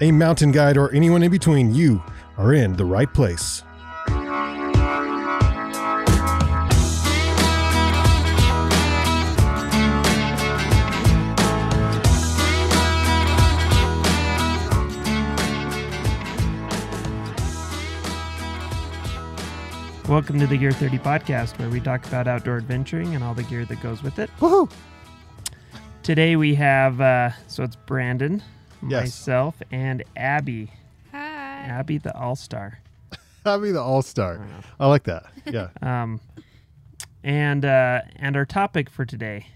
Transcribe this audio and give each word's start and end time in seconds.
a 0.00 0.12
mountain 0.12 0.52
guide, 0.52 0.76
or 0.76 0.92
anyone 0.92 1.22
in 1.22 1.30
between, 1.30 1.74
you 1.74 2.02
are 2.36 2.52
in 2.52 2.76
the 2.76 2.84
right 2.84 3.12
place. 3.12 3.62
Welcome 20.08 20.38
to 20.38 20.46
the 20.46 20.56
Gear 20.56 20.70
30 20.70 20.98
podcast, 20.98 21.58
where 21.58 21.68
we 21.68 21.80
talk 21.80 22.06
about 22.06 22.28
outdoor 22.28 22.58
adventuring 22.58 23.16
and 23.16 23.24
all 23.24 23.34
the 23.34 23.42
gear 23.42 23.64
that 23.64 23.80
goes 23.82 24.04
with 24.04 24.20
it. 24.20 24.30
Woohoo! 24.38 24.70
Today 26.04 26.36
we 26.36 26.54
have, 26.54 27.00
uh, 27.00 27.30
so 27.48 27.64
it's 27.64 27.74
Brandon, 27.74 28.40
Yes. 28.86 29.02
myself, 29.04 29.62
and 29.70 30.02
Abby. 30.16 30.70
Hi. 31.12 31.18
Abby, 31.18 31.98
the 31.98 32.16
All 32.16 32.36
Star. 32.36 32.80
I'll 33.44 33.60
be 33.60 33.70
the 33.70 33.80
all 33.80 34.02
star. 34.02 34.40
I 34.80 34.86
like 34.88 35.04
that. 35.04 35.26
Yeah. 35.46 35.68
Um, 35.82 36.20
and 37.22 37.64
uh, 37.64 38.02
and 38.16 38.36
our 38.36 38.44
topic 38.44 38.88
for 38.88 39.04
today. 39.04 39.46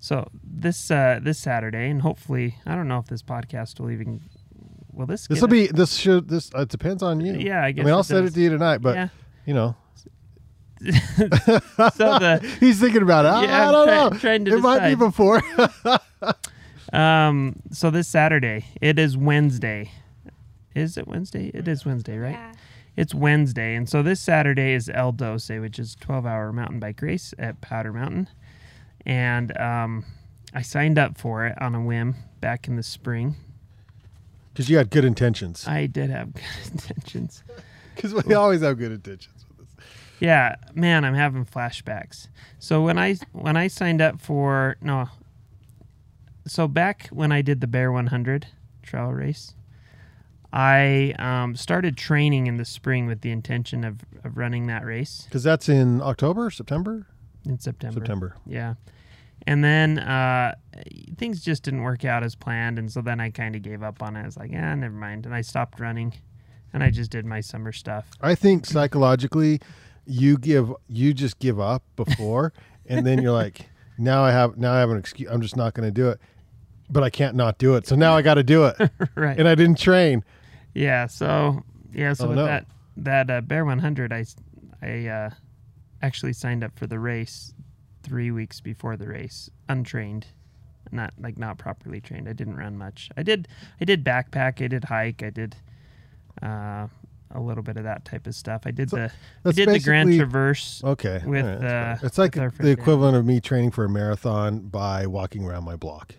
So 0.00 0.28
this 0.42 0.90
uh, 0.90 1.20
this 1.22 1.38
Saturday, 1.38 1.90
and 1.90 2.02
hopefully, 2.02 2.56
I 2.66 2.74
don't 2.74 2.88
know 2.88 2.98
if 2.98 3.06
this 3.06 3.22
podcast 3.22 3.78
will 3.80 3.90
even 3.90 4.20
will 4.92 5.06
this. 5.06 5.26
This 5.26 5.40
will 5.40 5.48
be, 5.48 5.68
this 5.68 5.94
should, 5.94 6.28
this, 6.28 6.50
it 6.54 6.68
depends 6.68 7.02
on 7.02 7.20
you. 7.20 7.34
Yeah, 7.34 7.64
I 7.64 7.72
guess. 7.72 7.82
I 7.82 7.86
mean, 7.86 7.94
I'll 7.94 8.00
it 8.00 8.04
send 8.04 8.26
it 8.26 8.34
to 8.34 8.40
you 8.40 8.50
tonight, 8.50 8.78
but, 8.78 8.96
yeah. 8.96 9.08
you 9.46 9.54
know, 9.54 9.76
So 10.84 10.90
the 10.90 12.56
he's 12.60 12.80
thinking 12.80 13.02
about 13.02 13.24
it. 13.24 13.48
Yeah, 13.48 13.68
I 13.68 13.72
don't 13.72 13.86
try- 13.86 13.96
know. 13.96 14.10
trying 14.18 14.44
to 14.44 14.56
it 14.56 14.60
might 14.60 14.88
be 14.88 14.94
before. 14.94 15.42
Um, 16.92 17.56
so 17.70 17.90
this 17.90 18.08
Saturday, 18.08 18.64
it 18.80 18.98
is 18.98 19.16
Wednesday. 19.16 19.90
Is 20.74 20.96
it 20.96 21.08
Wednesday? 21.08 21.50
It 21.54 21.68
is 21.68 21.84
Wednesday, 21.84 22.18
right? 22.18 22.32
Yeah. 22.32 22.52
It's 22.96 23.14
Wednesday, 23.14 23.76
and 23.76 23.88
so 23.88 24.02
this 24.02 24.20
Saturday 24.20 24.72
is 24.72 24.90
El 24.92 25.12
Doce, 25.12 25.60
which 25.60 25.78
is 25.78 25.94
12-hour 25.96 26.52
mountain 26.52 26.80
bike 26.80 27.00
race 27.00 27.32
at 27.38 27.60
Powder 27.60 27.92
Mountain, 27.92 28.28
and 29.06 29.56
um, 29.56 30.04
I 30.52 30.62
signed 30.62 30.98
up 30.98 31.16
for 31.16 31.46
it 31.46 31.60
on 31.62 31.74
a 31.76 31.80
whim 31.80 32.16
back 32.40 32.66
in 32.66 32.76
the 32.76 32.82
spring. 32.82 33.36
Because 34.52 34.68
you 34.68 34.78
had 34.78 34.90
good 34.90 35.04
intentions. 35.04 35.66
I 35.68 35.86
did 35.86 36.10
have 36.10 36.32
good 36.34 36.72
intentions. 36.72 37.44
Because 37.94 38.14
we 38.14 38.34
always 38.34 38.62
have 38.62 38.78
good 38.78 38.92
intentions 38.92 39.44
with 39.48 39.58
this. 39.58 39.86
Yeah, 40.18 40.56
man, 40.74 41.04
I'm 41.04 41.14
having 41.14 41.44
flashbacks. 41.44 42.26
So 42.58 42.82
when 42.82 42.98
I 42.98 43.16
when 43.32 43.56
I 43.56 43.68
signed 43.68 44.00
up 44.02 44.20
for 44.20 44.76
no, 44.80 45.08
so 46.50 46.68
back 46.68 47.08
when 47.10 47.32
I 47.32 47.42
did 47.42 47.60
the 47.60 47.66
Bear 47.66 47.90
100 47.92 48.46
trail 48.82 49.08
race, 49.08 49.54
I 50.52 51.14
um, 51.18 51.56
started 51.56 51.96
training 51.96 52.46
in 52.46 52.56
the 52.56 52.64
spring 52.64 53.06
with 53.06 53.20
the 53.20 53.30
intention 53.30 53.84
of, 53.84 54.00
of 54.24 54.36
running 54.36 54.66
that 54.68 54.84
race 54.84 55.22
Because 55.24 55.42
that's 55.42 55.68
in 55.68 56.00
October, 56.00 56.50
September? 56.50 57.06
in 57.44 57.58
September. 57.58 58.00
September. 58.00 58.36
Yeah. 58.46 58.74
And 59.46 59.62
then 59.64 59.98
uh, 59.98 60.54
things 61.16 61.42
just 61.42 61.62
didn't 61.62 61.82
work 61.82 62.04
out 62.04 62.22
as 62.22 62.34
planned. 62.34 62.78
And 62.78 62.90
so 62.92 63.00
then 63.00 63.20
I 63.20 63.30
kind 63.30 63.54
of 63.56 63.62
gave 63.62 63.82
up 63.82 64.02
on 64.02 64.16
it. 64.16 64.22
I 64.22 64.26
was 64.26 64.36
like, 64.36 64.50
yeah, 64.50 64.74
never 64.74 64.94
mind. 64.94 65.24
And 65.26 65.34
I 65.34 65.40
stopped 65.40 65.80
running 65.80 66.12
and 66.72 66.82
I 66.82 66.90
just 66.90 67.10
did 67.10 67.24
my 67.24 67.40
summer 67.40 67.72
stuff. 67.72 68.06
I 68.20 68.34
think 68.34 68.66
psychologically, 68.66 69.60
you 70.04 70.36
give, 70.36 70.72
you 70.88 71.14
just 71.14 71.38
give 71.38 71.60
up 71.60 71.82
before, 71.96 72.52
and 72.86 73.06
then 73.06 73.22
you're 73.22 73.32
like, 73.32 73.68
now 73.96 74.22
I 74.22 74.32
have, 74.32 74.58
now 74.58 74.72
I 74.72 74.80
have 74.80 74.90
an 74.90 74.98
excuse. 74.98 75.30
I'm 75.30 75.40
just 75.40 75.56
not 75.56 75.72
going 75.74 75.86
to 75.86 75.92
do 75.92 76.08
it. 76.08 76.20
But 76.90 77.02
I 77.02 77.10
can't 77.10 77.36
not 77.36 77.58
do 77.58 77.74
it. 77.76 77.86
So 77.86 77.96
now 77.96 78.14
I 78.16 78.22
got 78.22 78.34
to 78.34 78.42
do 78.42 78.64
it. 78.64 78.76
right. 79.14 79.38
and 79.38 79.46
I 79.48 79.54
didn't 79.54 79.78
train. 79.78 80.24
Yeah. 80.74 81.06
So, 81.06 81.62
yeah. 81.92 82.12
So 82.14 82.24
Oh, 82.24 82.28
with 82.28 82.38
no. 82.38 82.44
that, 82.46 82.66
that 82.96 83.30
uh, 83.30 83.40
Bear 83.42 83.64
100, 83.64 84.12
I 84.12 84.24
I 84.80 85.06
uh, 85.06 85.30
actually 86.02 86.32
signed 86.32 86.64
up 86.64 86.78
for 86.78 86.86
the 86.86 86.98
race 86.98 87.52
three 88.02 88.30
weeks 88.30 88.60
before 88.60 88.96
the 88.96 89.08
race, 89.08 89.50
untrained. 89.68 90.26
Not 90.90 91.12
like 91.18 91.36
not 91.36 91.58
properly 91.58 92.00
trained. 92.00 92.28
I 92.28 92.32
didn't 92.32 92.56
run 92.56 92.78
much. 92.78 93.10
I 93.16 93.22
did. 93.22 93.46
I 93.80 93.84
did 93.84 94.04
backpack. 94.04 94.64
I 94.64 94.68
did 94.68 94.84
hike. 94.84 95.22
I 95.22 95.28
did 95.28 95.54
uh, 96.42 96.86
a 97.30 97.40
little 97.40 97.62
bit 97.62 97.76
of 97.76 97.84
that 97.84 98.06
type 98.06 98.26
of 98.26 98.34
stuff. 98.34 98.62
I 98.64 98.70
did 98.70 98.88
So 98.88 98.96
the 98.96 99.10
I 99.44 99.52
did 99.52 99.68
the 99.68 99.80
Grand 99.80 100.14
Traverse. 100.14 100.82
Okay. 100.82 101.20
With, 101.26 101.44
right, 101.44 101.62
uh, 101.62 101.96
it's 102.02 102.16
like 102.16 102.32
the 102.32 102.70
equivalent 102.70 103.16
of 103.16 103.26
me 103.26 103.38
training 103.40 103.72
for 103.72 103.84
a 103.84 103.88
marathon 103.90 104.60
by 104.60 105.06
walking 105.06 105.44
around 105.44 105.64
my 105.64 105.76
block. 105.76 106.14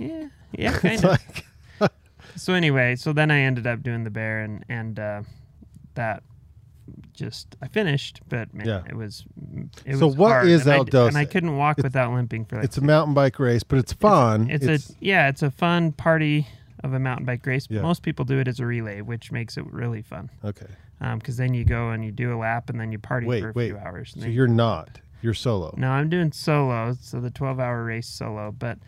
Yeah, 0.00 0.28
yeah, 0.52 0.72
kind 0.78 1.04
of. 1.04 1.10
like, 1.12 1.44
So 2.36 2.54
anyway, 2.54 2.96
so 2.96 3.12
then 3.12 3.30
I 3.30 3.40
ended 3.40 3.66
up 3.66 3.82
doing 3.82 4.04
the 4.04 4.10
bear, 4.10 4.40
and 4.40 4.64
and 4.68 4.98
uh, 4.98 5.22
that 5.94 6.22
just 7.12 7.56
I 7.60 7.68
finished, 7.68 8.20
but 8.28 8.52
man, 8.54 8.66
Yeah. 8.66 8.82
it 8.88 8.94
was 8.96 9.24
it 9.84 9.96
So 9.98 10.06
was 10.06 10.16
what 10.16 10.28
hard, 10.30 10.48
is 10.48 10.62
and 10.62 10.72
I 10.72 10.76
El 10.76 10.84
d- 10.84 10.98
And 10.98 11.16
I 11.18 11.24
couldn't 11.24 11.56
walk 11.56 11.78
It's- 11.78 11.84
without 11.84 12.12
limping 12.12 12.44
for 12.46 12.56
like 12.56 12.64
it's 12.64 12.78
a 12.78 12.82
mountain 12.82 13.14
bike 13.14 13.38
race, 13.38 13.62
but 13.62 13.78
it's 13.78 13.92
fun. 13.92 14.48
It's, 14.50 14.66
a 14.66 14.78
yeah, 15.00 15.28
it's 15.28 15.42
a 15.42 15.50
fun 15.50 15.92
party 15.92 16.46
of 16.82 16.92
a 16.94 16.98
mountain 16.98 17.26
bike 17.26 17.44
race. 17.46 17.66
Yeah. 17.68 17.82
Most 17.82 18.02
people 18.02 18.24
do 18.24 18.38
it 18.38 18.48
as 18.48 18.58
a 18.58 18.66
relay, 18.66 19.02
which 19.02 19.30
makes 19.30 19.56
it 19.58 19.66
really 19.66 20.02
fun. 20.02 20.30
okay. 20.44 20.66
Because 21.14 21.38
then 21.38 21.54
you 21.54 21.64
go 21.64 21.90
and 21.90 22.04
you 22.04 22.12
do 22.12 22.34
a 22.34 22.36
lap, 22.36 22.68
and 22.68 22.78
then 22.78 22.92
you 22.92 22.98
party 22.98 23.26
Wait, 23.26 23.40
for 23.42 23.50
a 23.50 23.52
wait. 23.54 23.68
few 23.68 23.78
hours. 23.78 24.14
So 24.18 24.26
you're 24.26 24.46
not. 24.46 25.00
You're 25.22 25.32
solo. 25.34 25.74
No, 25.78 25.90
I'm 25.90 26.08
doing 26.10 26.30
solo, 26.32 26.94
so 27.00 27.20
the 27.20 27.30
12 27.30 27.58
hour 27.58 27.84
race 27.84 28.06
solo. 28.06 28.52
But 28.52 28.78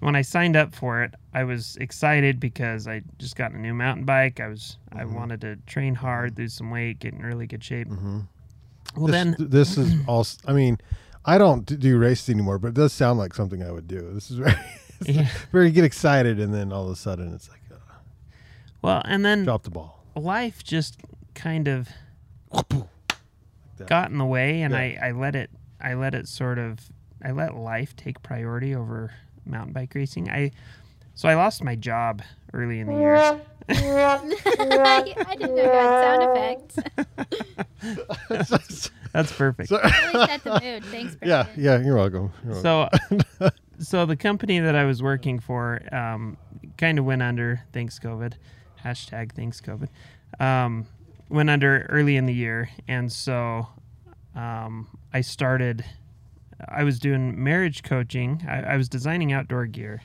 when 0.00 0.14
I 0.16 0.22
signed 0.22 0.56
up 0.56 0.74
for 0.74 1.02
it, 1.02 1.14
I 1.34 1.44
was 1.44 1.76
excited 1.80 2.38
because 2.40 2.86
I 2.86 3.02
just 3.18 3.36
got 3.36 3.52
a 3.52 3.58
new 3.58 3.74
mountain 3.74 4.04
bike. 4.04 4.40
I 4.40 4.48
was 4.48 4.76
I 4.92 5.04
Mhm. 5.04 5.12
wanted 5.12 5.40
to 5.42 5.56
train 5.66 5.94
hard, 5.96 6.38
lose 6.38 6.54
some 6.54 6.70
weight, 6.70 6.98
get 7.00 7.14
in 7.14 7.22
really 7.22 7.46
good 7.46 7.62
shape. 7.64 7.88
hmm 7.88 8.20
Well, 8.96 9.06
this, 9.08 9.12
then 9.12 9.36
this 9.38 9.76
is 9.78 9.94
also. 10.06 10.38
I 10.46 10.52
mean, 10.52 10.78
I 11.24 11.36
don't 11.38 11.64
do 11.66 11.98
races 11.98 12.28
anymore, 12.30 12.58
but 12.58 12.68
it 12.68 12.74
does 12.74 12.92
sound 12.92 13.18
like 13.18 13.34
something 13.34 13.62
I 13.62 13.70
would 13.70 13.86
do. 13.88 14.12
This 14.14 14.30
is 14.30 14.38
very, 14.38 14.54
Yeah. 15.04 15.28
very 15.52 15.70
get 15.70 15.84
excited, 15.84 16.40
and 16.40 16.52
then 16.54 16.72
all 16.72 16.84
of 16.86 16.90
a 16.90 16.96
sudden 16.96 17.32
it's 17.34 17.48
like 17.48 17.60
uh, 17.70 17.76
well, 18.82 19.02
and 19.04 19.24
then 19.24 19.44
drop 19.44 19.62
the 19.64 19.70
ball. 19.70 20.04
life 20.16 20.64
just 20.64 20.96
kind 21.34 21.68
of 21.68 21.88
got 23.86 24.10
in 24.10 24.18
the 24.18 24.24
way, 24.24 24.62
and 24.62 24.72
Yeah. 24.74 24.80
I 24.80 24.98
I 25.02 25.10
let 25.12 25.34
it 25.36 25.50
I 25.80 25.94
let 25.94 26.14
it 26.14 26.28
sort 26.28 26.58
of 26.58 26.80
I 27.22 27.30
let 27.32 27.54
life 27.56 27.94
take 27.96 28.22
priority 28.22 28.74
over 28.74 29.12
mountain 29.48 29.72
bike 29.72 29.94
racing. 29.94 30.30
I 30.30 30.52
so 31.14 31.28
I 31.28 31.34
lost 31.34 31.64
my 31.64 31.74
job 31.74 32.22
early 32.52 32.80
in 32.80 32.86
the 32.86 32.94
year. 32.94 33.16
I, 33.16 33.40
I 33.70 35.36
didn't 35.36 35.56
know 35.56 35.62
you 35.62 35.70
had 35.70 36.04
sound 36.04 36.76
effects. 38.30 38.88
That's 39.12 39.32
perfect. 39.32 39.68
So- 39.68 39.80
Really 39.82 40.26
set 40.26 40.44
the 40.44 40.60
mood. 40.62 40.84
Thanks, 40.86 41.16
yeah, 41.22 41.46
yeah. 41.56 41.78
You're 41.80 41.96
welcome. 41.96 42.30
You're 42.44 42.62
welcome. 42.62 43.20
So, 43.40 43.50
so 43.78 44.06
the 44.06 44.16
company 44.16 44.60
that 44.60 44.74
I 44.76 44.84
was 44.84 45.02
working 45.02 45.38
for 45.40 45.80
um, 45.94 46.36
kind 46.76 46.98
of 46.98 47.04
went 47.04 47.22
under. 47.22 47.62
Thanks 47.72 47.98
COVID. 47.98 48.34
Hashtag 48.84 49.32
thanks 49.32 49.60
COVID. 49.60 49.88
Um, 50.40 50.86
went 51.28 51.50
under 51.50 51.86
early 51.90 52.16
in 52.16 52.26
the 52.26 52.34
year, 52.34 52.70
and 52.86 53.10
so 53.10 53.66
um, 54.34 54.88
I 55.12 55.20
started. 55.22 55.84
I 56.66 56.84
was 56.84 56.98
doing 56.98 57.42
marriage 57.42 57.82
coaching. 57.82 58.44
I, 58.48 58.74
I 58.74 58.76
was 58.76 58.88
designing 58.88 59.32
outdoor 59.32 59.66
gear 59.66 60.02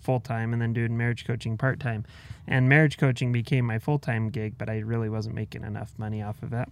full 0.00 0.20
time, 0.20 0.52
and 0.52 0.62
then 0.62 0.72
doing 0.72 0.96
marriage 0.96 1.26
coaching 1.26 1.58
part 1.58 1.80
time. 1.80 2.04
And 2.46 2.68
marriage 2.68 2.96
coaching 2.96 3.32
became 3.32 3.64
my 3.64 3.80
full 3.80 3.98
time 3.98 4.30
gig, 4.30 4.56
but 4.56 4.70
I 4.70 4.78
really 4.78 5.08
wasn't 5.08 5.34
making 5.34 5.64
enough 5.64 5.92
money 5.98 6.22
off 6.22 6.42
of 6.42 6.50
that. 6.50 6.68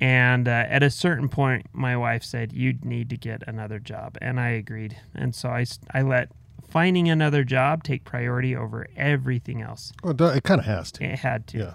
And 0.00 0.48
uh, 0.48 0.64
at 0.68 0.82
a 0.82 0.90
certain 0.90 1.28
point, 1.28 1.66
my 1.72 1.96
wife 1.96 2.22
said, 2.22 2.52
You 2.52 2.78
need 2.82 3.10
to 3.10 3.16
get 3.16 3.42
another 3.46 3.78
job. 3.78 4.16
And 4.22 4.38
I 4.38 4.50
agreed. 4.50 4.96
And 5.14 5.34
so 5.34 5.48
I, 5.48 5.66
I 5.92 6.02
let 6.02 6.30
finding 6.68 7.10
another 7.10 7.44
job 7.44 7.82
take 7.82 8.04
priority 8.04 8.56
over 8.56 8.86
everything 8.96 9.60
else. 9.60 9.92
Well, 10.02 10.14
it 10.30 10.44
kind 10.44 10.60
of 10.60 10.66
has 10.66 10.92
to. 10.92 11.04
It 11.04 11.18
had 11.18 11.46
to. 11.48 11.58
Yeah. 11.58 11.74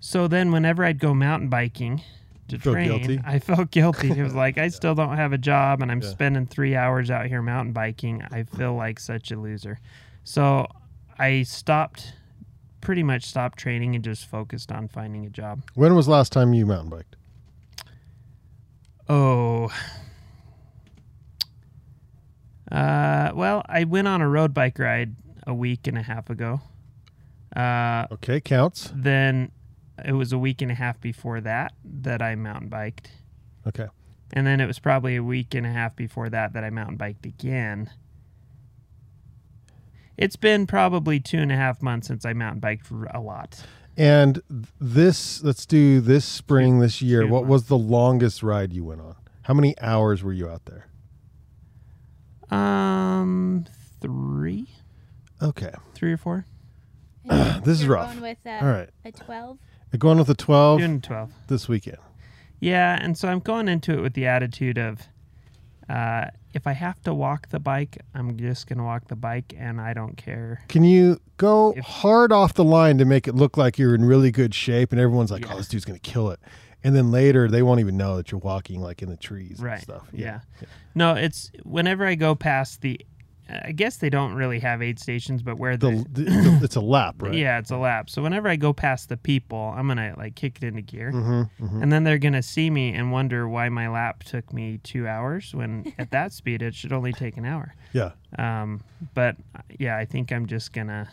So 0.00 0.28
then, 0.28 0.52
whenever 0.52 0.84
I'd 0.84 0.98
go 0.98 1.14
mountain 1.14 1.48
biking 1.48 2.02
to 2.48 2.58
Feel 2.58 2.72
train, 2.72 2.88
guilty? 2.88 3.20
I 3.26 3.38
felt 3.38 3.70
guilty. 3.70 4.10
It 4.10 4.22
was 4.22 4.34
like, 4.44 4.58
I 4.58 4.68
still 4.68 4.94
don't 4.94 5.16
have 5.16 5.32
a 5.32 5.38
job 5.38 5.82
and 5.82 5.90
I'm 5.90 6.00
Yeah. 6.02 6.08
spending 6.08 6.46
three 6.46 6.74
hours 6.76 7.10
out 7.10 7.26
here 7.26 7.42
mountain 7.42 7.72
biking. 7.72 8.22
I 8.30 8.44
feel 8.44 8.74
like 8.74 8.98
such 9.00 9.30
a 9.30 9.36
loser. 9.36 9.78
So 10.24 10.66
I 11.18 11.42
stopped 11.42 12.14
pretty 12.80 13.02
much 13.02 13.24
stopped 13.24 13.58
training 13.58 13.94
and 13.94 14.04
just 14.04 14.26
focused 14.26 14.70
on 14.70 14.86
finding 14.88 15.26
a 15.26 15.30
job. 15.30 15.62
When 15.74 15.94
was 15.94 16.06
last 16.08 16.30
time 16.32 16.54
you 16.54 16.66
mountain 16.66 16.90
biked? 16.90 17.16
Oh. 19.08 19.70
Uh, 22.70 23.30
well, 23.34 23.62
I 23.68 23.84
went 23.84 24.08
on 24.08 24.20
a 24.20 24.28
road 24.28 24.52
bike 24.52 24.78
ride 24.78 25.14
a 25.46 25.54
week 25.54 25.86
and 25.86 25.96
a 25.96 26.02
half 26.02 26.30
ago. 26.30 26.60
Uh, 27.54 28.06
Okay, 28.12 28.40
counts. 28.40 28.92
then 28.94 29.50
it 30.04 30.12
was 30.12 30.32
a 30.32 30.38
week 30.38 30.62
and 30.62 30.70
a 30.70 30.74
half 30.74 31.00
before 31.00 31.40
that 31.40 31.72
that 31.84 32.20
I 32.22 32.34
mountain 32.34 32.68
biked. 32.68 33.10
Okay. 33.66 33.86
And 34.32 34.46
then 34.46 34.60
it 34.60 34.66
was 34.66 34.78
probably 34.78 35.16
a 35.16 35.22
week 35.22 35.54
and 35.54 35.64
a 35.66 35.70
half 35.70 35.94
before 35.96 36.28
that 36.30 36.52
that 36.52 36.64
I 36.64 36.70
mountain 36.70 36.96
biked 36.96 37.24
again. 37.26 37.90
It's 40.16 40.36
been 40.36 40.66
probably 40.66 41.20
two 41.20 41.38
and 41.38 41.52
a 41.52 41.56
half 41.56 41.82
months 41.82 42.08
since 42.08 42.24
I 42.24 42.32
mountain 42.32 42.60
biked 42.60 42.90
a 42.90 43.20
lot. 43.20 43.64
And 43.98 44.42
this, 44.80 45.42
let's 45.42 45.64
do 45.66 46.00
this 46.00 46.24
spring, 46.24 46.80
this 46.80 47.00
year. 47.00 47.22
two 47.22 47.28
What 47.28 47.46
was 47.46 47.64
the 47.64 47.78
longest 47.78 48.42
ride 48.42 48.72
you 48.72 48.84
went 48.84 49.00
on? 49.00 49.14
How 49.42 49.54
many 49.54 49.78
hours 49.80 50.22
were 50.22 50.32
you 50.32 50.48
out 50.48 50.62
there? 50.66 50.86
Um, 52.50 53.66
three, 54.00 54.68
Okay. 55.42 55.72
three 55.94 56.12
or 56.12 56.16
four. 56.16 56.46
This 57.64 57.80
is 57.80 57.86
rough. 57.88 58.10
Going 58.10 58.20
with 58.22 58.38
uh, 58.46 58.50
All 58.64 58.68
right. 58.68 58.88
a 59.04 59.10
12. 59.12 59.58
You're 59.92 59.98
going 59.98 60.18
with 60.18 60.26
the 60.26 60.34
12 60.34 60.78
Doing 60.80 61.00
twelve. 61.00 61.32
this 61.48 61.68
weekend. 61.68 61.98
Yeah, 62.60 62.98
and 63.00 63.16
so 63.16 63.28
I'm 63.28 63.40
going 63.40 63.68
into 63.68 63.92
it 63.92 64.00
with 64.00 64.14
the 64.14 64.26
attitude 64.26 64.78
of, 64.78 65.00
uh, 65.88 66.26
if 66.54 66.66
I 66.66 66.72
have 66.72 67.00
to 67.02 67.12
walk 67.14 67.48
the 67.50 67.60
bike, 67.60 67.98
I'm 68.14 68.36
just 68.38 68.66
gonna 68.66 68.84
walk 68.84 69.08
the 69.08 69.16
bike, 69.16 69.54
and 69.56 69.80
I 69.80 69.92
don't 69.92 70.16
care. 70.16 70.62
Can 70.68 70.82
you 70.82 71.20
go 71.36 71.74
If- 71.76 71.84
hard 71.84 72.32
off 72.32 72.54
the 72.54 72.64
line 72.64 72.98
to 72.98 73.04
make 73.04 73.28
it 73.28 73.34
look 73.34 73.56
like 73.56 73.78
you're 73.78 73.94
in 73.94 74.04
really 74.04 74.30
good 74.30 74.54
shape 74.54 74.90
and 74.90 75.00
everyone's 75.00 75.30
like, 75.30 75.50
oh, 75.50 75.56
this 75.56 75.68
dude's 75.68 75.84
going 75.84 75.98
to 75.98 76.10
kill 76.10 76.30
it. 76.30 76.40
And 76.82 76.94
then 76.96 77.10
later 77.10 77.48
they 77.48 77.62
won't 77.62 77.80
even 77.80 77.96
know 77.96 78.16
that 78.16 78.30
you're 78.32 78.38
walking 78.40 78.80
like 78.80 79.02
in 79.02 79.10
the 79.10 79.16
trees 79.16 79.58
Right. 79.60 79.74
and 79.74 79.82
stuff. 79.82 80.08
Yeah. 80.12 80.40
No, 80.94 81.12
it's 81.14 81.50
whenever 81.62 82.06
I 82.06 82.14
go 82.14 82.34
past 82.34 82.80
the, 82.80 83.00
I 83.48 83.70
guess 83.72 83.98
they 83.98 84.10
don't 84.10 84.34
really 84.34 84.58
have 84.58 84.82
aid 84.82 84.98
stations, 84.98 85.40
but 85.42 85.56
where 85.58 85.76
The, 85.76 85.90
the, 86.12 86.22
the, 86.22 86.30
the- 86.30 86.60
it's 86.64 86.74
a 86.76 86.80
lap, 86.80 87.16
right? 87.22 87.32
yeah, 87.34 87.58
it's 87.58 87.70
a 87.70 87.76
lap. 87.76 88.10
So 88.10 88.20
whenever 88.22 88.48
I 88.48 88.56
go 88.56 88.72
past 88.72 89.08
the 89.08 89.16
people, 89.16 89.72
I'm 89.76 89.86
gonna 89.86 90.14
like 90.16 90.34
kick 90.34 90.56
it 90.60 90.64
into 90.66 90.82
gear, 90.82 91.12
Mm-hmm, 91.12 91.64
mm-hmm. 91.64 91.82
and 91.82 91.92
then 91.92 92.02
they're 92.04 92.18
gonna 92.18 92.42
see 92.42 92.70
me 92.70 92.92
and 92.92 93.12
wonder 93.12 93.48
why 93.48 93.68
my 93.68 93.88
lap 93.88 94.24
took 94.24 94.52
me 94.52 94.78
two 94.82 95.06
hours 95.06 95.54
when 95.54 95.92
at 95.98 96.10
that 96.10 96.32
speed 96.32 96.60
it 96.62 96.74
should 96.74 96.92
only 96.92 97.12
take 97.12 97.36
an 97.36 97.44
hour. 97.44 97.74
Yeah. 97.92 98.12
Um, 98.38 98.82
but 99.14 99.36
uh, 99.54 99.60
yeah, 99.78 99.96
I 99.96 100.04
think 100.06 100.32
I'm 100.32 100.46
just 100.46 100.72
gonna, 100.72 101.08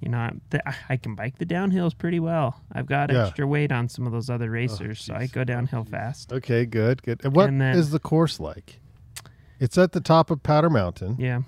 you 0.00 0.08
know, 0.08 0.18
I'm- 0.18 0.40
I 0.88 0.96
can 0.96 1.14
bike 1.14 1.38
the 1.38 1.46
downhills 1.46 1.96
pretty 1.96 2.18
well. 2.20 2.60
I've 2.72 2.86
got 2.86 3.10
Yeah. 3.10 3.18
Oh, 3.18 3.26
extra 3.26 3.46
weight 3.46 3.70
on 3.72 3.88
some 3.88 4.06
of 4.06 4.12
those 4.12 4.30
other 4.30 4.50
racers, 4.50 5.02
so 5.02 5.14
I 5.14 5.26
go 5.26 5.44
downhill 5.44 5.84
fast. 5.84 6.32
Okay, 6.32 6.64
good, 6.66 7.02
good. 7.02 7.20
And 7.24 7.34
what 7.36 7.44
is 7.44 7.48
And 7.48 7.60
then- 7.60 7.90
the 7.90 7.98
course 8.00 8.40
like? 8.40 8.78
It's 9.62 9.78
at 9.78 9.92
the 9.92 10.00
top 10.00 10.28
of 10.32 10.42
Powder 10.42 10.68
Mountain. 10.68 11.14
Yeah. 11.20 11.42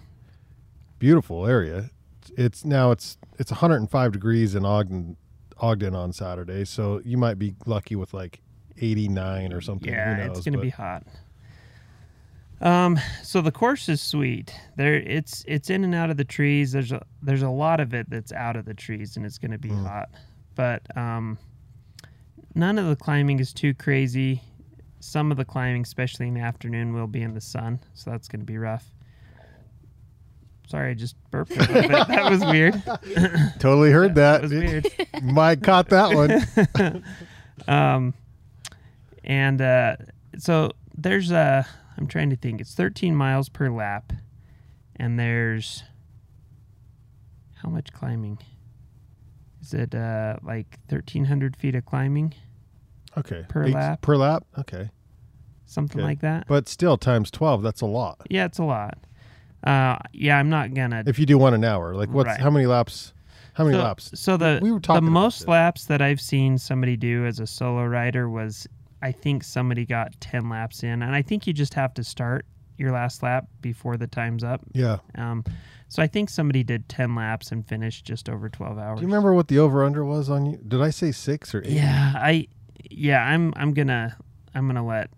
Beautiful 1.01 1.49
area. 1.49 1.91
It's 2.39 2.65
now 2.65 2.93
it's 2.93 3.19
it's 3.41 3.51
105 3.51 4.13
degrees 4.13 4.55
in 4.55 4.65
Ogden 4.65 5.17
Ogden 5.59 5.97
on 5.97 6.13
Saturday, 6.13 6.65
so 6.65 7.01
you 7.05 7.17
might 7.19 7.41
be 7.41 7.57
lucky 7.67 7.97
with 7.97 8.15
like 8.15 8.41
89 8.81 9.53
or 9.53 9.61
something. 9.61 9.93
Yeah, 9.93 10.27
knows, 10.29 10.37
it's 10.39 10.45
gonna 10.45 10.59
but- 10.59 10.63
be 10.63 10.71
hot. 10.71 11.03
Um, 12.61 13.01
so 13.25 13.41
the 13.41 13.51
course 13.51 13.89
is 13.89 14.01
sweet. 14.01 14.55
There, 14.77 14.95
it's 14.95 15.45
it's 15.49 15.69
in 15.69 15.83
and 15.83 15.93
out 15.93 16.09
of 16.09 16.17
the 16.17 16.25
trees. 16.25 16.71
There's 16.71 16.93
a 16.93 17.03
there's 17.21 17.43
a 17.43 17.51
lot 17.51 17.81
of 17.81 17.95
it 17.95 18.09
that's 18.09 18.33
out 18.33 18.55
of 18.55 18.65
the 18.65 18.75
trees, 18.75 19.17
and 19.17 19.27
it's 19.27 19.39
gonna 19.39 19.59
be 19.59 19.71
Mm. 19.71 19.85
hot. 19.85 20.09
But 20.55 20.83
um, 20.97 21.37
none 22.55 22.79
of 22.79 22.87
the 22.87 22.95
climbing 22.97 23.41
is 23.41 23.53
too 23.53 23.75
crazy. 23.75 24.41
Some 25.05 25.31
of 25.31 25.37
the 25.37 25.45
climbing, 25.45 25.83
especially 25.83 26.29
in 26.29 26.33
the 26.35 26.41
afternoon, 26.41 26.95
will 26.95 27.07
be 27.07 27.21
in 27.21 27.35
the 27.35 27.41
sun, 27.41 27.79
so 27.93 28.11
that's 28.11 28.27
gonna 28.27 28.45
be 28.45 28.57
rough. 28.57 28.87
Sorry, 30.67 30.93
I 30.93 30.95
just 30.95 31.15
burped 31.31 31.53
a 31.53 31.57
bit. 31.59 31.89
That 31.91 32.31
was 32.31 32.41
weird. 32.41 32.83
Totally 33.59 33.91
heard 33.91 34.15
that. 34.15 34.41
That 34.41 34.43
was 34.43 34.53
weird. 34.53 34.87
Mike 35.23 35.63
caught 35.63 35.91
that 35.91 36.15
one. 36.75 37.05
um, 37.69 38.15
and 39.23 39.61
uh, 39.61 39.97
so 40.39 40.71
there's 40.97 41.31
a. 41.31 41.67
I'm 41.99 42.07
trying 42.07 42.31
to 42.31 42.37
think. 42.37 42.63
It's 42.63 42.75
13 42.75 43.15
miles 43.15 43.51
per 43.51 43.69
lap, 43.69 44.11
and 44.97 45.19
there's 45.19 45.85
how 47.63 47.69
much 47.69 47.93
climbing? 47.93 48.39
Is 49.61 49.75
it 49.75 49.95
uh, 49.95 50.37
like 50.43 50.79
1,300 50.89 51.57
feet 51.57 51.75
of 51.75 51.85
climbing, 51.85 52.33
Okay. 53.17 53.45
Per 53.49 53.65
Eight- 53.65 53.75
lap? 53.75 54.01
Per 54.03 54.17
lap. 54.17 54.45
Okay. 54.59 54.91
Something 55.67 56.01
Okay. 56.01 56.07
like 56.09 56.21
that? 56.21 56.47
But 56.49 56.69
still, 56.69 56.97
times 56.97 57.31
12. 57.31 57.63
That's 57.63 57.81
a 57.81 57.87
lot. 57.87 58.27
Yeah, 58.31 58.45
it's 58.45 58.59
a 58.59 58.65
lot. 58.65 58.99
Uh, 59.63 59.97
yeah, 60.13 60.39
I'm 60.39 60.51
not 60.51 60.75
gonna. 60.75 61.03
If 61.07 61.19
you 61.19 61.25
do 61.27 61.39
one 61.39 61.55
an 61.55 61.65
hour, 61.65 61.95
like 61.95 62.11
what's 62.11 62.29
Right. 62.29 62.41
how 62.41 62.51
many 62.51 62.67
laps? 62.67 63.13
How 63.55 63.65
many 63.65 63.77
so, 63.77 63.83
laps? 63.83 64.11
So 64.15 64.37
the 64.37 64.59
We 64.61 64.73
were 64.73 64.79
the 64.79 64.83
talking 64.83 65.09
about 65.09 65.13
most 65.13 65.49
laps 65.49 65.87
that 65.87 66.03
I've 66.03 66.21
seen 66.21 66.59
somebody 66.59 66.97
do 66.97 67.25
as 67.25 67.41
a 67.41 67.47
solo 67.47 67.85
rider 67.87 68.29
was 68.29 68.67
I 69.01 69.13
think 69.13 69.43
somebody 69.45 69.85
got 69.87 70.19
10 70.21 70.49
laps 70.49 70.83
in, 70.83 71.03
and 71.03 71.15
I 71.15 71.23
think 71.23 71.47
you 71.47 71.53
just 71.53 71.75
have 71.75 71.95
to 71.95 72.05
start 72.05 72.47
your 72.79 72.91
last 72.91 73.23
lap 73.23 73.47
before 73.61 73.97
the 73.97 74.07
time's 74.07 74.43
up. 74.43 74.61
Yeah. 74.73 74.99
Um, 75.15 75.45
so 75.89 76.03
I 76.03 76.07
think 76.09 76.29
somebody 76.29 76.65
did 76.65 76.89
10 76.89 77.15
laps 77.15 77.53
and 77.53 77.67
finished 77.67 78.05
just 78.05 78.29
over 78.29 78.49
12 78.49 78.79
hours. 78.79 78.99
Do 78.99 79.03
you 79.03 79.07
remember 79.09 79.33
what 79.33 79.49
the 79.49 79.59
over 79.61 79.85
under 79.85 80.05
was 80.05 80.29
on 80.29 80.45
you? 80.47 80.59
Did 80.67 80.81
I 80.83 80.91
say 80.91 81.13
six 81.13 81.55
or 81.55 81.61
eight? 81.65 81.73
Yeah, 81.73 82.13
I 82.17 82.49
yeah, 82.91 83.25
I'm 83.25 83.53
I'm 83.57 83.73
gonna 83.73 84.17
I'm 84.55 84.67
gonna 84.67 84.85
let 84.85 85.11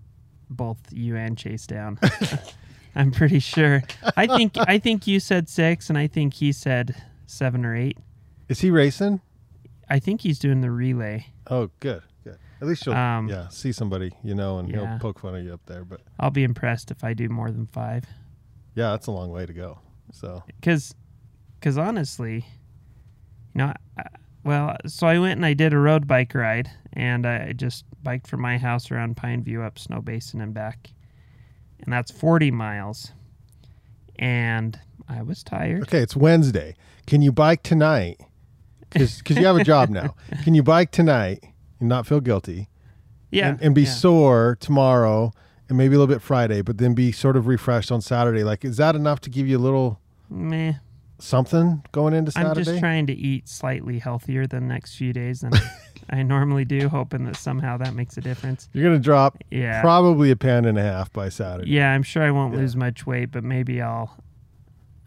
both 0.51 0.79
you 0.93 1.17
and 1.17 1.37
Chase 1.37 1.67
down. 1.67 1.99
I'm 2.95 3.11
pretty 3.11 3.41
sure. 3.41 3.83
I 4.17 4.27
think 4.27 4.55
I 4.59 4.79
think 4.79 5.07
you 5.07 5.21
said 5.21 5.49
six, 5.49 5.89
and 5.91 5.99
I 5.99 6.07
think 6.07 6.35
he 6.35 6.53
said 6.53 6.95
seven 7.27 7.65
or 7.65 7.77
eight. 7.77 7.99
Is 8.49 8.61
he 8.61 8.71
racing? 8.71 9.21
I 9.89 9.99
think 9.99 10.23
he's 10.23 10.39
doing 10.39 10.61
the 10.63 10.71
relay. 10.71 11.27
Oh, 11.49 11.71
good, 11.81 12.03
good. 12.25 12.39
At 12.61 12.67
least 12.69 12.87
you'll 12.87 12.95
Um, 12.95 13.29
yeah 13.29 13.49
see 13.49 13.71
somebody 13.73 14.13
you 14.25 14.35
know, 14.35 14.59
and 14.59 14.69
yeah. 14.69 14.77
he'll 14.93 14.99
poke 14.99 15.19
fun 15.21 15.35
of 15.37 15.45
you 15.45 15.53
up 15.53 15.61
there. 15.67 15.85
But 15.85 16.01
I'll 16.19 16.31
be 16.31 16.43
impressed 16.45 16.91
if 16.91 17.05
I 17.05 17.13
do 17.13 17.29
more 17.29 17.51
than 17.51 17.67
five. 17.67 18.05
yeah, 18.75 18.91
that's 18.93 19.07
a 19.09 19.13
long 19.13 19.31
way 19.31 19.45
to 19.47 19.53
go. 19.53 19.79
So 20.13 20.43
Because, 20.47 20.95
cause 21.61 21.77
honestly, 21.77 22.37
you 23.55 23.59
know, 23.59 23.73
I, 23.99 24.05
well, 24.45 24.77
so 24.87 25.07
I 25.07 25.19
went 25.19 25.33
and 25.37 25.45
I 25.45 25.53
did 25.55 25.73
a 25.73 25.79
road 25.79 26.07
bike 26.07 26.35
ride, 26.35 26.71
and 26.93 27.27
I 27.27 27.53
just 27.53 27.85
biked 28.07 28.29
from 28.29 28.41
my 28.41 28.57
house 28.57 28.93
around 28.93 29.17
Pine 29.17 29.43
View 29.43 29.63
up 29.63 29.75
Snowbasin 29.75 30.41
and 30.41 30.55
back, 30.55 30.91
and 31.81 31.93
that's 31.93 32.13
40 32.13 32.53
miles. 32.53 33.11
And 34.17 34.79
I 35.09 35.23
was 35.23 35.43
tired. 35.43 35.83
okay, 35.83 35.99
it's 35.99 36.15
Wednesday. 36.15 36.77
Can 37.09 37.21
you 37.21 37.33
bike 37.33 37.65
tonight? 37.65 38.21
Because 38.91 39.37
you 39.37 39.45
have 39.45 39.57
a 39.57 39.65
job 39.65 39.91
now. 39.91 40.15
Can 40.45 40.55
you 40.55 40.63
bike 40.63 40.93
tonight 40.93 41.45
and 41.81 41.89
not 41.89 42.07
feel 42.07 42.21
guilty? 42.21 42.69
Yeah, 43.33 43.49
and, 43.49 43.61
and 43.61 43.75
be 43.75 43.83
yeah. 43.83 43.91
sore 43.91 44.57
tomorrow 44.61 45.33
and 45.69 45.77
maybe 45.77 45.97
a 45.97 45.99
little 45.99 46.15
bit 46.15 46.23
Friday, 46.23 46.63
but 46.63 46.79
then 46.79 46.95
be 46.95 47.11
sort 47.11 47.37
of 47.37 47.49
refreshed 47.49 47.91
on 47.91 48.01
Saturday. 48.01 48.45
Like, 48.45 48.65
is 48.65 48.77
that 48.77 48.95
enough 48.95 49.21
to 49.23 49.31
give 49.31 49.49
you 49.49 49.59
a 49.59 49.65
little 49.67 50.01
Meh. 50.31 50.75
something 51.19 51.85
going 51.91 52.15
into 52.15 52.31
I'm 52.37 52.55
just 52.55 52.79
trying 52.79 53.09
to 53.09 53.13
eat 53.13 53.49
slightly 53.49 53.99
healthier 53.99 54.47
the 54.47 54.61
next 54.61 54.95
few 54.95 55.13
days 55.13 55.41
than 55.41 55.51
I- 56.11 56.23
normally 56.23 56.65
do, 56.65 56.89
hoping 56.89 57.25
that 57.25 57.37
somehow 57.37 57.77
that 57.79 57.95
makes 57.95 58.17
a 58.17 58.21
difference. 58.21 58.69
You're 58.73 58.85
gonna 58.85 58.99
drop 58.99 59.39
Yeah. 59.51 59.81
probably 59.81 60.31
a 60.31 60.37
pound 60.37 60.67
and 60.67 60.79
a 60.79 60.83
half 60.83 61.13
by 61.13 61.29
Saturday. 61.29 61.71
Yeah, 61.71 61.93
I'm 61.93 62.03
sure 62.03 62.23
I 62.23 62.31
won't 62.31 62.55
Yeah. 62.55 62.61
lose 62.61 62.77
much 62.77 63.07
weight, 63.07 63.31
but 63.33 63.43
maybe 63.45 63.81
I'll. 63.83 64.17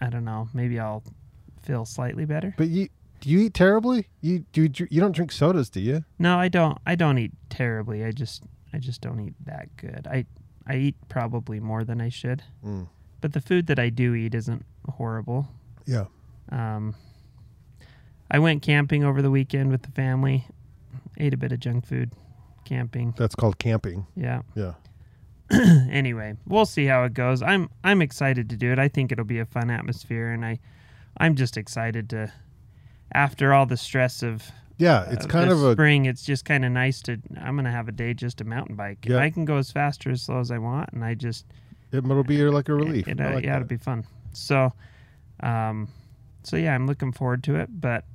I 0.02 0.10
don't 0.10 0.24
know. 0.26 0.48
Maybe 0.54 0.80
I'll 0.80 1.04
feel 1.62 1.86
slightly 1.86 2.26
better. 2.26 2.54
But 2.58 2.70
you 2.70 2.90
do 3.22 3.30
you 3.30 3.40
eat 3.42 3.54
terribly? 3.54 4.08
You 4.22 4.46
do 4.54 4.64
you, 4.64 4.88
you 4.90 5.02
don't 5.02 5.12
drink 5.14 5.32
sodas, 5.34 5.70
do 5.70 5.82
you? 5.82 6.06
No, 6.18 6.38
I 6.40 6.48
don't. 6.48 6.78
I 6.86 6.96
don't 6.96 7.18
eat 7.18 7.34
terribly. 7.50 8.04
I 8.06 8.12
just 8.12 8.44
I 8.74 8.78
just 8.78 9.02
don't 9.02 9.20
eat 9.20 9.34
that 9.46 9.76
good. 9.78 10.08
I 10.10 10.26
I 10.68 10.76
eat 10.78 10.96
probably 11.10 11.60
more 11.60 11.84
than 11.84 12.00
I 12.00 12.10
should, 12.10 12.44
Mm. 12.66 12.88
but 13.22 13.34
the 13.34 13.42
food 13.42 13.68
that 13.68 13.80
I 13.80 13.90
do 13.90 14.14
eat 14.16 14.36
isn't 14.36 14.64
horrible. 14.88 15.50
Yeah. 15.86 16.06
Um, 16.50 16.96
I 18.32 18.40
went 18.40 18.62
camping 18.62 19.04
over 19.04 19.22
the 19.22 19.32
weekend 19.32 19.72
with 19.72 19.82
the 19.82 19.92
family. 19.92 20.48
Ate 21.20 21.34
a 21.34 21.38
bit 21.38 21.52
of 21.52 21.60
junk 21.60 21.86
food, 21.86 22.12
camping. 22.66 23.14
That's 23.18 23.36
called 23.36 23.60
camping. 23.60 24.06
Yeah. 24.16 24.42
Yeah. 24.56 24.74
anyway, 25.92 26.36
we'll 26.46 26.66
see 26.66 26.86
how 26.86 27.04
it 27.04 27.14
goes. 27.14 27.42
I'm 27.42 27.70
I'm 27.84 28.02
excited 28.02 28.50
to 28.52 28.56
do 28.56 28.72
it. 28.72 28.80
I 28.80 28.88
think 28.88 29.12
it'll 29.12 29.26
be 29.26 29.40
a 29.40 29.46
fun 29.46 29.72
atmosphere, 29.72 30.32
and 30.32 30.46
I 30.46 30.60
I'm 31.18 31.36
just 31.36 31.58
excited 31.58 32.10
to. 32.12 32.32
After 33.12 33.56
all 33.56 33.66
the 33.66 33.78
stress 33.78 34.22
of 34.22 34.52
Yeah, 34.78 35.10
it's 35.10 35.26
uh, 35.26 35.30
kind 35.30 35.50
of 35.50 35.64
a 35.64 35.74
spring, 35.74 36.06
it's 36.06 36.24
just 36.24 36.46
kind 36.46 36.64
of 36.64 36.72
nice 36.72 37.02
to. 37.04 37.20
I'm 37.42 37.56
gonna 37.56 37.72
have 37.72 37.88
a 37.88 37.92
day 37.92 38.14
just 38.14 38.38
to 38.38 38.44
mountain 38.44 38.76
bike. 38.76 39.00
Yeah. 39.04 39.18
I 39.18 39.32
can 39.32 39.46
go 39.46 39.58
as 39.58 39.72
fast 39.72 40.06
or 40.06 40.12
as 40.12 40.22
slow 40.22 40.40
as 40.40 40.52
I 40.52 40.60
want, 40.60 40.92
and 40.94 41.04
I 41.04 41.16
just 41.16 41.46
it'll 41.92 42.24
be 42.24 42.44
like 42.44 42.70
a 42.70 42.74
relief. 42.76 43.08
It, 43.08 43.20
I 43.20 43.26
uh, 43.26 43.34
like 43.36 43.44
yeah, 43.44 43.54
that. 43.54 43.62
it'll 43.64 43.68
be 43.68 43.78
fun. 43.78 44.06
So, 44.34 44.72
um, 45.40 45.88
so 46.44 46.56
yeah, 46.56 46.76
I'm 46.76 46.86
looking 46.86 47.12
forward 47.12 47.44
to 47.46 47.56
it. 47.56 47.70
But 47.82 48.06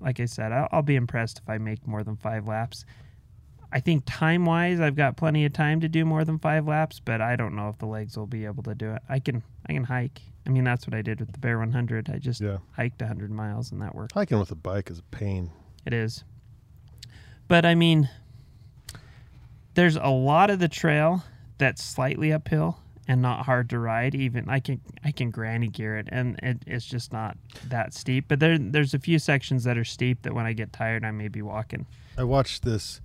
like 0.00 0.20
I 0.20 0.24
said, 0.26 0.52
I'll, 0.52 0.68
I'll 0.72 0.82
be 0.82 0.96
impressed 0.96 1.38
if 1.42 1.48
I 1.48 1.58
make 1.58 1.86
more 1.86 2.02
than 2.04 2.16
five 2.16 2.46
laps. 2.46 2.84
I 3.70 3.80
think 3.80 4.04
time 4.06 4.46
wise, 4.46 4.80
I've 4.80 4.96
got 4.96 5.16
plenty 5.18 5.44
of 5.44 5.52
time 5.52 5.80
to 5.80 5.88
do 5.88 6.04
more 6.06 6.24
than 6.24 6.38
five 6.38 6.66
laps, 6.66 7.00
but 7.04 7.20
I 7.20 7.36
don't 7.36 7.54
know 7.54 7.68
if 7.68 7.76
the 7.78 7.86
legs 7.86 8.16
will 8.16 8.26
be 8.26 8.46
able 8.46 8.62
to 8.62 8.74
do 8.74 8.92
it. 8.92 9.02
I 9.08 9.18
can 9.18 9.42
I 9.68 9.74
can 9.74 9.84
hike. 9.84 10.22
I 10.46 10.50
mean, 10.50 10.64
that's 10.64 10.86
what 10.86 10.94
I 10.94 11.02
did 11.02 11.20
with 11.20 11.32
the 11.32 11.38
Bear 11.38 11.58
100. 11.58 12.08
I 12.08 12.16
just 12.18 12.40
Yeah. 12.40 12.58
hiked 12.72 13.02
100 13.02 13.30
miles 13.30 13.70
and 13.70 13.82
that 13.82 13.94
worked. 13.94 14.12
Hiking 14.12 14.38
with 14.38 14.50
a 14.50 14.54
bike 14.54 14.90
is 14.90 14.98
a 15.00 15.02
pain. 15.14 15.50
It 15.84 15.92
is. 15.92 16.24
But 17.48 17.66
I 17.66 17.74
mean, 17.74 18.08
there's 19.74 19.96
a 19.96 20.08
lot 20.08 20.48
of 20.50 20.58
the 20.58 20.68
trail 20.68 21.22
that's 21.58 21.84
slightly 21.84 22.32
uphill 22.32 22.78
and 23.08 23.22
not 23.22 23.46
hard 23.46 23.70
to 23.70 23.78
ride. 23.78 24.14
Even 24.14 24.48
I 24.48 24.60
can 24.60 24.80
I 25.02 25.10
can 25.10 25.30
granny 25.30 25.68
gear 25.68 25.96
it, 25.96 26.08
and 26.12 26.38
it, 26.42 26.58
it's 26.66 26.84
just 26.84 27.12
not 27.12 27.36
that 27.68 27.94
steep. 27.94 28.26
But 28.28 28.38
there 28.38 28.58
there's 28.58 28.92
a 28.94 28.98
few 28.98 29.18
sections 29.18 29.64
that 29.64 29.78
are 29.78 29.84
steep 29.84 30.22
that 30.22 30.34
when 30.34 30.44
I 30.44 30.52
get 30.52 30.72
tired, 30.72 31.04
I 31.04 31.10
may 31.10 31.28
be 31.28 31.42
walking. 31.42 31.86
I 32.16 32.24
watched 32.24 32.62
this. 32.64 33.00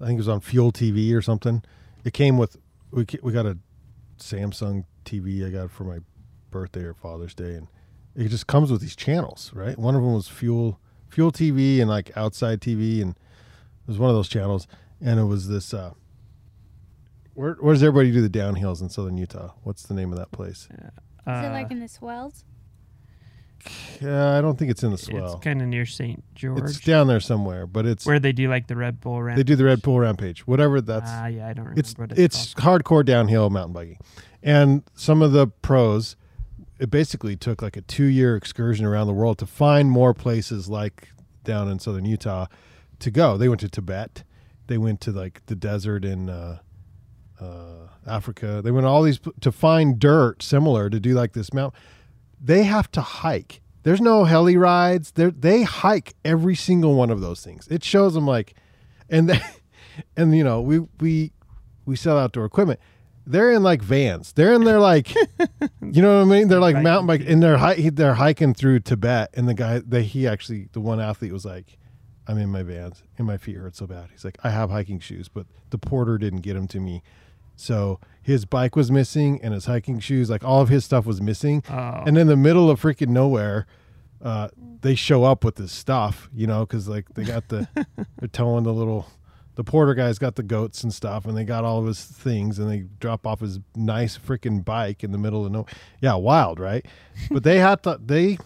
I 0.00 0.06
think 0.06 0.16
it 0.16 0.20
was 0.20 0.28
on 0.28 0.40
Fuel 0.40 0.72
TV 0.72 1.14
or 1.14 1.22
something. 1.22 1.62
It 2.04 2.12
came 2.12 2.36
with 2.36 2.56
we 2.90 3.06
we 3.22 3.32
got 3.32 3.46
a 3.46 3.56
Samsung 4.18 4.84
TV 5.04 5.46
I 5.46 5.50
got 5.50 5.70
for 5.70 5.84
my 5.84 5.98
birthday 6.50 6.82
or 6.82 6.94
Father's 6.94 7.34
Day, 7.34 7.54
and 7.54 7.68
it 8.16 8.28
just 8.28 8.48
comes 8.48 8.72
with 8.72 8.80
these 8.80 8.96
channels, 8.96 9.52
right? 9.54 9.78
One 9.78 9.94
of 9.94 10.02
them 10.02 10.14
was 10.14 10.28
Fuel 10.28 10.80
Fuel 11.08 11.30
TV 11.30 11.80
and 11.80 11.88
like 11.88 12.10
Outside 12.16 12.60
TV, 12.60 13.00
and 13.00 13.12
it 13.12 13.86
was 13.86 13.98
one 13.98 14.10
of 14.10 14.16
those 14.16 14.28
channels, 14.28 14.66
and 15.00 15.20
it 15.20 15.24
was 15.24 15.48
this. 15.48 15.72
uh 15.72 15.92
where, 17.34 17.54
where 17.54 17.74
does 17.74 17.82
everybody 17.82 18.10
do 18.12 18.26
the 18.26 18.28
downhills 18.38 18.80
in 18.80 18.88
southern 18.88 19.16
Utah? 19.18 19.52
What's 19.62 19.82
the 19.84 19.94
name 19.94 20.12
of 20.12 20.18
that 20.18 20.30
place? 20.32 20.68
Is 20.70 20.90
Uh, 21.26 21.30
it 21.46 21.50
like 21.52 21.70
in 21.70 21.80
the 21.80 21.88
swells? 21.88 22.44
Yeah, 24.00 24.36
I 24.36 24.42
don't 24.42 24.58
think 24.58 24.70
it's 24.70 24.82
in 24.82 24.90
the 24.90 24.98
swell. 24.98 25.32
It's 25.36 25.42
kind 25.44 25.62
of 25.62 25.68
near 25.68 25.86
St. 25.86 26.22
George, 26.34 26.62
It's 26.64 26.80
down 26.80 27.06
there 27.06 27.20
somewhere, 27.20 27.66
but 27.66 27.86
it's 27.86 28.04
where 28.04 28.18
they 28.20 28.32
do 28.32 28.48
like 28.48 28.66
the 28.66 28.76
Red 28.76 29.00
Bull 29.00 29.22
Ramp. 29.22 29.38
they 29.38 29.42
do 29.42 29.56
the 29.56 29.64
Red 29.64 29.80
Bull 29.80 29.98
Rampage, 30.00 30.46
whatever 30.46 30.80
that's. 30.82 31.08
Ah, 31.10 31.26
yeah, 31.28 31.46
I 31.48 31.54
don't 31.54 31.64
remember 31.64 31.80
it's 31.80 31.94
what 31.96 32.12
it's, 32.12 32.20
it's 32.20 32.54
hardcore 32.54 33.04
downhill 33.06 33.48
mountain 33.48 33.72
biking, 33.72 33.98
and 34.42 34.82
some 34.94 35.22
of 35.22 35.32
the 35.32 35.46
pros, 35.46 36.14
it 36.78 36.90
basically 36.90 37.36
took 37.36 37.62
like 37.62 37.78
a 37.78 37.80
two 37.80 38.04
year 38.04 38.36
excursion 38.36 38.84
around 38.84 39.06
the 39.06 39.14
world 39.14 39.38
to 39.38 39.46
find 39.46 39.90
more 39.90 40.12
places 40.12 40.68
like 40.68 41.08
down 41.44 41.68
in 41.70 41.78
southern 41.78 42.04
Utah 42.04 42.46
to 42.98 43.10
go. 43.10 43.38
They 43.38 43.48
went 43.48 43.62
to 43.62 43.68
Tibet, 43.70 44.24
they 44.66 44.76
went 44.76 45.00
to 45.02 45.10
like 45.12 45.40
the 45.46 45.54
desert 45.56 46.04
in 46.04 46.28
uh, 46.28 46.58
uh, 47.40 47.88
Africa. 48.06 48.60
They 48.62 48.70
went 48.70 48.86
all 48.86 49.02
these 49.02 49.20
to 49.40 49.52
find 49.52 49.98
dirt 49.98 50.42
similar 50.42 50.90
to 50.90 51.00
do 51.00 51.14
like 51.14 51.32
this 51.32 51.52
mountain. 51.52 51.78
They 52.40 52.64
have 52.64 52.90
to 52.92 53.00
hike. 53.00 53.60
There's 53.82 54.00
no 54.00 54.24
heli 54.24 54.56
rides. 54.56 55.12
They 55.12 55.26
they 55.26 55.62
hike 55.62 56.14
every 56.24 56.54
single 56.54 56.94
one 56.94 57.10
of 57.10 57.20
those 57.20 57.42
things. 57.42 57.68
It 57.68 57.84
shows 57.84 58.14
them 58.14 58.26
like, 58.26 58.54
and 59.08 59.28
they, 59.28 59.40
and 60.16 60.36
you 60.36 60.44
know 60.44 60.60
we 60.60 60.80
we 61.00 61.32
we 61.84 61.96
sell 61.96 62.18
outdoor 62.18 62.44
equipment. 62.44 62.80
They're 63.26 63.52
in 63.52 63.62
like 63.62 63.80
vans. 63.80 64.32
They're 64.32 64.52
in 64.52 64.64
their 64.64 64.80
like, 64.80 65.14
you 65.80 66.02
know 66.02 66.18
what 66.18 66.26
I 66.26 66.38
mean? 66.38 66.48
They're 66.48 66.60
like 66.60 66.76
mountain 66.82 67.06
bike, 67.06 67.22
and 67.26 67.42
they're 67.42 67.56
hi- 67.56 67.90
they're 67.90 68.14
hiking 68.14 68.52
through 68.52 68.80
Tibet. 68.80 69.30
And 69.32 69.48
the 69.48 69.54
guy, 69.54 69.80
that 69.86 70.02
he 70.02 70.26
actually 70.26 70.68
the 70.72 70.80
one 70.80 71.00
athlete 71.00 71.32
was 71.32 71.44
like, 71.46 71.78
"I'm 72.26 72.36
in 72.38 72.50
my 72.50 72.62
vans, 72.62 73.02
and 73.16 73.26
my 73.26 73.38
feet 73.38 73.56
hurt 73.56 73.76
so 73.76 73.86
bad." 73.86 74.08
He's 74.12 74.24
like, 74.24 74.36
"I 74.44 74.50
have 74.50 74.70
hiking 74.70 75.00
shoes, 75.00 75.28
but 75.28 75.46
the 75.70 75.78
porter 75.78 76.18
didn't 76.18 76.40
get 76.40 76.54
them 76.54 76.68
to 76.68 76.80
me." 76.80 77.02
So 77.56 78.00
his 78.22 78.44
bike 78.44 78.74
was 78.74 78.90
missing, 78.90 79.40
and 79.42 79.54
his 79.54 79.66
hiking 79.66 80.00
shoes, 80.00 80.30
like 80.30 80.44
all 80.44 80.60
of 80.60 80.68
his 80.68 80.84
stuff 80.84 81.06
was 81.06 81.20
missing. 81.20 81.62
Oh. 81.68 82.02
And 82.06 82.16
in 82.18 82.26
the 82.26 82.36
middle 82.36 82.70
of 82.70 82.80
freaking 82.80 83.08
nowhere, 83.08 83.66
uh, 84.22 84.48
they 84.80 84.94
show 84.94 85.24
up 85.24 85.44
with 85.44 85.56
this 85.56 85.72
stuff, 85.72 86.28
you 86.34 86.46
know, 86.46 86.66
because 86.66 86.88
like 86.88 87.12
they 87.14 87.24
got 87.24 87.48
the 87.48 87.68
they're 88.18 88.28
towing 88.28 88.64
the 88.64 88.72
little 88.72 89.06
the 89.56 89.64
porter 89.64 89.94
guy's 89.94 90.18
got 90.18 90.34
the 90.34 90.42
goats 90.42 90.82
and 90.82 90.92
stuff, 90.92 91.26
and 91.26 91.36
they 91.36 91.44
got 91.44 91.64
all 91.64 91.78
of 91.78 91.86
his 91.86 92.04
things, 92.04 92.58
and 92.58 92.70
they 92.70 92.86
drop 92.98 93.26
off 93.26 93.40
his 93.40 93.60
nice 93.76 94.18
freaking 94.18 94.64
bike 94.64 95.04
in 95.04 95.12
the 95.12 95.18
middle 95.18 95.46
of 95.46 95.52
no, 95.52 95.66
yeah, 96.00 96.14
wild, 96.14 96.58
right? 96.58 96.84
But 97.30 97.44
they 97.44 97.58
had 97.58 97.82
to 97.84 98.00
they 98.04 98.38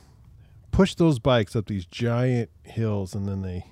pushed 0.70 0.98
those 0.98 1.18
bikes 1.18 1.56
up 1.56 1.66
these 1.66 1.86
giant 1.86 2.50
hills, 2.62 3.14
and 3.14 3.26
then 3.26 3.42
they 3.42 3.64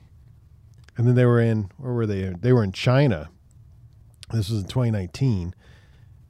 and 0.96 1.06
then 1.06 1.14
they 1.14 1.26
were 1.26 1.40
in 1.40 1.70
where 1.76 1.92
were 1.92 2.06
they? 2.06 2.32
They 2.40 2.52
were 2.52 2.64
in 2.64 2.72
China. 2.72 3.28
This 4.32 4.50
was 4.50 4.62
in 4.62 4.68
2019, 4.68 5.54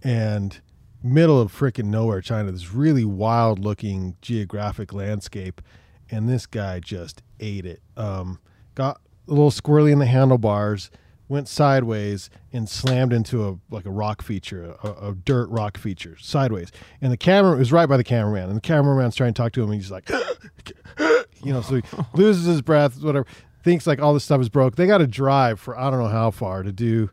and 0.03 0.61
middle 1.03 1.41
of 1.41 1.53
freaking 1.53 1.87
nowhere, 1.87 2.21
China. 2.21 2.53
This 2.53 2.73
really 2.73 3.05
wild 3.05 3.59
looking 3.59 4.17
geographic 4.21 4.93
landscape, 4.93 5.63
and 6.11 6.29
this 6.29 6.47
guy 6.47 6.81
just 6.81 7.23
ate 7.41 7.65
it. 7.65 7.81
Um, 7.97 8.41
got 8.75 9.01
a 9.27 9.31
little 9.31 9.51
squirrely 9.51 9.93
in 9.93 9.99
the 9.99 10.07
handlebars, 10.07 10.91
went 11.29 11.49
sideways, 11.49 12.29
and 12.53 12.69
slammed 12.69 13.13
into 13.13 13.49
a 13.49 13.59
like 13.71 13.87
a 13.87 13.91
rock 13.91 14.23
feature, 14.23 14.77
a, 14.83 15.09
a 15.09 15.15
dirt 15.15 15.49
rock 15.49 15.79
feature, 15.79 16.17
sideways. 16.21 16.71
And 17.01 17.13
the 17.13 17.17
camera 17.17 17.57
was 17.57 17.73
right 17.73 17.89
by 17.89 17.97
the 17.97 18.05
cameraman, 18.05 18.49
and 18.49 18.57
the 18.57 18.61
cameraman's 18.61 19.17
trying 19.17 19.33
to 19.33 19.43
talk 19.43 19.53
to 19.53 19.63
him, 19.63 19.71
and 19.71 19.81
he's 19.81 19.91
like, 19.91 20.09
you 21.43 21.53
know, 21.53 21.63
so 21.63 21.77
he 21.77 21.83
loses 22.15 22.45
his 22.45 22.63
breath, 22.63 23.03
whatever. 23.03 23.27
Thinks 23.63 23.87
like 23.87 24.01
all 24.01 24.15
this 24.15 24.23
stuff 24.23 24.41
is 24.41 24.49
broke. 24.49 24.77
They 24.77 24.87
got 24.87 24.99
to 24.99 25.09
drive 25.09 25.59
for 25.59 25.77
I 25.77 25.91
don't 25.91 25.99
know 25.99 26.09
how 26.09 26.31
far 26.31 26.63
to 26.63 26.71
do 26.71 27.11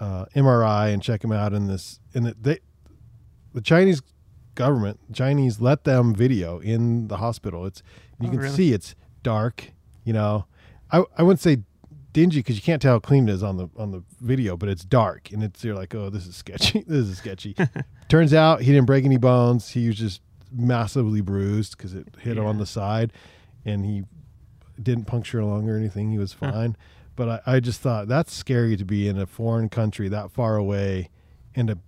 uh, 0.00 0.26
MRI 0.36 0.92
and 0.92 1.02
check 1.02 1.22
him 1.22 1.32
out 1.32 1.52
in 1.52 1.66
this. 1.66 2.00
And 2.14 2.26
they, 2.40 2.58
the 3.52 3.60
Chinese 3.60 4.02
government, 4.54 5.00
Chinese 5.12 5.60
let 5.60 5.84
them 5.84 6.14
video 6.14 6.58
in 6.58 7.08
the 7.08 7.16
hospital. 7.18 7.66
It's 7.66 7.82
you 8.20 8.28
Oh, 8.28 8.30
can 8.30 8.40
really? 8.40 8.54
see 8.54 8.72
it's 8.72 8.94
dark. 9.22 9.72
You 10.04 10.12
know, 10.12 10.46
I 10.90 11.04
I 11.16 11.22
wouldn't 11.22 11.40
say 11.40 11.58
dingy 12.12 12.38
because 12.38 12.54
you 12.56 12.62
can't 12.62 12.80
tell 12.80 12.92
how 12.94 12.98
clean 13.00 13.28
it 13.28 13.32
is 13.32 13.42
on 13.42 13.56
the 13.56 13.68
on 13.76 13.90
the 13.90 14.02
video, 14.20 14.56
but 14.56 14.68
it's 14.68 14.84
dark 14.84 15.32
and 15.32 15.42
it's 15.42 15.64
you're 15.64 15.74
like, 15.74 15.94
oh, 15.94 16.10
this 16.10 16.26
is 16.26 16.36
sketchy. 16.36 16.80
this 16.86 17.06
is 17.08 17.18
sketchy. 17.18 17.56
Turns 18.08 18.32
out 18.34 18.60
he 18.60 18.66
didn't 18.72 18.86
break 18.86 19.04
any 19.04 19.16
bones. 19.16 19.70
He 19.70 19.86
was 19.88 19.96
just 19.96 20.20
massively 20.52 21.20
bruised 21.20 21.76
because 21.76 21.94
it 21.94 22.06
hit 22.20 22.36
him 22.36 22.44
on 22.46 22.58
the 22.58 22.66
side, 22.66 23.12
and 23.64 23.84
he 23.84 24.04
didn't 24.80 25.04
puncture 25.06 25.40
a 25.40 25.46
lung 25.46 25.68
or 25.68 25.76
anything. 25.76 26.10
He 26.10 26.18
was 26.18 26.32
fine. 26.32 26.76
But 27.16 27.42
I, 27.46 27.54
I 27.56 27.60
just 27.60 27.80
thought 27.80 28.08
that's 28.08 28.32
scary 28.34 28.76
to 28.76 28.84
be 28.84 29.06
in 29.08 29.18
a 29.18 29.26
foreign 29.26 29.68
country 29.68 30.08
that 30.08 30.30
far 30.32 30.56
away 30.56 31.10
and 31.54 31.68
to 31.68 31.78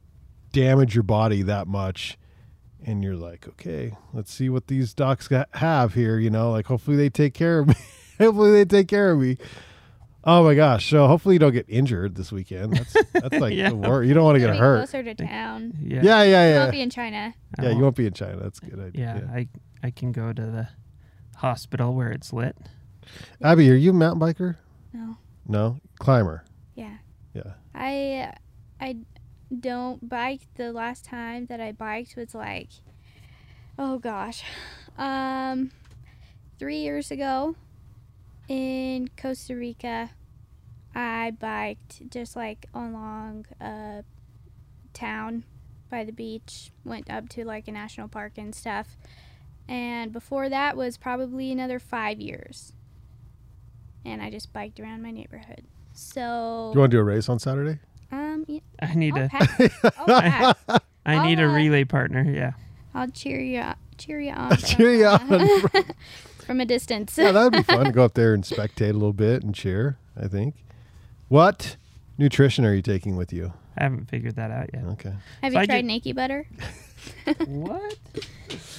damage 0.53 0.95
your 0.95 1.03
body 1.03 1.43
that 1.43 1.67
much. 1.67 2.17
And 2.85 3.03
you're 3.03 3.17
like, 3.17 3.49
okay, 3.49 3.97
let's 4.13 4.33
see 4.33 4.49
what 4.49 4.69
these 4.69 4.95
docs 4.95 5.27
got, 5.27 5.49
have 5.55 5.95
here. 5.95 6.19
You 6.19 6.31
know, 6.31 6.53
like 6.53 6.67
hopefully 6.67 6.97
they 6.97 7.09
take 7.11 7.35
care 7.35 7.59
of 7.61 7.69
me. 7.69 7.75
hopefully 8.19 8.53
they 8.53 8.65
take 8.65 8.87
care 8.87 9.11
of 9.13 9.19
me. 9.19 9.39
Oh 10.29 10.43
my 10.43 10.55
gosh! 10.57 10.91
So 10.91 11.07
hopefully 11.07 11.37
you 11.37 11.39
don't 11.39 11.53
get 11.53 11.67
injured 11.69 12.17
this 12.17 12.33
weekend. 12.33 12.77
That's 12.77 12.97
that's 13.13 13.39
like 13.41 13.55
Yeah. 13.55 13.69
the 13.71 13.77
worst. 13.77 14.09
You 14.09 14.15
don't 14.15 14.25
want 14.25 14.35
to 14.37 14.41
Gotta 14.41 14.53
get 14.55 14.59
be 14.59 14.61
hurt. 14.61 14.77
closer 14.79 15.03
to 15.05 15.15
town. 15.15 15.73
yeah, 15.81 16.01
Yeah, 16.03 16.23
yeah, 16.25 16.59
Won't 16.59 16.73
be 16.73 16.81
in 16.81 16.91
China. 16.91 17.33
I 17.59 17.63
Yeah, 17.63 17.69
you 17.69 17.75
won't- 17.77 17.83
won't 17.85 17.97
be 17.97 18.07
in 18.07 18.13
China. 18.13 18.37
That's 18.43 18.59
a 18.61 18.67
good 18.67 18.81
idea. 18.81 19.23
Yeah, 19.29 19.33
I 19.35 19.49
I 19.85 19.91
can 19.91 20.11
go 20.13 20.33
to 20.33 20.43
the 20.43 20.69
hospital 21.37 21.95
where 21.95 22.11
it's 22.11 22.33
lit. 22.33 22.57
Abby, 23.41 23.71
are 23.71 23.75
you 23.75 23.91
a 23.91 23.95
mountain 23.95 24.21
biker? 24.21 24.57
No. 24.97 25.17
No, 25.47 25.81
climber. 25.99 26.43
Yeah. 26.75 26.97
Yeah. 27.35 27.53
I 27.75 28.33
I 28.81 28.97
don't 29.61 30.09
bike. 30.09 30.41
The 30.55 30.73
last 30.73 31.05
time 31.05 31.47
that 31.47 31.61
I 31.61 31.73
biked 31.73 32.17
was 32.17 32.35
like, 32.35 32.71
oh 33.79 33.99
gosh, 33.99 34.43
um, 34.99 35.71
three 36.59 36.79
years 36.79 37.11
ago 37.11 37.57
in 38.49 39.11
Costa 39.17 39.55
Rica. 39.55 40.11
I 40.95 41.33
biked 41.33 42.09
just 42.09 42.37
like 42.37 42.65
along 42.73 43.45
a 43.61 44.03
town 44.95 45.45
by 45.91 46.05
the 46.05 46.13
beach. 46.13 46.71
Went 46.85 47.11
up 47.11 47.29
to 47.31 47.45
like 47.45 47.69
a 47.69 47.73
national 47.73 48.09
park 48.09 48.39
and 48.39 48.55
stuff. 48.55 48.97
And 49.69 50.11
before 50.11 50.49
that 50.49 50.75
was 50.75 50.97
probably 50.97 51.53
another 51.53 51.79
five 51.79 52.19
years. 52.19 52.73
And 54.07 54.23
I 54.23 54.31
just 54.31 54.53
biked 54.53 54.79
around 54.81 55.03
my 55.03 55.11
neighborhood. 55.11 55.63
So 55.93 56.71
Do 56.73 56.77
you 56.77 56.81
want 56.81 56.91
to 56.93 56.97
do 56.97 57.01
a 57.01 57.05
race 57.05 57.29
on 57.29 57.39
Saturday? 57.39 57.79
um, 58.13 58.45
yeah, 58.47 58.61
I 58.81 58.95
need 58.95 59.17
I'll 59.19 59.25
a 59.25 59.29
pass. 59.29 59.61
I'll 59.99 60.07
pass. 60.07 60.55
I 61.05 61.27
need 61.27 61.41
a 61.41 61.43
I'll, 61.43 61.51
uh, 61.51 61.55
relay 61.55 61.85
partner. 61.85 62.23
Yeah, 62.23 62.53
I'll 62.95 63.09
cheer 63.11 63.41
you, 63.41 63.65
cheer 63.99 64.21
you 64.21 64.33
on. 64.33 64.57
Cheer 64.59 64.93
you 64.95 65.19
from, 65.19 65.33
on. 65.33 65.41
uh, 65.75 65.83
from 66.47 66.61
a 66.61 66.65
distance. 66.65 67.17
yeah, 67.19 67.33
that'd 67.33 67.53
be 67.53 67.63
fun 67.63 67.87
to 67.87 67.93
go 67.93 68.05
up 68.05 68.15
there 68.15 68.33
and 68.35 68.45
spectate 68.45 68.91
a 68.91 68.93
little 68.93 69.13
bit 69.13 69.43
and 69.43 69.55
cheer. 69.55 69.99
I 70.21 70.29
think. 70.29 70.55
What 71.29 71.77
nutrition 72.19 72.65
are 72.65 72.75
you 72.75 72.83
taking 72.83 73.17
with 73.17 73.33
you? 73.33 73.53
I 73.77 73.83
haven't 73.83 74.09
figured 74.09 74.37
that 74.37 74.51
out 74.51 74.71
yet. 74.73 74.85
Okay. 74.93 75.13
Have 75.43 75.53
So 75.53 75.59
you 75.59 75.63
I 75.63 75.67
tried 75.67 75.81
ju- 75.83 75.87
Naked 75.89 76.17
Butter? 76.17 76.47
what? 77.47 77.97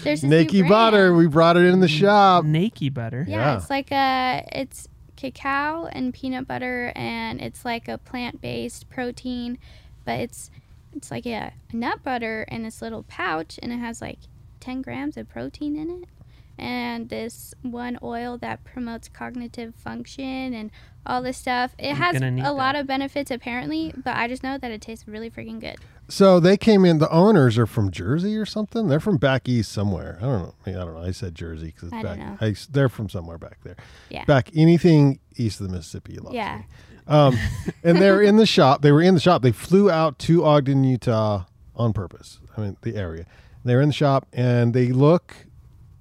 There's 0.03 0.21
this 0.21 0.23
new 0.23 0.29
Naked 0.29 0.67
butter. 0.69 1.13
We 1.13 1.27
brought 1.27 1.57
it 1.57 1.65
in 1.65 1.79
the 1.81 1.87
shop. 1.87 2.45
Naked 2.45 2.93
butter. 2.93 3.25
Yeah, 3.27 3.35
Yeah. 3.37 3.57
it's 3.57 3.69
like 3.69 3.91
a 3.91 4.43
it's 4.53 4.87
cacao 5.17 5.87
and 5.91 6.13
peanut 6.13 6.47
butter, 6.47 6.93
and 6.95 7.41
it's 7.41 7.65
like 7.65 7.87
a 7.89 7.97
plant-based 7.97 8.89
protein, 8.89 9.57
but 10.05 10.19
it's 10.19 10.49
it's 10.95 11.11
like 11.11 11.25
a, 11.27 11.51
nut 11.73 12.01
butter 12.03 12.43
in 12.47 12.63
this 12.63 12.81
little 12.81 13.03
pouch, 13.03 13.59
and 13.61 13.71
it 13.73 13.77
has 13.77 14.01
like 14.01 14.19
10 14.61 14.81
grams 14.81 15.17
of 15.17 15.27
protein 15.29 15.75
in 15.75 15.89
it. 16.03 16.09
and 16.57 17.09
this 17.09 17.53
one 17.61 17.99
oil 18.01 18.37
that 18.39 18.63
promotes 18.63 19.07
cognitive 19.07 19.75
function 19.75 20.53
and 20.53 20.71
all 21.05 21.21
this 21.21 21.37
stuff. 21.37 21.75
It 21.77 21.91
I'm 21.91 21.97
has 21.97 22.21
a 22.21 22.51
lot 22.51 22.75
of 22.75 22.87
benefits 22.87 23.29
apparently, 23.29 23.93
but 23.95 24.15
I 24.15 24.27
just 24.27 24.43
know 24.43 24.57
that 24.57 24.71
it 24.71 24.81
tastes 24.81 25.07
really 25.07 25.29
freaking 25.29 25.59
good. 25.59 25.77
So 26.09 26.39
they 26.39 26.55
came 26.57 26.85
in. 26.85 26.99
The 26.99 27.09
owners 27.09 27.57
are 27.57 27.65
from 27.65 27.91
Jersey 27.91 28.37
or 28.37 28.45
something. 28.45 28.87
They're 28.87 28.99
from 29.01 29.17
back 29.17 29.49
east 29.49 29.71
somewhere. 29.71 30.17
I 30.21 30.25
don't 30.25 30.41
know. 30.43 30.53
I, 30.65 30.69
mean, 30.69 30.79
I 30.79 30.85
don't 30.85 30.93
know. 30.93 31.03
I 31.03 31.11
said 31.11 31.35
Jersey 31.35 31.67
because 31.67 31.83
it's 31.89 31.93
I 31.93 32.03
back. 32.03 32.17
don't 32.17 32.27
know. 32.29 32.37
I, 32.47 32.55
they're 32.71 32.89
from 32.89 33.09
somewhere 33.09 33.37
back 33.37 33.57
there. 33.63 33.75
Yeah. 34.09 34.23
Back 34.25 34.49
anything 34.55 35.19
east 35.35 35.59
of 35.59 35.67
the 35.67 35.73
Mississippi. 35.75 36.13
You 36.13 36.21
lost 36.21 36.35
Yeah. 36.35 36.57
me. 36.59 36.63
Um, 37.07 37.37
and 37.83 37.97
they're 37.97 38.21
in 38.21 38.37
the 38.37 38.45
shop. 38.57 38.81
They 38.81 38.91
were 38.91 39.01
in 39.01 39.13
the 39.15 39.19
shop. 39.19 39.41
They 39.41 39.51
flew 39.51 39.89
out 39.91 40.17
to 40.19 40.43
Ogden, 40.45 40.83
Utah 40.83 41.43
on 41.75 41.91
purpose. 41.93 42.39
I 42.57 42.61
mean, 42.61 42.77
the 42.81 42.95
area. 42.95 43.25
They're 43.65 43.81
in 43.81 43.89
the 43.89 43.93
shop 43.93 44.27
and 44.31 44.73
they 44.73 44.87
look. 44.87 45.35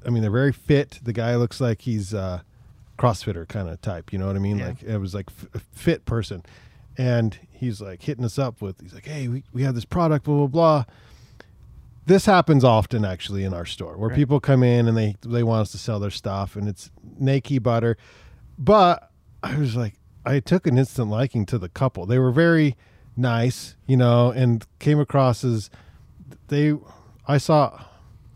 I 0.07 0.11
mean, 0.11 0.23
they're 0.23 0.31
very 0.31 0.53
fit. 0.53 1.01
The 1.03 1.13
guy 1.13 1.35
looks 1.35 1.61
like 1.61 1.81
he's 1.83 2.15
uh, 2.15 2.43
CrossFitter 2.97 3.47
kind 3.49 3.69
of 3.69 3.81
type. 3.83 4.13
You 4.13 4.21
know 4.21 4.29
what 4.29 4.37
I 4.37 4.39
mean? 4.39 4.59
Yeah. 4.59 4.67
Like 4.69 4.83
it 4.85 4.99
was 4.99 5.15
like 5.15 5.27
f- 5.31 5.47
a 5.55 5.59
fit 5.59 6.05
person. 6.05 6.45
And 6.97 7.37
he's 7.57 7.81
like 7.81 8.03
hitting 8.03 8.25
us 8.25 8.39
up 8.39 8.61
with. 8.63 8.81
He's 8.81 8.95
like, 8.95 9.07
"Hey, 9.07 9.29
we, 9.29 9.43
we 9.53 9.63
have 9.63 9.75
this 9.75 9.85
product. 9.85 10.25
Blah 10.25 10.37
blah 10.37 10.47
blah." 10.47 10.85
This 12.07 12.27
happens 12.27 12.63
often 12.63 13.05
actually 13.05 13.43
in 13.43 13.53
our 13.53 13.67
store 13.67 13.97
where 13.97 14.09
Right. 14.11 14.17
people 14.17 14.39
come 14.39 14.63
in 14.63 14.87
and 14.87 14.97
they 14.97 15.17
they 15.23 15.43
want 15.43 15.63
us 15.63 15.73
to 15.73 15.79
sell 15.79 15.99
their 15.99 16.11
stuff 16.11 16.55
and 16.55 16.69
it's 16.69 16.91
Nakee 17.21 17.61
butter. 17.63 17.97
But 18.59 19.11
I 19.43 19.57
was 19.59 19.75
like, 19.77 19.95
I 20.25 20.39
took 20.41 20.67
an 20.67 20.79
instant 20.79 21.09
liking 21.11 21.45
to 21.47 21.59
the 21.59 21.69
couple. 21.69 22.07
They 22.07 22.19
were 22.19 22.31
very 22.31 22.77
nice, 23.17 23.75
you 23.87 23.97
know, 23.97 24.31
and 24.31 24.65
came 24.79 25.01
across 25.01 25.43
as 25.45 25.69
they. 26.49 26.75
I 27.29 27.39
saw, 27.39 27.83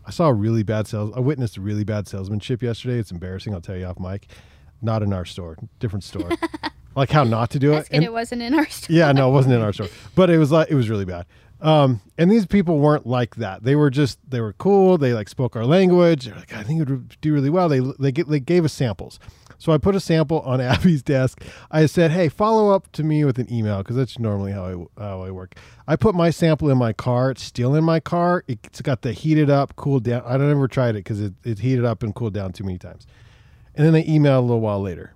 I 0.05 0.11
saw 0.11 0.27
a 0.27 0.33
really 0.33 0.63
bad 0.63 0.85
sales. 0.85 1.13
I 1.15 1.21
witnessed 1.21 1.55
a 1.55 1.61
really 1.61 1.85
bad 1.85 2.09
salesmanship 2.09 2.61
yesterday. 2.61 2.99
It's 2.99 3.09
embarrassing. 3.11 3.53
I'll 3.53 3.61
tell 3.61 3.77
you 3.77 3.85
off 3.85 3.99
mic. 3.99 4.27
Not 4.81 5.01
in 5.01 5.13
our 5.13 5.23
store, 5.25 5.57
different 5.79 6.03
store. 6.03 6.29
like 6.95 7.09
how 7.09 7.23
not 7.23 7.49
to 7.51 7.59
do 7.59 7.71
That's 7.71 7.87
it. 7.87 7.91
good. 7.91 7.95
And- 7.97 8.05
it 8.05 8.13
wasn't 8.13 8.41
in 8.41 8.53
our 8.53 8.67
store. 8.67 8.95
yeah, 8.95 9.11
no, 9.11 9.29
it 9.29 9.33
wasn't 9.33 9.55
in 9.55 9.61
our 9.61 9.73
store, 9.73 9.87
but 10.15 10.29
it 10.29 10.37
was 10.37 10.51
like 10.51 10.69
it 10.69 10.75
was 10.75 10.89
really 10.89 11.05
bad. 11.05 11.25
Um, 11.61 12.01
and 12.17 12.31
these 12.31 12.47
people 12.47 12.79
weren't 12.79 13.05
like 13.05 13.35
that. 13.35 13.63
They 13.63 13.75
were 13.75 13.91
just 13.91 14.17
they 14.27 14.41
were 14.41 14.53
cool. 14.53 14.97
They 14.97 15.13
like 15.13 15.29
spoke 15.29 15.55
our 15.55 15.65
language. 15.65 16.25
They're 16.25 16.35
like, 16.35 16.53
I 16.53 16.63
think 16.63 16.81
it 16.81 16.89
would 16.89 17.15
do 17.21 17.33
really 17.33 17.51
well. 17.51 17.69
They 17.69 17.79
they 17.99 18.11
get, 18.11 18.27
they 18.27 18.39
gave 18.39 18.65
us 18.65 18.73
samples. 18.73 19.19
So 19.59 19.71
I 19.71 19.77
put 19.77 19.93
a 19.93 19.99
sample 19.99 20.39
on 20.39 20.59
Abby's 20.61 21.03
desk. 21.03 21.43
I 21.69 21.85
said, 21.85 22.09
"Hey, 22.09 22.29
follow 22.29 22.71
up 22.71 22.91
to 22.93 23.03
me 23.03 23.23
with 23.25 23.37
an 23.37 23.51
email 23.53 23.77
because 23.79 23.95
that's 23.95 24.17
normally 24.17 24.53
how 24.53 24.87
I 24.97 25.01
how 25.01 25.21
I 25.21 25.29
work." 25.29 25.53
I 25.87 25.95
put 25.95 26.15
my 26.15 26.31
sample 26.31 26.67
in 26.71 26.79
my 26.79 26.93
car. 26.93 27.29
It's 27.29 27.43
still 27.43 27.75
in 27.75 27.83
my 27.83 27.99
car. 27.99 28.43
It's 28.47 28.81
got 28.81 29.03
the 29.03 29.13
heated 29.13 29.51
up, 29.51 29.75
cooled 29.75 30.03
down. 30.03 30.23
I 30.25 30.37
don't 30.37 30.49
ever 30.49 30.67
tried 30.67 30.91
it 30.95 31.03
because 31.03 31.21
it, 31.21 31.33
it 31.43 31.59
heated 31.59 31.85
up 31.85 32.01
and 32.01 32.15
cooled 32.15 32.33
down 32.33 32.53
too 32.53 32.63
many 32.63 32.79
times. 32.79 33.05
And 33.75 33.85
then 33.85 33.93
they 33.93 34.03
emailed 34.05 34.39
a 34.39 34.41
little 34.41 34.61
while 34.61 34.81
later 34.81 35.13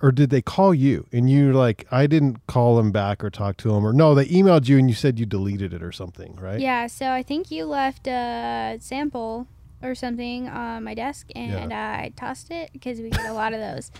or 0.00 0.12
did 0.12 0.30
they 0.30 0.42
call 0.42 0.72
you 0.72 1.06
and 1.12 1.28
you 1.28 1.52
like 1.52 1.86
I 1.90 2.06
didn't 2.06 2.46
call 2.46 2.76
them 2.76 2.92
back 2.92 3.24
or 3.24 3.30
talk 3.30 3.56
to 3.58 3.68
them 3.72 3.86
or 3.86 3.92
no 3.92 4.14
they 4.14 4.26
emailed 4.26 4.68
you 4.68 4.78
and 4.78 4.88
you 4.88 4.94
said 4.94 5.18
you 5.18 5.26
deleted 5.26 5.72
it 5.74 5.82
or 5.82 5.92
something 5.92 6.36
right 6.36 6.60
Yeah, 6.60 6.86
so 6.86 7.10
I 7.10 7.22
think 7.22 7.50
you 7.50 7.64
left 7.64 8.06
a 8.06 8.78
sample 8.80 9.48
or 9.82 9.94
something 9.94 10.48
on 10.48 10.82
my 10.82 10.94
desk, 10.94 11.28
and 11.36 11.72
I 11.72 12.12
tossed 12.16 12.50
it 12.50 12.70
because 12.72 13.00
we 13.00 13.10
get 13.10 13.26
a 13.26 13.32
lot 13.32 13.52
of 13.52 13.60
those. 13.60 13.92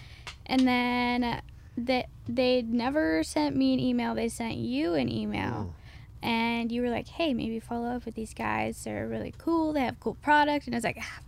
And 0.46 0.66
then 0.66 1.22
uh, 1.22 1.40
they 1.76 2.06
they 2.28 2.62
never 2.62 3.22
sent 3.22 3.54
me 3.54 3.74
an 3.74 3.80
email; 3.80 4.14
they 4.14 4.28
sent 4.28 4.56
you 4.56 4.94
an 4.94 5.08
email, 5.08 5.74
and 6.20 6.72
you 6.72 6.82
were 6.82 6.90
like, 6.90 7.06
"Hey, 7.06 7.32
maybe 7.32 7.60
follow 7.60 7.88
up 7.88 8.04
with 8.06 8.16
these 8.16 8.34
guys. 8.34 8.82
They're 8.82 9.06
really 9.06 9.32
cool. 9.38 9.72
They 9.72 9.82
have 9.82 10.00
cool 10.00 10.14
product." 10.14 10.66
And 10.66 10.74
I 10.74 10.78
was 10.78 10.84
like. 10.84 10.98
Ah, 11.00 11.20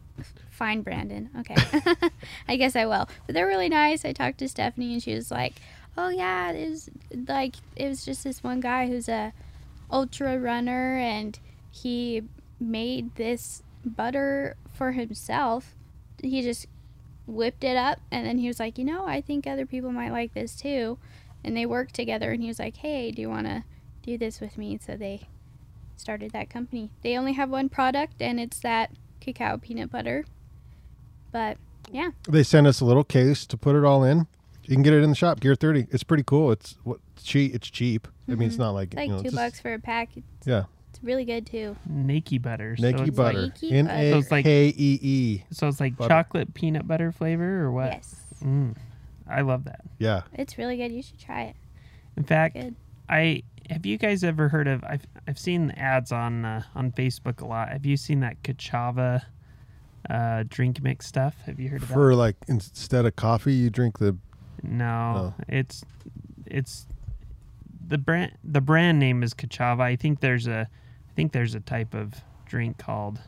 Fine, 0.50 0.82
Brandon. 0.82 1.30
Okay. 1.38 1.56
I 2.48 2.56
guess 2.56 2.76
I 2.76 2.86
will. 2.86 3.08
But 3.26 3.34
they're 3.34 3.46
really 3.46 3.68
nice. 3.68 4.04
I 4.04 4.12
talked 4.12 4.38
to 4.38 4.48
Stephanie 4.48 4.92
and 4.92 5.02
she 5.02 5.14
was 5.14 5.30
like, 5.30 5.54
"Oh 5.96 6.08
yeah, 6.08 6.50
it 6.50 6.68
was 6.68 6.90
like 7.28 7.56
it 7.76 7.88
was 7.88 8.04
just 8.04 8.24
this 8.24 8.42
one 8.42 8.60
guy 8.60 8.86
who's 8.86 9.08
a 9.08 9.32
ultra 9.90 10.38
runner 10.38 10.96
and 10.96 11.38
he 11.70 12.22
made 12.58 13.14
this 13.16 13.62
butter 13.84 14.56
for 14.72 14.92
himself. 14.92 15.74
He 16.22 16.42
just 16.42 16.66
whipped 17.26 17.64
it 17.64 17.76
up 17.76 18.00
and 18.10 18.26
then 18.26 18.38
he 18.38 18.48
was 18.48 18.60
like, 18.60 18.78
"You 18.78 18.84
know, 18.84 19.06
I 19.06 19.20
think 19.20 19.46
other 19.46 19.66
people 19.66 19.92
might 19.92 20.10
like 20.12 20.34
this 20.34 20.56
too." 20.56 20.98
And 21.42 21.56
they 21.56 21.64
worked 21.64 21.94
together 21.94 22.32
and 22.32 22.42
he 22.42 22.48
was 22.48 22.58
like, 22.58 22.76
"Hey, 22.76 23.10
do 23.10 23.22
you 23.22 23.30
want 23.30 23.46
to 23.46 23.64
do 24.02 24.18
this 24.18 24.40
with 24.40 24.58
me?" 24.58 24.78
So 24.78 24.96
they 24.96 25.28
started 25.96 26.32
that 26.32 26.50
company. 26.50 26.90
They 27.02 27.16
only 27.16 27.34
have 27.34 27.50
one 27.50 27.68
product 27.68 28.20
and 28.20 28.40
it's 28.40 28.58
that 28.60 28.90
cacao 29.20 29.56
peanut 29.58 29.90
butter. 29.90 30.24
But 31.32 31.58
yeah, 31.92 32.10
they 32.28 32.42
sent 32.42 32.66
us 32.66 32.80
a 32.80 32.84
little 32.84 33.04
case 33.04 33.46
to 33.46 33.56
put 33.56 33.76
it 33.76 33.84
all 33.84 34.04
in 34.04 34.26
you 34.64 34.76
can 34.76 34.82
get 34.82 34.92
it 34.92 35.02
in 35.02 35.10
the 35.10 35.16
shop 35.16 35.40
gear 35.40 35.56
30 35.56 35.86
it's 35.90 36.04
pretty 36.04 36.22
cool 36.22 36.52
it's 36.52 36.76
what 36.84 37.00
cheap 37.20 37.52
it's 37.54 37.68
cheap 37.68 38.06
i 38.28 38.34
mean 38.36 38.46
it's 38.46 38.58
not 38.58 38.70
like, 38.70 38.88
it's 38.92 38.96
like 38.98 39.08
you 39.08 39.14
know, 39.14 39.20
2 39.22 39.24
it's 39.26 39.34
just- 39.34 39.36
bucks 39.36 39.60
for 39.60 39.72
a 39.74 39.78
pack. 39.80 40.10
It's, 40.16 40.46
yeah 40.46 40.64
it's 40.90 41.02
really 41.02 41.24
good 41.24 41.46
too. 41.46 41.76
Nakee 41.90 42.40
butter. 42.40 42.76
so 42.76 42.82
Nakee 42.84 43.08
it's 43.08 43.16
butter 43.16 43.40
Like, 43.42 43.54
Nakee 43.56 43.72
N 43.72 43.86
butter. 43.86 43.98
A 43.98 44.10
So 44.12 44.18
it's 44.18 44.30
like- 44.30 44.44
K 44.44 44.68
E 44.68 44.98
E 45.02 45.44
so 45.50 45.66
it's 45.68 45.80
like 45.80 45.96
Butter. 45.96 46.08
chocolate 46.08 46.54
peanut 46.54 46.86
butter 46.86 47.10
flavor 47.10 47.62
or 47.64 47.72
what? 47.72 47.86
Yes. 47.92 48.14
Mm, 48.44 48.76
I 49.28 49.40
love 49.40 49.64
that. 49.64 49.80
yeah 49.98 50.22
It's 50.34 50.56
really 50.58 50.76
good. 50.76 50.92
You 50.92 51.02
should 51.02 51.18
try 51.18 51.44
it. 51.44 51.56
In 52.16 52.22
fact, 52.24 52.54
Good. 52.54 52.76
I 53.08 53.42
have 53.70 53.86
you 53.86 53.96
guys 53.96 54.22
ever 54.24 54.48
heard 54.48 54.68
of? 54.68 54.84
I've 54.84 55.06
I've 55.26 55.38
seen 55.38 55.70
ads 55.72 56.12
on 56.12 56.44
uh, 56.44 56.62
on 56.74 56.92
Facebook 56.92 57.40
a 57.40 57.46
lot. 57.46 57.70
Have 57.70 57.86
you 57.86 57.96
seen 57.96 58.20
that 58.20 58.42
Ka'Chava 58.42 59.22
uh, 60.08 60.44
drink 60.48 60.82
mix 60.82 61.06
stuff? 61.06 61.36
Have 61.46 61.58
you 61.60 61.68
heard 61.70 61.82
of 61.82 61.88
for 61.88 62.14
like 62.14 62.36
instead 62.48 63.06
of 63.06 63.16
coffee 63.16 63.54
you 63.54 63.70
drink 63.70 63.98
the? 63.98 64.16
No, 64.62 65.32
Oh. 65.38 65.44
it's 65.48 65.84
it's 66.46 66.86
the 67.86 67.96
brand 67.98 68.32
the 68.44 68.60
brand 68.60 68.98
name 68.98 69.22
is 69.22 69.32
Ka'Chava. 69.34 69.80
I 69.80 69.96
think 69.96 70.20
there's 70.20 70.46
a 70.46 70.68
I 71.08 71.12
think 71.14 71.32
there's 71.32 71.54
a 71.54 71.60
type 71.60 71.94
of 71.94 72.14
drink 72.46 72.78
called 72.78 73.20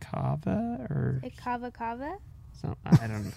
kava 0.00 0.86
or 0.90 1.20
Like 1.22 1.36
kava 1.36 1.70
kava. 1.70 2.16
so 2.60 2.76
I 2.84 3.06
don't 3.06 3.24
know. 3.24 3.30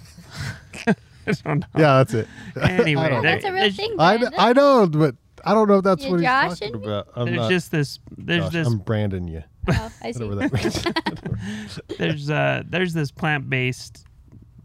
I 1.28 1.32
don't 1.44 1.60
know. 1.60 1.68
yeah 1.78 1.98
that's 2.04 2.14
it 2.14 2.28
Anyway, 2.62 3.02
I 3.04 3.10
don't 3.10 3.22
there- 3.24 3.36
know. 3.36 3.42
That's 3.42 3.46
a 3.46 3.52
real 3.52 3.62
there's- 3.64 3.76
thing. 3.76 3.96
I, 4.00 4.18
Brandon. 4.18 4.40
I 4.40 4.54
know 4.54 4.88
but 4.88 5.16
I 5.46 5.54
don't 5.54 5.68
know 5.68 5.78
if 5.78 5.84
that's 5.84 6.04
You 6.04 6.12
what 6.12 6.20
he's 6.20 6.28
joshing 6.30 6.74
talking 6.74 6.82
me? 6.82 6.88
about 6.88 7.08
I'm 7.16 7.26
there's 7.26 7.38
not 7.38 7.50
just 7.50 7.72
this 7.72 8.00
there's 8.18 8.44
Josh, 8.46 8.54
this 8.54 8.68
I'm 8.68 8.78
branding 8.80 9.28
you 9.28 9.44
Oh, 9.68 9.92
I 10.02 10.12
see. 10.14 10.24
whatever 10.24 10.58
that 10.58 11.34
means 11.34 11.80
there's 11.98 12.30
uh 12.30 12.64
there's 12.68 12.94
this 12.94 13.12
plant 13.12 13.50
based 13.50 14.06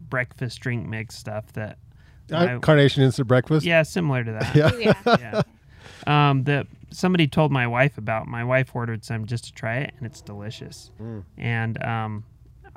breakfast 0.09 0.59
drink 0.59 0.87
mix 0.87 1.15
stuff 1.15 1.51
that 1.53 1.77
Uh, 2.31 2.37
I- 2.37 2.57
carnation 2.59 3.03
instant 3.03 3.27
breakfast 3.27 3.65
yeah 3.65 3.83
similar 3.83 4.23
to 4.23 4.31
that 4.31 4.55
yeah 4.77 4.93
yeah. 5.05 5.17
yeah 5.19 5.41
um 6.29 6.43
that 6.45 6.67
somebody 6.91 7.27
told 7.27 7.51
my 7.51 7.67
wife 7.67 7.97
about 7.97 8.27
my 8.27 8.43
wife 8.43 8.75
ordered 8.75 9.03
some 9.03 9.25
just 9.25 9.45
to 9.45 9.53
try 9.53 9.77
it 9.77 9.93
and 9.97 10.05
it's 10.05 10.21
delicious 10.21 10.91
Mm. 10.99 11.23
and 11.37 11.83
um 11.83 12.23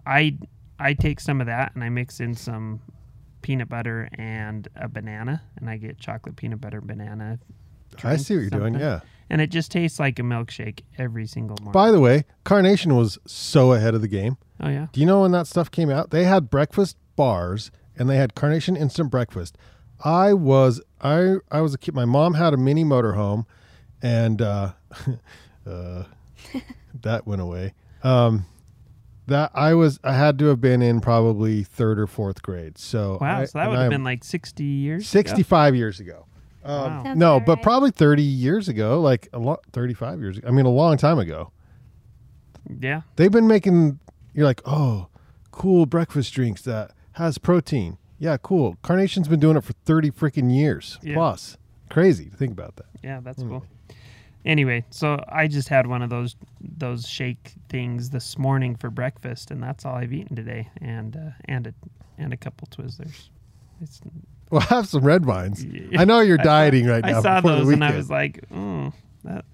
i 0.07 0.37
i 0.79 0.93
take 0.95 1.21
some 1.21 1.41
of 1.41 1.47
that 1.47 1.75
and 1.75 1.85
i 1.85 1.89
mix 1.89 2.21
in 2.21 2.35
some 2.35 2.81
peanut 3.43 3.69
butter 3.69 4.09
and 4.19 4.69
a 4.77 4.89
banana 4.89 5.43
and 5.57 5.71
i 5.71 5.77
get 5.77 5.99
chocolate 5.99 6.37
peanut 6.37 6.61
butter 6.61 6.81
banana 6.81 7.39
I 7.99 8.11
drink, 8.15 8.21
see 8.27 8.35
what 8.37 8.41
you're 8.43 8.51
doing 8.51 8.75
yeah 8.75 9.01
and 9.31 9.41
it 9.43 9.51
just 9.51 9.71
tastes 9.71 9.99
like 10.01 10.19
a 10.19 10.23
milkshake 10.23 10.81
every 10.97 11.27
single 11.27 11.57
morning 11.61 11.73
By 11.73 11.91
the 11.91 12.01
way, 12.01 12.25
Carnation 12.45 12.97
was 12.97 13.19
so 13.27 13.73
ahead 13.75 13.95
of 13.95 14.01
the 14.01 14.09
game. 14.09 14.39
oh 14.61 14.69
yeah 14.71 14.87
Do 14.93 15.01
you 15.01 15.07
know 15.07 15.21
when 15.23 15.33
that 15.33 15.47
stuff 15.47 15.71
came 15.71 15.91
out? 15.91 16.11
They 16.11 16.25
had 16.25 16.49
breakfast 16.49 16.97
bars 17.15 17.71
and 17.99 18.09
they 18.09 18.17
had 18.17 18.35
Carnation 18.35 18.75
instant 18.77 19.11
breakfast. 19.11 19.59
I 20.03 20.33
was 20.33 20.81
I 21.03 21.37
I 21.51 21.61
was 21.61 21.75
a 21.75 21.79
kid. 21.79 21.95
My 21.95 22.05
mom 22.07 22.35
had 22.35 22.55
a 22.55 22.57
mini 22.57 22.85
motorhome, 22.85 23.45
and 24.01 24.41
uh, 24.41 24.73
uh, 25.67 26.05
that 27.03 27.27
went 27.27 27.43
away. 27.43 27.75
Um, 28.03 28.47
that 29.27 29.51
I 29.55 29.75
was 29.75 29.99
I 30.05 30.15
had 30.15 30.39
to 30.39 30.47
have 30.47 30.61
been 30.61 30.81
in 30.83 31.01
probably 31.01 31.65
third 31.65 31.99
or 31.99 32.07
fourth 32.07 32.41
grade. 32.43 32.79
So 32.79 33.19
wow 33.21 33.41
I- 33.41 33.45
so 33.45 33.59
that 33.59 33.69
would 33.71 33.79
have 33.79 33.91
been 33.91 34.05
like 34.05 34.25
60 34.25 34.63
years 34.65 35.03
ago. 35.03 35.09
65 35.09 35.75
years 35.75 36.01
ago. 36.01 36.27
Um, 36.69 37.05
Wow. 37.05 37.15
No, 37.15 37.37
about 37.37 37.47
but 37.47 37.55
right. 37.57 37.63
probably 37.63 37.91
30 37.91 38.23
years 38.23 38.69
ago, 38.69 39.01
like 39.01 39.29
a 39.33 39.39
lot, 39.39 39.61
35 39.73 40.21
years 40.21 40.39
ago. 40.39 40.49
I 40.49 40.51
mean, 40.51 40.67
a 40.67 40.71
long 40.71 40.97
time 40.97 41.19
ago. 41.19 41.51
yeah 42.81 43.03
They've 43.17 43.33
been 43.33 43.47
making 43.49 43.99
you're 44.35 44.45
like, 44.47 44.61
"Oh, 44.67 45.09
cool 45.51 45.87
breakfast 45.87 46.33
drinks 46.35 46.63
that 46.63 46.93
has 47.13 47.39
protein." 47.39 47.97
Yeah, 48.19 48.37
cool. 48.37 48.77
Carnation's 48.83 49.29
been 49.29 49.41
doing 49.41 49.57
it 49.57 49.65
for 49.65 49.73
30 49.85 50.11
freaking 50.11 50.55
years 50.55 50.99
Yeah. 51.03 51.15
plus. 51.15 51.57
Crazy 51.89 52.27
to 52.27 52.37
think 52.37 52.53
about 52.53 52.77
that. 52.77 52.87
Yeah, 53.03 53.21
that's 53.21 53.39
Anyway. 53.41 53.61
cool. 53.61 53.97
Anyway, 54.45 54.85
so 54.91 55.23
I 55.29 55.47
just 55.49 55.69
had 55.69 55.87
one 55.87 56.03
of 56.03 56.11
those 56.11 56.37
those 56.61 57.07
shake 57.09 57.55
things 57.69 58.11
this 58.11 58.37
morning 58.39 58.77
for 58.77 58.91
breakfast, 58.91 59.51
and 59.51 59.63
that's 59.63 59.85
all 59.85 59.95
I've 59.97 60.13
eaten 60.13 60.37
today, 60.37 60.69
and 60.81 61.17
uh, 61.17 61.31
and 61.47 61.67
a 61.69 61.75
and 62.19 62.33
a 62.33 62.37
couple 62.37 62.69
Twizzlers. 62.69 63.31
It's, 63.81 64.01
Well, 64.51 64.61
have 64.63 64.89
some 64.89 65.05
red 65.05 65.27
vines. 65.27 65.65
I 65.97 66.05
know 66.07 66.21
you're 66.21 66.41
I 66.41 66.43
saw- 66.43 66.51
dieting 66.51 66.87
right 66.87 67.05
now. 67.05 67.19
I 67.19 67.23
saw 67.23 67.41
before 67.41 67.57
the 67.59 67.65
those 67.65 67.73
and 67.75 67.85
I 67.85 67.95
was 67.97 68.09
like, 68.11 68.49
mm, 68.51 68.93
that, 69.25 69.45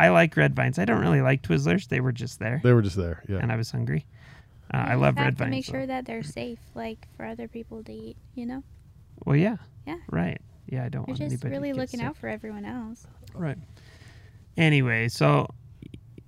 I 0.00 0.08
like 0.08 0.36
red 0.36 0.54
vines. 0.56 0.78
I 0.78 0.84
don't 0.86 1.00
really 1.00 1.20
like 1.20 1.42
Twizzlers. 1.42 1.88
They 1.88 2.00
were 2.00 2.12
just 2.12 2.38
there, 2.38 2.60
they 2.64 2.72
were 2.72 2.80
just 2.82 2.96
there. 2.96 3.22
Yeah. 3.28 3.38
and 3.38 3.52
I 3.52 3.56
was 3.56 3.70
hungry. 3.70 4.06
Uh, 4.72 4.76
I 4.78 4.92
You 4.94 5.00
love 5.00 5.16
have 5.16 5.24
red 5.26 5.36
to 5.36 5.44
vines. 5.44 5.50
make 5.50 5.66
though. 5.66 5.72
sure 5.72 5.86
that 5.86 6.06
they're 6.06 6.22
safe, 6.22 6.58
like 6.74 7.06
for 7.16 7.24
other 7.26 7.46
people 7.48 7.82
to 7.84 7.92
eat. 7.92 8.16
You 8.34 8.46
know, 8.46 8.62
Well, 9.26 9.36
yeah. 9.36 9.56
Yeah. 9.86 9.96
Right. 10.10 10.40
Yeah, 10.66 10.84
I 10.84 10.88
don't 10.88 11.02
you're 11.08 11.14
want 11.14 11.18
just 11.18 11.32
anybody 11.32 11.48
to 11.50 11.56
really 11.60 11.68
get 11.70 11.76
looking 11.76 12.00
sick. 12.00 12.08
out 12.08 12.16
for 12.16 12.28
everyone 12.28 12.64
else. 12.64 13.06
Right. 13.34 13.58
Anyway, 14.56 15.08
so 15.08 15.48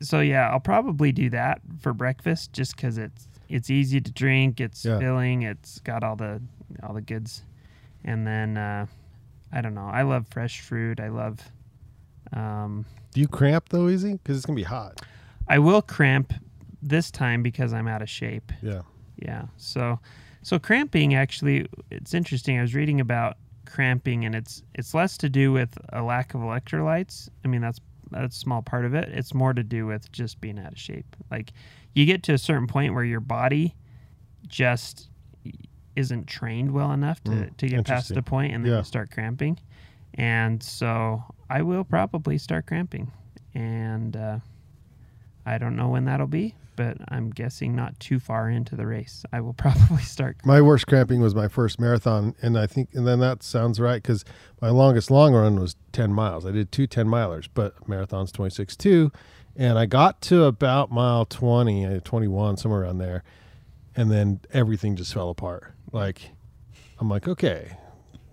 so 0.03 0.21
yeah, 0.21 0.49
I'll 0.51 0.61
probably 0.61 1.13
do 1.13 1.31
that 1.31 1.61
for 1.81 1.93
breakfast 1.93 2.53
just 2.53 2.77
because 2.77 2.97
it's 2.99 3.29
it's 3.49 3.69
easy 3.71 4.01
to 4.01 4.13
drink, 4.13 4.61
it's 4.61 4.85
Yeah. 4.85 4.99
filling, 4.99 5.43
it's 5.43 5.79
got 5.81 6.03
all 6.05 6.17
the 6.17 6.41
all 6.83 6.95
the 6.95 7.01
goods, 7.03 7.43
and 8.05 8.27
then 8.27 8.57
uh, 8.57 8.87
I 9.53 9.61
don't 9.61 9.75
know. 9.75 9.89
I 9.93 10.03
love 10.03 10.27
fresh 10.31 10.61
fruit. 10.61 11.01
I 11.01 11.09
love. 11.09 11.41
Um, 12.33 12.85
Do 13.13 13.21
you 13.21 13.29
cramp 13.29 13.69
though 13.71 13.89
easy? 13.89 14.13
Because 14.13 14.37
it's 14.37 14.47
gonna 14.47 14.57
be 14.57 14.63
hot. 14.63 15.01
I 15.49 15.59
will 15.59 15.83
cramp 15.83 16.33
this 16.83 17.11
time 17.11 17.43
because 17.43 17.73
I'm 17.73 17.89
out 17.89 18.03
of 18.03 18.09
shape. 18.09 18.53
Yeah. 18.63 18.83
Yeah. 19.17 19.47
So 19.57 19.99
so 20.43 20.59
cramping 20.59 21.15
actually 21.15 21.67
it's 21.91 22.15
interesting. 22.15 22.59
I 22.59 22.63
was 22.63 22.75
reading 22.75 23.01
about 23.01 23.37
cramping 23.67 24.25
and 24.25 24.35
it's 24.35 24.63
it's 24.75 24.95
less 24.95 25.19
to 25.19 25.29
do 25.29 25.53
with 25.53 25.77
a 25.93 26.03
lack 26.03 26.35
of 26.35 26.41
electrolytes. 26.41 27.29
I 27.45 27.49
mean 27.49 27.61
that's 27.61 27.81
that's 28.11 28.37
a 28.37 28.41
small 28.41 28.63
part 28.63 28.85
of 28.85 28.95
it. 28.95 29.09
It's 29.11 29.35
more 29.35 29.53
to 29.53 29.63
do 29.63 29.87
with 29.87 30.11
just 30.13 30.41
being 30.41 30.59
out 30.59 30.73
of 30.73 30.79
shape. 30.79 31.17
Like 31.31 31.53
you 31.95 32.07
get 32.07 32.23
to 32.25 32.33
a 32.33 32.39
certain 32.39 32.67
point 32.67 32.95
where 32.95 33.05
your 33.05 33.21
body 33.21 33.75
just 34.47 35.09
isn't 36.01 36.27
trained 36.27 36.73
well 36.73 36.91
enough 36.93 37.23
to, 37.25 37.31
Mm, 37.31 37.57
to 37.59 37.69
get 37.69 37.87
past 37.87 38.13
the 38.15 38.23
point 38.23 38.53
and 38.53 38.65
then 38.65 38.73
Yeah. 38.73 38.83
start 38.83 39.11
cramping. 39.11 39.59
And 40.15 40.61
so 40.63 41.23
I 41.49 41.63
will 41.63 41.85
probably 41.85 42.37
start 42.39 42.67
cramping. 42.67 43.11
And 43.55 44.17
uh, 44.17 44.39
I 45.47 45.59
don't 45.59 45.77
know 45.77 45.89
when 45.89 46.05
that'll 46.07 46.27
be, 46.27 46.55
but 46.77 46.97
I'm 47.09 47.31
guessing 47.31 47.75
not 47.77 47.99
too 48.01 48.19
far 48.19 48.51
into 48.51 48.75
the 48.77 48.87
race. 48.87 49.25
I 49.33 49.41
will 49.41 49.53
probably 49.65 50.03
start. 50.03 50.39
Cramping. 50.39 50.49
My 50.53 50.61
worst 50.63 50.87
cramping 50.87 51.21
was 51.21 51.35
my 51.35 51.49
first 51.49 51.79
marathon, 51.81 52.35
and 52.43 52.59
I 52.59 52.67
think, 52.67 52.91
and 52.95 53.07
then 53.07 53.21
that 53.21 53.43
sounds 53.43 53.79
right 53.81 54.03
because 54.03 54.25
my 54.61 54.71
longest 54.71 55.11
long 55.11 55.33
run 55.35 55.59
was 55.61 55.77
10 55.93 56.13
miles. 56.13 56.45
I 56.47 56.51
did 56.53 56.73
two 56.73 56.87
10 56.87 57.07
milers, 57.07 57.49
but 57.53 57.89
marathon's 57.89 58.33
26 58.33 58.77
too. 58.77 59.11
And 59.57 59.79
I 59.79 59.87
got 59.87 60.21
to 60.23 60.45
about 60.45 60.91
mile 60.93 61.25
20, 61.27 61.85
uh, 61.85 62.01
21, 62.05 62.57
somewhere 62.57 62.83
around 62.83 62.99
there. 62.99 63.23
And 63.97 64.11
then 64.11 64.41
everything 64.53 64.95
just 64.95 65.13
fell 65.13 65.29
apart. 65.31 65.73
Like, 65.93 66.31
I'm 66.99 67.09
like, 67.09 67.27
okay, 67.29 67.77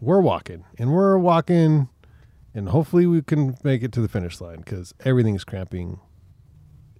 we're 0.02 0.22
walking 0.22 0.64
and 0.78 0.92
we're 0.94 1.18
walking, 1.18 1.90
and 2.54 2.70
hopefully 2.70 3.06
we 3.08 3.22
can 3.22 3.58
make 3.64 3.84
it 3.84 3.92
to 3.94 4.02
the 4.02 4.08
finish 4.08 4.40
line 4.42 4.58
because 4.58 4.94
everything's 5.04 5.44
cramping. 5.44 6.00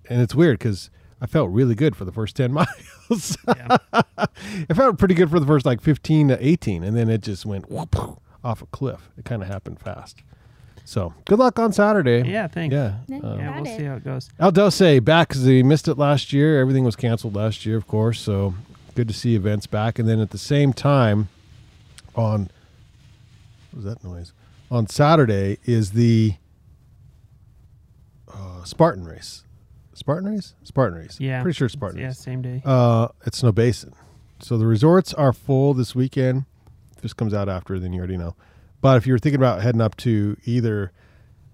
And 0.10 0.22
it's 0.22 0.34
weird 0.34 0.60
because 0.60 0.90
I 1.22 1.26
felt 1.28 1.50
really 1.52 1.76
good 1.76 1.96
for 1.96 2.06
the 2.06 2.12
first 2.12 2.36
10 2.36 2.52
miles. 3.10 3.38
Yeah. 3.48 3.78
it 4.70 4.74
felt 4.76 4.98
pretty 4.98 5.14
good 5.16 5.30
for 5.30 5.40
the 5.40 5.46
first 5.46 5.66
like 5.66 5.82
15 5.82 6.30
to 6.30 6.46
18 6.48 6.84
and 6.84 6.96
then 6.96 7.10
it 7.10 7.22
just 7.22 7.46
went 7.46 7.70
whoop, 7.72 7.96
off 8.44 8.62
a 8.62 8.66
cliff 8.68 9.10
it 9.18 9.24
kind 9.26 9.42
of 9.42 9.48
happened 9.48 9.80
fast 9.80 10.22
so 10.84 11.14
good 11.26 11.40
luck 11.40 11.58
on 11.58 11.72
saturday 11.72 12.30
yeah, 12.30 12.48
thanks. 12.48 12.74
yeah 12.74 12.98
Yeah. 13.08 13.18
uh, 13.20 13.36
Yeah, 13.38 13.56
we'll 13.62 13.66
it. 13.72 13.78
see 13.78 13.84
how 13.86 13.96
it 13.96 14.04
goes. 14.04 14.30
El 14.40 14.52
Doce 14.52 15.00
back 15.04 15.30
because 15.30 15.46
they 15.46 15.64
missed 15.64 15.88
it 15.88 15.98
last 15.98 16.34
year 16.34 16.60
everything 16.60 16.84
was 16.84 16.96
canceled 16.98 17.34
last 17.36 17.66
year 17.66 17.78
of 17.78 17.88
course 17.88 18.20
so 18.20 18.54
good 18.98 19.08
to 19.08 19.14
see 19.14 19.36
events 19.36 19.68
back 19.68 20.00
and 20.00 20.10
then 20.10 20.20
at 20.20 20.32
the 20.32 20.40
same 20.40 20.74
time 20.74 21.30
on 22.16 22.50
what 23.72 23.76
was 23.76 23.86
that 23.86 24.04
noise 24.04 24.34
on 24.72 24.88
saturday 24.88 25.60
is 25.66 25.92
the 25.92 26.34
uh, 28.34 28.64
spartan 28.64 29.06
race 29.06 29.44
spartan 29.94 30.28
race 30.34 30.56
spartan 30.64 30.98
race 30.98 31.20
Yeah. 31.20 31.44
pretty 31.44 31.56
sure 31.56 31.70
spartan 31.70 32.00
Yeah, 32.00 32.08
race 32.08 32.18
same 32.18 32.42
day. 32.42 32.64
uh, 32.66 33.10
at 33.26 33.34
Snowbasin. 33.34 33.94
So 34.40 34.58
the 34.58 34.66
resorts 34.66 35.14
are 35.14 35.32
full 35.34 35.74
this 35.76 35.94
weekend. 35.96 36.46
If 36.96 37.02
this 37.02 37.14
comes 37.14 37.34
out 37.36 37.48
after, 37.50 37.78
then 37.80 37.94
you 37.94 38.00
already 38.00 38.18
know. 38.18 38.36
But 38.82 38.98
if 38.98 39.06
you're 39.08 39.18
thinking 39.20 39.40
about 39.40 39.62
heading 39.62 39.82
up 39.82 39.96
to 39.98 40.38
either 40.46 40.92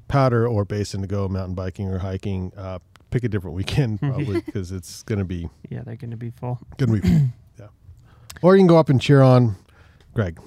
Powder 0.10 0.46
or 0.48 0.64
Basin 0.66 1.02
to 1.02 1.08
go 1.08 1.28
mountain 1.30 1.56
biking 1.56 1.88
or 1.88 2.00
hiking, 2.00 2.52
uh, 2.58 2.80
pick 3.14 3.24
a 3.24 3.30
different 3.30 3.56
weekend 3.56 4.00
probably 4.00 4.42
because 4.42 4.72
it's 4.72 5.04
going 5.04 5.20
to 5.20 5.26
be 5.26 5.48
Yeah, 5.70 5.82
they're 5.84 5.96
going 5.96 6.12
to 6.12 6.18
be 6.18 6.32
full. 6.32 6.60
going 6.78 6.96
to 6.96 7.02
be 7.02 7.08
yeah. 7.60 7.68
Or 8.42 8.56
you 8.56 8.62
can 8.62 8.68
go 8.68 8.78
up 8.78 8.90
and 8.90 9.00
cheer 9.00 9.22
on 9.22 9.56
Greg. 10.14 10.40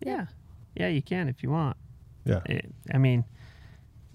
Yeah, 0.00 0.26
yeah, 0.74 0.88
you 0.88 1.02
can 1.02 1.28
if 1.28 1.42
you 1.42 1.50
want. 1.50 1.76
Yeah. 2.24 2.40
It, 2.46 2.72
I 2.92 2.98
mean, 2.98 3.24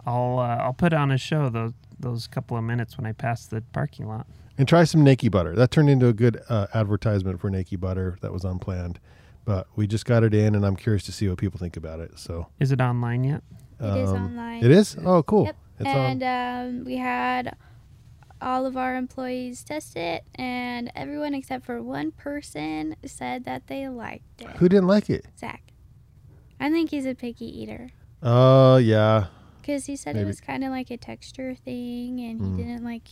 I'll 0.05 0.39
uh, 0.39 0.58
I'll 0.58 0.73
put 0.73 0.93
on 0.93 1.12
a 1.12 1.17
show 1.17 1.49
those 1.49 1.73
those 1.99 2.27
couple 2.27 2.58
of 2.58 2.63
minutes 2.63 2.97
when 2.97 3.05
I 3.05 3.12
pass 3.12 3.45
the 3.45 3.62
parking 3.73 4.08
lot. 4.08 4.25
And 4.58 4.67
try 4.67 4.84
some 4.84 5.05
Nakee 5.05 5.32
butter. 5.32 5.55
That 5.55 5.71
turned 5.71 5.89
into 5.89 6.08
a 6.08 6.13
good 6.13 6.41
uh, 6.49 6.67
advertisement 6.73 7.39
for 7.39 7.49
Nakee 7.49 7.79
butter 7.79 8.17
that 8.21 8.34
was 8.34 8.43
unplanned. 8.43 8.99
But 9.45 9.67
we 9.75 9.88
just 9.88 10.05
got 10.05 10.23
it 10.23 10.34
in, 10.34 10.53
and 10.53 10.65
I'm 10.65 10.75
curious 10.75 11.03
to 11.05 11.12
see 11.12 11.27
what 11.27 11.38
people 11.38 11.60
think 11.60 11.77
about 11.77 11.99
it. 11.99 12.19
So 12.19 12.47
Is 12.60 12.71
it 12.71 12.82
online 12.82 13.23
yet? 13.23 13.41
It 13.79 13.97
is 13.97 14.10
um, 14.10 14.25
online. 14.25 14.63
It 14.63 14.71
is? 14.71 14.97
Oh, 15.05 15.23
cool. 15.23 15.45
Yep. 15.45 15.55
It's 15.79 15.87
and 15.87 16.23
um, 16.23 16.85
we 16.85 16.97
had 16.97 17.55
all 18.41 18.65
of 18.65 18.77
our 18.77 18.95
employees 18.95 19.63
test 19.63 19.95
it, 19.97 20.23
and 20.35 20.91
everyone 20.95 21.33
except 21.33 21.65
for 21.65 21.81
one 21.81 22.11
person 22.11 22.95
said 23.05 23.43
that 23.45 23.67
they 23.67 23.87
liked 23.89 24.41
it. 24.41 24.47
Who 24.57 24.69
didn't 24.69 24.87
like 24.87 25.09
it? 25.09 25.25
Zach. 25.37 25.61
I 26.59 26.69
think 26.69 26.89
he's 26.91 27.05
a 27.05 27.15
picky 27.15 27.45
eater 27.61 27.89
Oh, 28.21 28.77
yeah. 28.77 29.27
because 29.61 29.85
he 29.85 29.95
said 29.95 30.15
Maybe. 30.15 30.23
it 30.25 30.27
was 30.27 30.41
kind 30.41 30.63
of 30.63 30.71
like 30.71 30.89
a 30.91 30.97
texture 30.97 31.55
thing, 31.55 32.19
and 32.19 32.39
he 32.41 32.47
Mm. 32.47 32.57
didn't 32.57 32.83
like. 32.83 33.07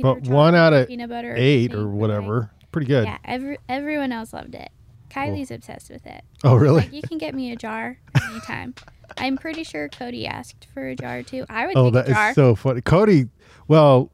But 0.00 0.28
one 0.28 0.54
out 0.54 0.72
of 0.74 0.86
peanut 0.86 1.08
butter 1.08 1.34
eight 1.36 1.74
or 1.74 1.78
but, 1.84 1.90
like- 1.90 2.00
whatever. 2.00 2.50
Pretty 2.70 2.86
good. 2.86 3.04
Yeah, 3.06 3.18
every, 3.24 3.58
everyone 3.68 4.12
else 4.12 4.32
loved 4.34 4.54
it. 4.54 4.70
Kylie's 5.10 5.50
obsessed 5.50 5.90
with 5.90 6.06
it. 6.06 6.22
Oh, 6.44 6.54
really? 6.56 6.80
Like 6.82 6.92
you 6.92 7.02
can 7.02 7.18
get 7.18 7.34
me 7.34 7.52
a 7.52 7.56
jar 7.56 7.98
anytime. 8.30 8.74
I'm 9.16 9.36
pretty 9.38 9.64
sure 9.64 9.88
Cody 9.88 10.26
asked 10.26 10.66
for 10.74 10.86
a 10.86 10.94
jar 10.94 11.22
too. 11.22 11.44
I 11.48 11.66
would 11.66 11.76
Oh, 11.76 11.84
take 11.86 11.92
that 11.94 12.08
a 12.08 12.12
jar. 12.12 12.28
is 12.30 12.34
so 12.34 12.54
funny. 12.54 12.80
Cody, 12.82 13.26
well, 13.66 14.12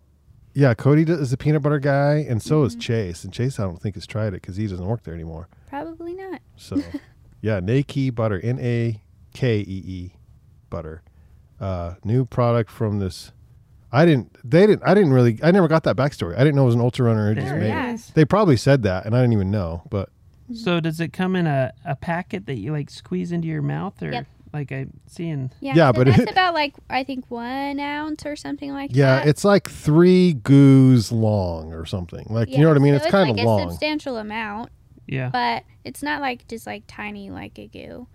yeah, 0.54 0.72
Cody 0.74 1.02
is 1.02 1.32
a 1.32 1.36
peanut 1.36 1.62
butter 1.62 1.80
guy, 1.80 2.24
and 2.28 2.40
so 2.42 2.58
Mm-hmm. 2.58 2.66
is 2.66 2.74
Chase. 2.76 3.24
And 3.24 3.32
Chase, 3.32 3.58
I 3.58 3.64
don't 3.64 3.80
think 3.82 3.96
has 3.96 4.06
tried 4.06 4.28
it 4.28 4.42
because 4.42 4.56
he 4.56 4.66
doesn't 4.68 4.86
work 4.86 5.02
there 5.02 5.14
anymore. 5.14 5.48
Probably 5.68 6.14
not. 6.14 6.40
So, 6.56 6.80
yeah, 7.42 7.58
Nakee 7.60 8.14
butter, 8.14 8.38
N 8.40 8.58
A 8.60 9.02
K 9.32 9.58
E 9.58 9.64
E 9.84 10.12
butter, 10.70 11.02
uh, 11.60 11.94
new 12.04 12.24
product 12.24 12.70
from 12.70 13.00
this. 13.00 13.32
I 13.90 14.04
didn't. 14.06 14.36
They 14.48 14.66
didn't. 14.66 14.82
I 14.86 14.94
didn't 14.94 15.12
really. 15.12 15.38
I 15.42 15.50
never 15.50 15.66
got 15.68 15.82
that 15.84 15.96
backstory. 15.96 16.34
I 16.34 16.38
didn't 16.38 16.54
know 16.54 16.62
it 16.62 16.66
was 16.66 16.74
an 16.76 16.80
ultra 16.80 17.06
runner. 17.06 17.30
It 17.32 17.36
just 17.36 17.46
There 17.48 17.58
made 17.58 17.68
yeah. 17.68 17.94
it. 17.94 18.10
They 18.14 18.24
probably 18.24 18.56
said 18.56 18.82
that, 18.84 19.06
and 19.06 19.14
I 19.16 19.20
didn't 19.20 19.32
even 19.34 19.50
know. 19.50 19.82
But 19.90 20.08
So 20.52 20.80
does 20.80 21.00
it 21.00 21.12
come 21.12 21.36
in 21.36 21.46
a, 21.46 21.72
a 21.84 21.96
packet 21.96 22.46
that 22.46 22.56
you 22.58 22.72
like 22.72 22.90
squeeze 22.90 23.32
into 23.32 23.48
your 23.48 23.62
mouth, 23.62 24.02
or 24.02 24.12
Yep. 24.12 24.26
like 24.52 24.72
I 24.72 24.86
see 25.06 25.28
in? 25.28 25.50
Yeah, 25.60 25.72
Yeah, 25.74 25.88
so 25.88 25.92
but 25.94 26.06
that's 26.08 26.18
it- 26.18 26.30
about 26.30 26.52
like 26.54 26.74
I 26.90 27.02
think 27.04 27.30
one 27.30 27.80
ounce 27.80 28.26
or 28.26 28.36
something 28.36 28.72
like 28.72 28.90
yeah, 28.94 29.16
that. 29.16 29.24
Yeah, 29.24 29.30
it's 29.30 29.44
like 29.44 29.70
three 29.70 30.34
goos 30.34 31.10
long 31.10 31.72
or 31.72 31.86
something. 31.86 32.26
Like 32.28 32.50
you 32.50 32.58
know 32.58 32.68
what 32.68 32.76
I 32.76 32.80
mean? 32.80 32.92
so 32.98 33.02
it's 33.04 33.10
kind 33.10 33.30
like 33.30 33.38
of 33.40 33.44
a 33.44 33.48
long. 33.48 33.70
substantial 33.70 34.18
amount, 34.18 34.70
Yeah. 35.06 35.30
but 35.30 35.64
it's 35.84 36.02
not 36.02 36.20
like 36.20 36.46
just 36.46 36.66
like 36.66 36.84
tiny 36.86 37.30
like 37.30 37.58
a 37.58 37.66
goo. 37.66 38.06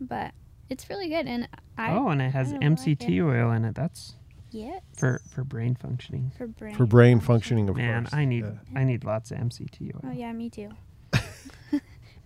But 0.00 0.32
it's 0.68 0.90
really 0.90 1.08
good, 1.08 1.26
and 1.26 1.48
I 1.78 1.92
oh, 1.92 2.08
and 2.08 2.20
it 2.20 2.30
has 2.32 2.48
I 2.48 2.56
like 2.56 2.62
MCT 2.62 3.20
oil 3.24 3.52
in 3.52 3.64
it. 3.64 3.74
That's 3.76 4.16
yes 4.50 4.82
for 4.96 5.20
for 5.32 5.44
brain 5.44 5.74
functioning. 5.76 6.32
for 6.36 6.46
brain 6.48 6.74
for 6.74 6.86
brain 6.86 7.20
functioning, 7.20 7.68
of 7.68 7.76
Man, 7.76 8.02
course. 8.04 8.14
I 8.14 8.24
need 8.24 8.44
Yeah. 8.44 8.50
I 8.80 8.82
need 8.84 9.04
lots 9.04 9.30
of 9.30 9.38
MCT 9.38 9.94
oil. 9.94 10.00
Oh 10.04 10.10
yeah, 10.12 10.32
me 10.32 10.50
too. 10.50 10.70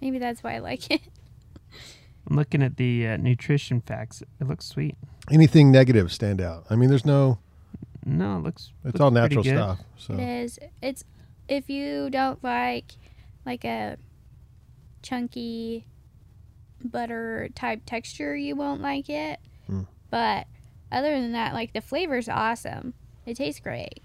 Maybe 0.01 0.19
that's 0.19 0.43
why 0.43 0.55
I 0.55 0.59
like 0.59 0.91
it. 0.91 1.01
I'm 2.29 2.37
looking 2.37 2.63
at 2.63 2.77
the 2.77 3.07
uh, 3.07 3.17
nutrition 3.17 3.81
facts. 3.81 4.23
It 4.41 4.49
looks 4.49 4.67
sweet. 4.67 4.97
Anything 5.31 5.71
negative 5.71 6.13
stand 6.13 6.41
out? 6.41 6.65
I 6.71 6.77
mean, 6.77 6.89
there's 6.89 7.05
no. 7.05 7.39
No, 8.05 8.37
it 8.39 8.41
looks. 8.41 8.73
It's 8.85 8.95
looks 8.95 9.01
all 9.01 9.11
natural 9.11 9.43
good. 9.43 9.57
stuff. 9.57 9.81
So 9.97 10.15
It 10.15 10.21
is. 10.21 10.59
It's 10.83 11.05
if 11.49 11.71
you 11.71 12.11
don't 12.11 12.43
like 12.43 12.93
like 13.45 13.65
a 13.65 13.97
chunky 15.03 15.87
butter 16.85 17.49
type 17.55 17.83
texture, 17.87 18.37
you 18.37 18.57
won't 18.57 18.81
like 18.81 19.09
it. 19.09 19.39
Mm. 19.71 19.87
But 20.11 20.47
other 20.93 21.21
than 21.21 21.33
that, 21.33 21.55
like 21.55 21.73
the 21.73 21.81
flavor's 21.81 22.29
awesome. 22.29 22.95
It 23.25 23.37
tastes 23.37 23.61
great. 23.61 24.01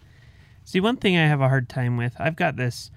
See, 0.63 0.79
one 0.79 0.97
thing 0.97 1.17
I 1.17 1.27
have 1.27 1.41
a 1.41 1.49
hard 1.49 1.69
time 1.69 1.97
with, 1.97 2.15
I've 2.19 2.35
got 2.35 2.55
this 2.55 2.91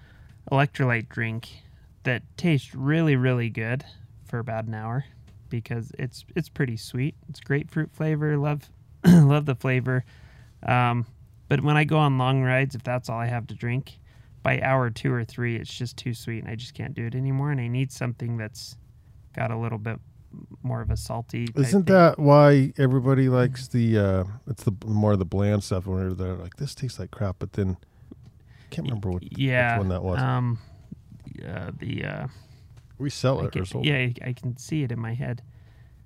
electrolyte 0.50 1.08
drink 1.08 1.63
that 2.04 2.22
tastes 2.36 2.74
really, 2.74 3.16
really 3.16 3.50
good 3.50 3.84
for 4.24 4.38
about 4.38 4.64
an 4.64 4.74
hour 4.74 5.04
because 5.50 5.92
it's 5.98 6.24
it's 6.34 6.48
pretty 6.48 6.76
sweet. 6.76 7.14
It's 7.28 7.40
grapefruit 7.40 7.90
flavor. 7.92 8.36
Love 8.36 8.70
love 9.06 9.46
the 9.46 9.54
flavor. 9.54 10.04
Um, 10.62 11.06
but 11.48 11.62
when 11.62 11.76
I 11.76 11.84
go 11.84 11.98
on 11.98 12.16
long 12.16 12.42
rides, 12.42 12.74
if 12.74 12.82
that's 12.82 13.08
all 13.08 13.18
I 13.18 13.26
have 13.26 13.46
to 13.48 13.54
drink, 13.54 13.98
by 14.42 14.60
hour 14.60 14.90
two 14.90 15.12
or 15.12 15.24
three, 15.24 15.56
it's 15.56 15.72
just 15.72 15.96
too 15.96 16.14
sweet, 16.14 16.38
and 16.42 16.48
I 16.48 16.54
just 16.54 16.74
can't 16.74 16.94
do 16.94 17.06
it 17.06 17.14
anymore. 17.14 17.50
And 17.50 17.60
I 17.60 17.68
need 17.68 17.92
something 17.92 18.36
that's 18.36 18.76
got 19.34 19.50
a 19.50 19.56
little 19.56 19.78
bit 19.78 20.00
more 20.62 20.80
of 20.80 20.90
a 20.90 20.96
salty. 20.96 21.48
Isn't 21.54 21.84
thing. 21.84 21.94
that 21.94 22.18
why 22.18 22.72
everybody 22.78 23.28
likes 23.28 23.68
the? 23.68 23.98
uh 23.98 24.24
It's 24.46 24.64
the 24.64 24.72
more 24.86 25.12
of 25.12 25.18
the 25.18 25.24
bland 25.24 25.64
stuff. 25.64 25.86
Where 25.86 26.12
they're 26.12 26.34
like, 26.34 26.56
"This 26.56 26.74
tastes 26.74 26.98
like 26.98 27.10
crap," 27.10 27.36
but 27.38 27.52
then 27.52 27.76
can't 28.70 28.88
remember 28.88 29.10
what, 29.10 29.38
yeah, 29.38 29.74
which 29.74 29.80
one 29.80 29.88
that 29.90 30.02
was. 30.02 30.18
Um, 30.18 30.58
uh, 31.42 31.70
the 31.78 32.04
uh, 32.04 32.26
we 32.98 33.10
sell 33.10 33.40
it 33.40 33.66
sold. 33.66 33.84
yeah, 33.84 33.96
I, 33.96 34.14
I 34.22 34.32
can 34.32 34.56
see 34.56 34.82
it 34.82 34.92
in 34.92 34.98
my 35.00 35.14
head. 35.14 35.42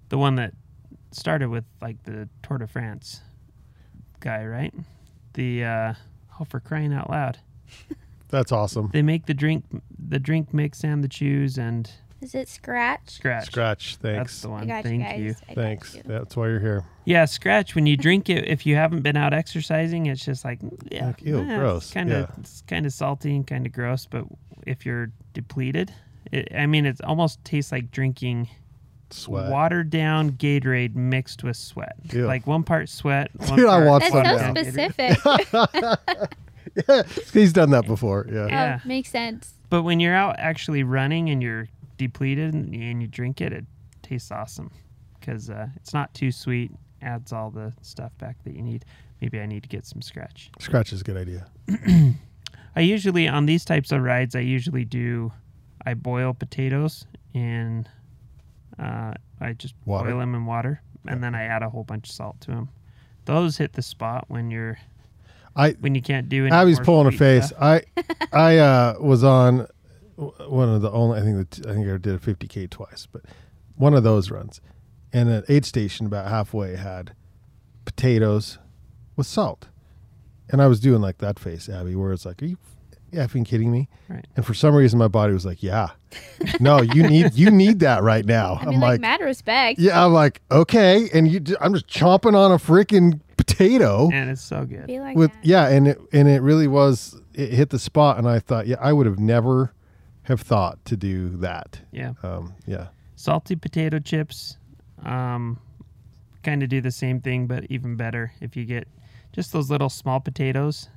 The 0.08 0.18
one 0.18 0.36
that 0.36 0.54
started 1.10 1.48
with 1.48 1.64
like 1.80 2.02
the 2.04 2.28
Tour 2.42 2.58
de 2.58 2.66
France 2.66 3.20
guy, 4.20 4.44
right? 4.44 4.74
The 5.34 5.64
uh, 5.64 5.94
oh, 6.40 6.44
for 6.44 6.60
crying 6.60 6.92
out 6.92 7.10
loud! 7.10 7.38
That's 8.28 8.52
awesome. 8.52 8.90
They 8.92 9.02
make 9.02 9.26
the 9.26 9.34
drink, 9.34 9.64
the 9.98 10.18
drink 10.18 10.52
mix 10.52 10.84
and 10.84 11.02
the 11.02 11.08
chews 11.08 11.58
and 11.58 11.90
Is 12.20 12.35
it 12.35 12.48
Scratch? 12.48 13.11
scratch. 13.11 13.46
Scratch. 13.46 13.96
Thanks. 13.96 14.02
That's 14.02 14.16
Thanks. 14.16 14.42
the 14.42 14.48
I 14.48 14.50
one. 14.50 14.66
got 14.66 14.83
Thank 14.85 14.98
you 15.00 15.04
guys. 15.07 15.20
you. 15.20 15.35
I 15.48 15.54
got 15.54 15.62
Thanks. 15.62 15.94
you. 15.94 16.02
That's 16.04 16.37
why 16.37 16.48
you're 16.48 16.59
here. 16.61 16.85
Yeah, 17.04 17.24
scratch. 17.26 17.74
When 17.76 17.87
you 17.87 17.96
drink 17.96 18.28
it, 18.28 18.48
if 18.48 18.66
you 18.66 18.74
haven't 18.74 19.02
been 19.02 19.16
out 19.16 19.33
exercising, 19.33 20.07
it's 20.07 20.24
just 20.24 20.44
like 20.44 20.59
yeah, 20.90 21.07
Like, 21.07 21.22
ew, 21.22 21.38
eh, 21.40 21.59
gross. 21.59 21.85
It's 21.85 21.94
kind 21.94 22.11
of 22.12 22.28
Yeah. 22.28 22.35
it's 22.40 22.62
kind 22.66 22.87
of 22.87 22.92
salty 22.92 23.37
and 23.37 23.46
kind 23.46 23.66
of 23.66 23.72
gross. 23.72 24.07
But 24.07 24.24
if 24.66 24.85
you're 24.85 25.12
depleted, 25.33 25.92
it, 26.33 26.48
I 26.54 26.66
mean, 26.66 26.87
it 26.87 27.00
almost 27.04 27.42
tastes 27.44 27.70
like 27.70 27.90
drinking 27.92 28.48
Sweat. 29.11 29.50
watered 29.50 29.88
down 29.90 30.33
Gatorade 30.33 30.96
mixed 30.96 31.44
with 31.44 31.57
sweat. 31.57 31.94
Ew. 32.12 32.26
Like 32.26 32.46
one 32.48 32.64
part 32.64 32.88
sweat. 32.88 33.31
One 33.48 33.57
Dude, 33.59 33.66
I 33.68 33.78
part 33.78 33.87
want 33.87 34.02
That's 34.02 34.12
some 34.12 34.24
so 34.24 34.37
now. 34.37 34.54
Gatorade. 34.54 35.92
specific. 35.94 36.28
yeah, 36.88 37.02
he's 37.33 37.52
done 37.52 37.70
that 37.70 37.87
before. 37.87 38.26
Yeah. 38.31 38.46
Yeah. 38.48 38.81
Oh, 38.85 38.88
makes 38.88 39.09
sense. 39.11 39.54
But 39.70 39.83
when 39.83 40.00
you're 40.00 40.14
out 40.14 40.37
actually 40.38 40.83
running 40.83 41.31
and 41.31 41.42
you're 41.42 41.68
depleted 41.98 42.54
and, 42.54 43.02
you 43.02 43.06
drink 43.06 43.40
it, 43.40 43.52
it 43.52 43.66
tastes 44.02 44.30
awesome 44.30 44.70
because 45.20 45.50
uh, 45.50 45.66
it's 45.76 45.92
not 45.92 46.12
too 46.14 46.32
sweet. 46.32 46.72
Adds 47.02 47.32
all 47.32 47.50
the 47.50 47.72
stuff 47.82 48.16
back 48.18 48.42
that 48.44 48.54
you 48.54 48.62
need. 48.62 48.84
Maybe 49.20 49.38
I 49.40 49.46
need 49.46 49.62
to 49.62 49.68
get 49.68 49.84
some 49.87 50.00
scratch. 50.00 50.50
Scratch 50.58 50.92
is 50.92 51.02
a 51.02 51.04
good 51.04 51.16
idea. 51.16 51.46
I 52.76 52.80
usually 52.80 53.28
on 53.28 53.46
these 53.46 53.64
types 53.64 53.92
of 53.92 54.02
rides, 54.02 54.34
I 54.34 54.40
usually 54.40 54.84
do. 54.84 55.32
I 55.87 55.94
boil 55.94 56.34
potatoes 56.34 57.06
and 57.34 57.88
uh, 58.78 59.14
I 59.40 59.52
just 59.52 59.74
Water. 59.84 60.11
boil 60.11 60.18
them 60.18 60.34
in 60.34 60.44
water, 60.44 60.82
and 61.06 61.22
then 61.22 61.34
I 61.34 61.44
add 61.44 61.62
a 61.62 61.68
whole 61.68 61.84
bunch 61.84 62.08
of 62.08 62.14
salt 62.14 62.40
to 62.42 62.50
them. 62.50 62.68
Those 63.24 63.56
hit 63.56 63.72
the 63.74 63.82
spot 63.82 64.24
when 64.28 64.50
you're 64.50 64.78
I 65.56 65.72
when 65.80 65.94
you 65.94 66.02
can't 66.02 66.28
do 66.28 66.46
any. 66.46 66.54
Abby's 66.54 66.78
more 66.78 66.84
pulling 66.84 67.06
a 67.08 67.12
face. 67.12 67.46
stuff. 67.46 67.62
I 67.62 67.82
I 68.32 68.58
uh, 68.58 68.94
was 69.00 69.24
on 69.24 69.66
one 70.18 70.68
of 70.68 70.83
the 70.83 70.90
only 70.90 71.20
I 71.20 71.22
think 71.22 71.50
that 71.50 71.66
I 71.66 71.74
think 71.74 71.87
I 71.87 71.96
did 71.96 72.09
a 72.09 72.18
50k 72.18 72.68
twice, 72.70 73.07
but 73.11 73.22
one 73.76 73.94
of 73.94 74.02
those 74.02 74.31
runs, 74.31 74.61
and 75.12 75.28
an 75.28 75.44
aid 75.48 75.64
station 75.64 76.07
about 76.07 76.28
halfway 76.28 76.76
had 76.76 77.12
potatoes 77.85 78.59
with 79.16 79.26
salt, 79.26 79.68
and 80.50 80.61
I 80.62 80.66
was 80.66 80.81
doing 80.81 81.00
like 81.00 81.18
that 81.18 81.38
face, 81.38 81.68
Abby, 81.68 81.94
where 81.94 82.12
it's 82.12 82.26
like, 82.26 82.42
are 82.42 82.46
you 82.46 82.59
effing 83.12 83.44
kidding 83.46 83.70
me? 83.72 83.88
Right. 84.09 84.26
And 84.37 84.44
for 84.44 84.54
some 84.54 84.74
reason, 84.74 84.98
my 84.98 85.09
body 85.09 85.33
was 85.33 85.46
like, 85.46 85.62
yeah, 85.62 85.90
no, 86.61 86.81
you 86.83 87.02
need 87.09 87.35
you 87.35 87.50
need 87.50 87.81
that 87.81 88.02
right 88.02 88.24
now. 88.24 88.54
I 88.61 88.62
I'm 88.64 88.68
mean, 88.70 88.81
like, 88.81 88.90
like, 88.92 89.00
mad 89.00 89.20
respect. 89.20 89.78
yeah, 89.78 90.04
I'm 90.04 90.12
like, 90.12 90.40
okay, 90.50 91.09
and 91.14 91.28
you, 91.28 91.57
I'm 91.61 91.72
just 91.74 91.87
chomping 91.88 92.35
on 92.35 92.52
a 92.52 92.57
freaking 92.59 93.20
potato 93.37 94.11
and 94.12 94.28
it's 94.31 94.42
so 94.42 94.64
good. 94.64 94.87
Be 94.87 94.98
like 95.00 95.16
with 95.16 95.33
that. 95.33 95.44
yeah 95.44 95.68
and 95.68 95.88
it 95.88 95.98
and 96.12 96.28
it 96.28 96.42
really 96.42 96.66
was 96.66 97.18
it 97.35 97.50
hit 97.50 97.70
the 97.70 97.78
spot 97.78 98.18
and 98.18 98.28
i 98.28 98.40
thought 98.40 98.66
yeah 98.66 98.76
i 98.81 98.92
would 98.92 99.07
have 99.07 99.18
never 99.18 99.72
have 100.28 100.40
thought 100.40 100.84
to 100.84 100.96
do 100.96 101.28
that. 101.38 101.80
Yeah. 101.90 102.12
um 102.22 102.54
yeah. 102.66 102.88
Salty 103.16 103.56
potato 103.56 103.98
chips 103.98 104.56
um, 105.04 105.58
kind 106.44 106.62
of 106.62 106.68
do 106.68 106.80
the 106.80 106.90
same 106.90 107.20
thing 107.20 107.46
but 107.46 107.64
even 107.68 107.96
better 107.96 108.32
if 108.40 108.56
you 108.56 108.64
get 108.64 108.86
just 109.32 109.52
those 109.52 109.70
little 109.70 109.88
small 109.88 110.20
potatoes 110.20 110.88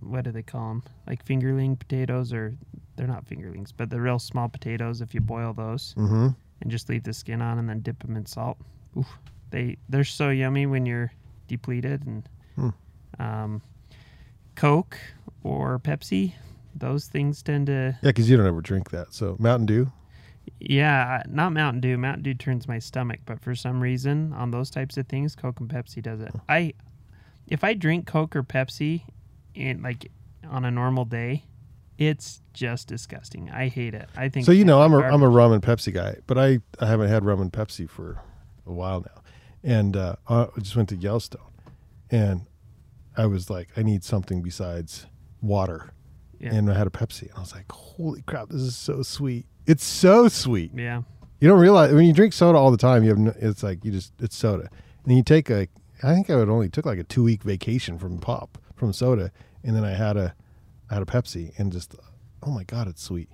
what 0.00 0.24
do 0.24 0.30
they 0.32 0.42
call 0.42 0.68
them 0.68 0.82
like 1.06 1.24
fingerling 1.24 1.78
potatoes 1.78 2.32
or 2.32 2.54
they're 2.96 3.06
not 3.06 3.24
fingerlings 3.26 3.72
but 3.76 3.88
the 3.90 4.00
real 4.00 4.18
small 4.18 4.48
potatoes 4.48 5.00
if 5.00 5.14
you 5.14 5.20
boil 5.20 5.52
those 5.54 5.94
mm-hmm. 5.96 6.28
and 6.60 6.70
just 6.70 6.88
leave 6.88 7.02
the 7.04 7.12
skin 7.12 7.40
on 7.42 7.58
and 7.58 7.68
then 7.68 7.80
dip 7.80 7.98
them 8.02 8.16
in 8.16 8.26
salt. 8.26 8.58
Oof, 8.98 9.06
they 9.50 9.76
they're 9.88 10.04
so 10.04 10.28
yummy 10.30 10.66
when 10.66 10.84
you're 10.86 11.10
depleted 11.48 12.06
and 12.06 12.28
Hmm. 12.56 12.68
um, 13.18 13.62
coke 14.56 14.98
or 15.42 15.78
pepsi 15.78 16.34
those 16.74 17.06
things 17.06 17.42
tend 17.42 17.66
to 17.66 17.96
yeah 18.02 18.08
because 18.10 18.28
you 18.28 18.36
don't 18.36 18.46
ever 18.46 18.60
drink 18.60 18.90
that 18.90 19.12
so 19.12 19.36
mountain 19.38 19.66
dew 19.66 19.92
Yeah, 20.58 21.22
not 21.28 21.52
Mountain 21.52 21.80
Dew. 21.80 21.96
Mountain 21.96 22.24
Dew 22.24 22.34
turns 22.34 22.66
my 22.66 22.80
stomach, 22.80 23.20
but 23.24 23.38
for 23.40 23.54
some 23.54 23.80
reason 23.80 24.32
on 24.32 24.50
those 24.50 24.70
types 24.70 24.96
of 24.96 25.06
things, 25.06 25.36
Coke 25.36 25.60
and 25.60 25.68
Pepsi 25.68 26.02
does 26.02 26.20
it. 26.20 26.34
I 26.48 26.74
if 27.46 27.62
I 27.62 27.74
drink 27.74 28.06
Coke 28.06 28.34
or 28.34 28.42
Pepsi 28.42 29.02
in 29.54 29.82
like 29.82 30.10
on 30.50 30.64
a 30.64 30.70
normal 30.70 31.04
day, 31.04 31.44
it's 31.96 32.42
just 32.52 32.88
disgusting. 32.88 33.50
I 33.50 33.68
hate 33.68 33.94
it. 33.94 34.08
I 34.16 34.28
think 34.28 34.46
so 34.46 34.52
you 34.52 34.64
know 34.64 34.82
i'm 34.82 34.92
a 34.92 34.98
i'm 34.98 35.22
a 35.22 35.28
rum 35.28 35.52
and 35.52 35.62
pepsi 35.62 35.92
guy 35.94 36.16
but 36.26 36.36
i 36.38 36.58
i 36.80 36.86
haven't 36.86 37.08
had 37.08 37.24
rum 37.24 37.40
and 37.40 37.52
pepsi 37.52 37.88
for 37.88 38.20
a 38.66 38.72
while 38.72 39.00
now 39.00 39.22
and 39.62 39.96
uh 39.96 40.16
i 40.28 40.46
just 40.58 40.74
went 40.76 40.88
to 40.88 40.96
yellowstone 40.96 41.40
and 42.10 42.46
i 43.16 43.26
was 43.26 43.48
like 43.48 43.68
i 43.76 43.82
need 43.82 44.02
something 44.02 44.42
besides 44.42 45.06
water 45.40 45.92
Yeah. 46.42 46.54
and 46.54 46.68
i 46.70 46.74
had 46.76 46.86
a 46.86 46.90
pepsi 46.90 47.22
and 47.28 47.32
i 47.36 47.40
was 47.40 47.54
like 47.54 47.70
holy 47.70 48.22
crap 48.22 48.48
this 48.48 48.60
is 48.62 48.76
so 48.76 49.02
sweet 49.02 49.46
it's 49.66 49.84
so 49.84 50.26
sweet 50.28 50.72
Yeah. 50.74 51.02
You 51.40 51.48
don't 51.48 51.58
realize 51.60 51.92
when 51.92 52.04
you 52.04 52.12
drink 52.12 52.32
soda 52.34 52.56
all 52.56 52.70
the 52.70 52.76
time. 52.76 53.02
You 53.02 53.08
have 53.08 53.18
no, 53.18 53.34
it's 53.36 53.64
like 53.64 53.84
you 53.84 53.90
just 53.90 54.12
it's 54.20 54.36
soda, 54.36 54.68
and 55.04 55.16
you 55.16 55.24
take 55.24 55.50
a. 55.50 55.66
I 56.04 56.14
think 56.14 56.30
I 56.30 56.36
would 56.36 56.48
only 56.48 56.68
took 56.68 56.86
like 56.86 57.00
a 57.00 57.02
two 57.02 57.24
week 57.24 57.42
vacation 57.42 57.98
from 57.98 58.18
pop 58.18 58.58
from 58.76 58.92
soda, 58.92 59.32
and 59.64 59.74
then 59.74 59.84
I 59.84 59.90
had 59.90 60.16
a, 60.16 60.36
I 60.88 60.94
had 60.94 61.02
a 61.02 61.06
Pepsi, 61.06 61.52
and 61.58 61.72
just 61.72 61.96
oh 62.44 62.50
my 62.52 62.62
god, 62.62 62.86
it's 62.86 63.02
sweet. 63.02 63.28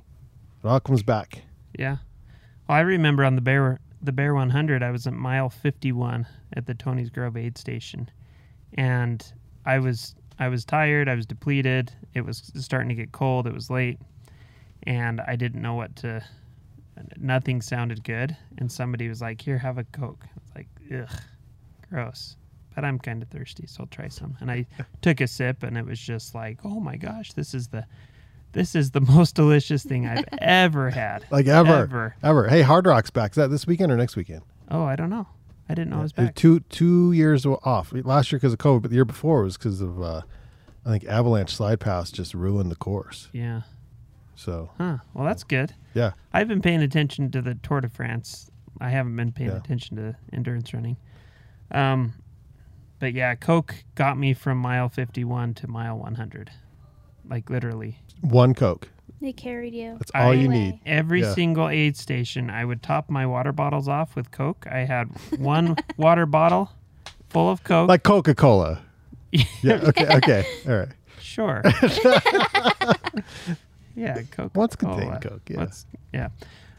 It 0.64 0.66
all 0.66 0.80
comes 0.80 1.02
back. 1.02 1.42
Yeah. 1.78 1.98
Well, 2.66 2.78
I 2.78 2.80
remember 2.80 3.26
on 3.26 3.34
the 3.34 3.42
Bear 3.42 3.78
the 4.00 4.12
Bear 4.12 4.34
100, 4.34 4.82
I 4.82 4.90
was 4.90 5.06
at 5.06 5.12
mile 5.12 5.50
51 5.50 6.26
at 6.54 6.64
the 6.64 6.72
Tony's 6.72 7.10
Grove 7.10 7.36
aid 7.36 7.58
station, 7.58 8.08
and 8.72 9.22
I 9.66 9.80
was 9.80 10.14
I 10.38 10.48
was 10.48 10.64
tired. 10.64 11.08
I 11.08 11.14
was 11.14 11.26
depleted. 11.26 11.92
It 12.14 12.24
was 12.24 12.52
starting 12.56 12.88
to 12.90 12.94
get 12.94 13.12
cold. 13.12 13.46
It 13.46 13.54
was 13.54 13.70
late, 13.70 13.98
and 14.84 15.20
I 15.20 15.36
didn't 15.36 15.62
know 15.62 15.74
what 15.74 15.96
to. 15.96 16.24
Nothing 17.16 17.62
sounded 17.62 18.02
good, 18.02 18.36
and 18.58 18.70
somebody 18.70 19.08
was 19.08 19.20
like, 19.20 19.40
"Here, 19.40 19.58
have 19.58 19.78
a 19.78 19.84
Coke." 19.84 20.24
I 20.24 20.30
was 20.42 20.52
like, 20.54 20.68
"Ugh, 20.92 21.20
gross." 21.90 22.36
But 22.74 22.84
I'm 22.84 22.98
kind 22.98 23.22
of 23.22 23.28
thirsty, 23.28 23.66
so 23.66 23.80
I'll 23.82 23.86
try 23.86 24.08
some. 24.08 24.36
And 24.40 24.50
I 24.50 24.66
took 25.02 25.20
a 25.20 25.26
sip, 25.26 25.62
and 25.62 25.76
it 25.78 25.84
was 25.86 25.98
just 26.00 26.34
like, 26.34 26.58
"Oh 26.64 26.80
my 26.80 26.96
gosh, 26.96 27.32
this 27.32 27.54
is 27.54 27.68
the." 27.68 27.84
This 28.52 28.74
is 28.74 28.92
the 28.92 29.00
most 29.14 29.34
delicious 29.34 29.84
thing 29.84 30.06
I've 30.06 30.24
ever 30.38 30.88
had. 30.88 31.24
Like 31.30 31.46
ever, 31.46 31.68
Ever. 31.74 32.16
ever. 32.22 32.48
Hey, 32.48 32.62
Hard 32.62 32.86
Rock's 32.86 33.10
back. 33.10 33.32
Is 33.32 33.36
that 33.36 33.48
this 33.48 33.66
weekend 33.66 33.92
or 33.92 33.96
next 33.98 34.16
weekend? 34.16 34.40
Oh, 34.70 34.84
I 34.84 34.96
don't 34.96 35.10
know. 35.10 35.26
I 35.68 35.74
didn't 35.74 35.90
know 35.90 35.98
it 35.98 36.02
was 36.02 36.16
was 36.16 36.26
back. 36.26 36.34
two 36.34 36.60
two 36.60 37.12
years 37.12 37.44
off. 37.46 37.92
Last 37.92 38.32
year 38.32 38.38
because 38.38 38.52
of 38.54 38.58
COVID, 38.58 38.82
but 38.82 38.90
the 38.90 38.94
year 38.96 39.04
before 39.04 39.42
was 39.42 39.56
because 39.58 39.80
of 39.80 40.00
uh, 40.02 40.22
I 40.86 40.90
think 40.90 41.04
Avalanche 41.04 41.54
Slide 41.54 41.78
Pass 41.80 42.10
just 42.10 42.32
ruined 42.34 42.70
the 42.70 42.76
course. 42.76 43.28
Yeah. 43.32 43.62
So 44.34 44.70
Huh. 44.78 44.98
Well, 45.14 45.24
that's 45.24 45.44
good. 45.44 45.74
yeah, 45.94 46.12
I've 46.32 46.48
been 46.48 46.62
paying 46.62 46.80
attention 46.82 47.30
to 47.32 47.42
the 47.42 47.54
Tour 47.56 47.80
de 47.80 47.88
France. 47.88 48.50
I 48.80 48.90
haven't 48.90 49.16
been 49.16 49.32
paying 49.32 49.50
Yeah. 49.50 49.56
attention 49.56 49.96
to 49.96 50.16
endurance 50.32 50.72
running. 50.72 50.96
Um, 51.72 52.14
but 53.00 53.12
yeah, 53.12 53.34
Coke 53.34 53.74
got 53.94 54.16
me 54.16 54.32
from 54.34 54.58
mile 54.58 54.88
51 54.88 55.54
to 55.54 55.68
mile 55.68 55.98
100. 55.98 56.50
Like 57.28 57.50
literally. 57.50 57.98
one 58.20 58.54
Coke. 58.54 58.88
They 59.20 59.32
carried 59.32 59.74
you. 59.74 59.96
That's 59.98 60.10
all 60.14 60.32
you 60.34 60.48
need. 60.48 60.78
Every 60.86 61.22
Yeah. 61.22 61.34
single 61.34 61.68
aid 61.68 61.96
station, 61.96 62.50
I 62.50 62.64
would 62.64 62.82
top 62.82 63.10
my 63.10 63.26
water 63.26 63.52
bottles 63.52 63.88
off 63.88 64.14
with 64.14 64.30
Coke. 64.30 64.66
I 64.70 64.80
had 64.80 65.08
one 65.38 65.76
water 65.96 66.24
bottle 66.26 66.70
full 67.28 67.50
of 67.50 67.64
Coke. 67.64 67.88
Like 67.88 68.02
Coca 68.04 68.34
Cola. 68.34 68.80
Yeah. 69.62 69.80
Okay. 69.82 70.06
Okay. 70.16 70.46
All 70.66 70.76
right. 70.78 70.88
Sure. 71.20 71.62
yeah, 73.96 74.22
Coke. 74.30 74.52
What's 74.54 74.76
contained 74.76 75.20
Coke? 75.20 75.42
Yeah. 75.48 75.56
What's 75.58 75.86
yeah. 76.12 76.28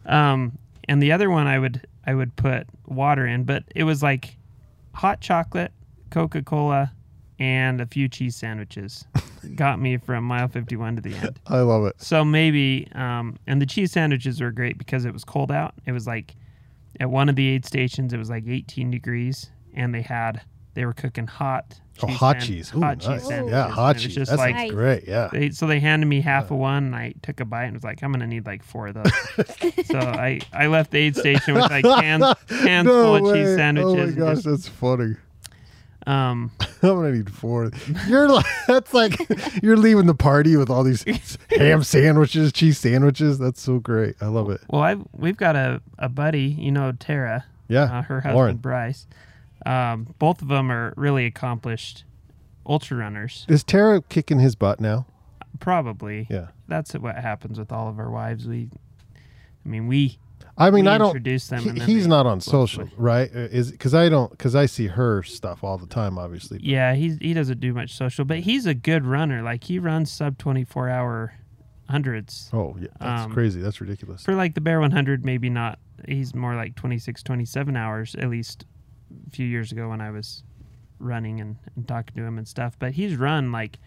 Um, 0.05 0.57
and 0.87 1.01
the 1.03 1.11
other 1.11 1.29
one 1.29 1.47
I 1.47 1.59
would 1.59 1.85
I 2.05 2.13
would 2.13 2.35
put 2.35 2.67
water 2.87 3.25
in, 3.27 3.43
but 3.43 3.63
it 3.75 3.83
was 3.83 4.01
like 4.01 4.37
hot 4.93 5.21
chocolate, 5.21 5.71
Coca 6.09 6.41
Cola, 6.41 6.91
and 7.39 7.79
a 7.81 7.85
few 7.85 8.07
cheese 8.09 8.35
sandwiches. 8.35 9.05
Got 9.55 9.79
me 9.79 9.97
from 9.97 10.25
mile 10.25 10.47
fifty 10.49 10.75
one 10.75 10.95
to 10.97 11.01
the 11.01 11.15
end. 11.15 11.39
I 11.47 11.59
love 11.61 11.85
it. 11.85 11.95
So 11.97 12.25
maybe, 12.25 12.87
um, 12.93 13.37
and 13.47 13.61
the 13.61 13.65
cheese 13.65 13.91
sandwiches 13.91 14.41
were 14.41 14.51
great 14.51 14.77
because 14.77 15.05
it 15.05 15.13
was 15.13 15.23
cold 15.23 15.51
out. 15.51 15.73
It 15.85 15.93
was 15.93 16.05
like 16.05 16.35
at 16.99 17.09
one 17.09 17.29
of 17.29 17.35
the 17.35 17.47
aid 17.47 17.65
stations, 17.65 18.13
it 18.13 18.17
was 18.17 18.29
like 18.29 18.47
18 18.47 18.91
degrees, 18.91 19.49
and 19.73 19.93
they 19.95 20.01
had 20.01 20.41
they 20.73 20.85
were 20.85 20.93
cooking 20.93 21.27
hot. 21.27 21.79
Oh, 22.01 22.07
cheese 22.07 22.17
hot 22.17 22.35
sand- 22.35 22.45
cheese. 22.45 22.71
Ooh, 22.75 22.79
hot 22.79 22.97
nice. 22.97 23.07
cheese 23.07 23.27
sandwiches. 23.27 23.51
Yeah, 23.51 23.69
hot 23.69 23.97
cheese. 23.97 24.15
just 24.15 24.31
That 24.31 24.37
like 24.39 24.71
great. 24.71 25.05
Yeah. 25.07 25.27
they, 25.31 25.49
so 25.49 25.67
they 25.67 25.79
handed 25.81 26.05
me 26.05 26.21
half 26.21 26.49
of 26.51 26.57
one, 26.57 26.85
and 26.85 26.95
I 26.95 27.13
took 27.21 27.39
a 27.41 27.45
bite 27.45 27.65
and 27.65 27.73
was 27.73 27.83
like, 27.83 28.01
"I'm 28.03 28.11
gonna 28.11 28.27
need 28.27 28.45
like 28.45 28.63
four 28.63 28.87
of 28.87 28.93
those." 28.95 29.11
so 29.85 29.99
I 29.99 30.39
I 30.53 30.67
left 30.67 30.91
the 30.91 30.97
aid 30.99 31.15
station 31.17 31.55
with 31.55 31.69
like 31.69 31.83
cans 31.83 32.25
cans 32.47 32.85
No 32.85 33.03
full 33.19 33.29
of 33.29 33.35
cheese 33.35 33.55
sandwiches. 33.55 34.15
Oh 34.17 34.19
my 34.21 34.27
gosh, 34.27 34.35
just- 34.35 34.45
that's 34.45 34.67
funny. 34.67 35.15
Um, 36.09 36.51
I'm 36.81 36.89
gonna 36.95 37.11
need 37.11 37.29
four. 37.31 37.71
You're 38.07 38.29
like 38.29 38.45
that's 38.67 38.93
like 38.93 39.19
you're 39.61 39.77
leaving 39.77 40.07
the 40.07 40.15
party 40.15 40.57
with 40.57 40.69
all 40.69 40.83
these 40.83 41.03
ham 41.51 41.83
sandwiches, 41.83 42.51
cheese 42.51 42.77
sandwiches. 42.79 43.37
That's 43.37 43.61
so 43.61 43.79
great. 43.79 44.15
I 44.21 44.27
love 44.27 44.49
it. 44.49 44.61
well, 44.69 44.81
I've 44.81 45.03
we've 45.13 45.37
got 45.37 45.55
a, 45.55 45.81
a 45.97 46.09
buddy, 46.09 46.47
you 46.59 46.71
know, 46.71 46.91
Tara, 46.93 47.45
Yeah, 47.67 47.83
uh, 47.83 48.01
her 48.03 48.21
husband 48.21 48.35
Lauren. 48.35 48.57
Bryce. 48.57 49.07
Um, 49.65 50.15
both 50.19 50.41
of 50.41 50.47
them 50.47 50.71
are 50.71 50.93
really 50.97 51.25
accomplished 51.25 52.05
ultra 52.65 52.97
runners. 52.97 53.45
Is 53.49 53.63
Tara 53.63 54.01
kicking 54.01 54.39
his 54.39 54.55
butt 54.55 54.79
now? 54.79 55.05
Probably. 55.59 56.27
Yeah. 56.29 56.47
That's 56.67 56.93
what 56.93 57.15
happens 57.15 57.59
with 57.59 57.71
all 57.71 57.89
of 57.89 57.99
our 57.99 58.09
wives. 58.09 58.47
We, 58.47 58.69
I 59.65 59.67
mean, 59.69 59.87
we 59.87 60.17
I 60.59 60.69
mean, 60.71 60.87
I 60.87 60.97
don't. 60.97 61.07
introduce 61.07 61.47
them. 61.47 61.61
he- 61.61 61.69
and 61.69 61.81
he's 61.81 62.05
not 62.05 62.25
on 62.25 62.41
social, 62.41 62.87
right? 62.97 63.29
Uh, 63.33 63.39
Is 63.51 63.71
because 63.71 63.93
I 63.95 64.09
don't 64.09 64.29
because 64.31 64.55
I 64.55 64.65
see 64.65 64.87
her 64.87 65.23
stuff 65.23 65.63
all 65.63 65.77
the 65.77 65.87
time. 65.87 66.17
Obviously, 66.19 66.59
Yeah, 66.61 66.93
he's 66.95 67.17
he 67.19 67.33
doesn't 67.33 67.59
do 67.59 67.73
much 67.73 67.95
social, 67.95 68.25
but 68.25 68.39
he's 68.39 68.65
a 68.65 68.73
good 68.73 69.05
runner. 69.05 69.41
Like 69.41 69.63
he 69.63 69.79
runs 69.79 70.11
sub 70.11 70.37
twenty 70.37 70.63
four 70.65 70.89
hour 70.89 71.33
hundreds. 71.89 72.49
Oh 72.53 72.75
yeah, 72.79 72.87
that's 72.99 73.25
Um, 73.25 73.31
crazy. 73.31 73.61
That's 73.61 73.79
ridiculous. 73.81 74.23
For 74.25 74.35
like 74.35 74.53
the 74.53 74.61
Bear 74.61 74.79
100, 74.79 75.25
maybe 75.25 75.49
not. 75.49 75.79
He's 76.07 76.33
more 76.35 76.55
like 76.55 76.75
26, 76.75 77.23
27 77.23 77.75
hours, 77.75 78.15
at 78.15 78.29
least 78.29 78.65
a 79.27 79.29
few 79.31 79.45
years 79.45 79.71
ago 79.71 79.89
when 79.89 79.99
I 79.99 80.11
was 80.11 80.43
running 80.99 81.41
and, 81.41 81.55
and 81.75 81.87
talking 81.87 82.15
to 82.15 82.23
him 82.23 82.37
and 82.37 82.47
stuff. 82.47 82.77
But 82.79 82.91
he's 82.93 83.15
run 83.15 83.51
like 83.51 83.79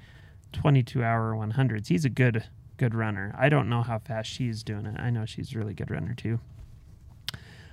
22 0.53 1.03
hour 1.03 1.35
100s. 1.35 1.87
He's 1.89 2.05
a 2.05 2.11
good, 2.11 2.45
good 2.77 2.95
runner. 2.95 3.35
I 3.39 3.49
don't 3.49 3.69
know 3.69 3.83
how 3.83 3.99
fast 3.99 4.29
she's 4.31 4.63
doing 4.63 4.85
it. 4.87 4.99
I 5.01 5.11
know 5.11 5.25
she's 5.25 5.55
a 5.55 5.59
really 5.59 5.73
good 5.75 5.91
runner 5.91 6.15
too. 6.15 6.41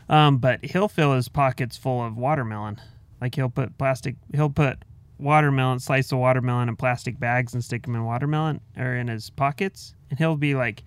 Um, 0.09 0.37
but 0.37 0.65
he'll 0.65 0.87
fill 0.87 1.13
his 1.13 1.29
pockets 1.29 1.77
full 1.77 2.03
of 2.03 2.17
watermelon. 2.17 2.81
Like 3.21 3.35
he'll 3.35 3.49
put 3.49 3.77
plastic, 3.77 4.15
he'll 4.33 4.49
put 4.49 4.79
watermelon, 5.19 5.79
slice 5.79 6.11
of 6.11 6.17
watermelon 6.19 6.69
in 6.69 6.75
plastic 6.75 7.19
bags 7.19 7.53
and 7.53 7.63
stick 7.63 7.83
them 7.83 7.95
in 7.95 8.03
watermelon 8.05 8.61
or 8.77 8.95
in 8.95 9.07
his 9.07 9.29
pockets. 9.29 9.93
And 10.09 10.17
he'll 10.17 10.35
be 10.37 10.55
like 10.55 10.83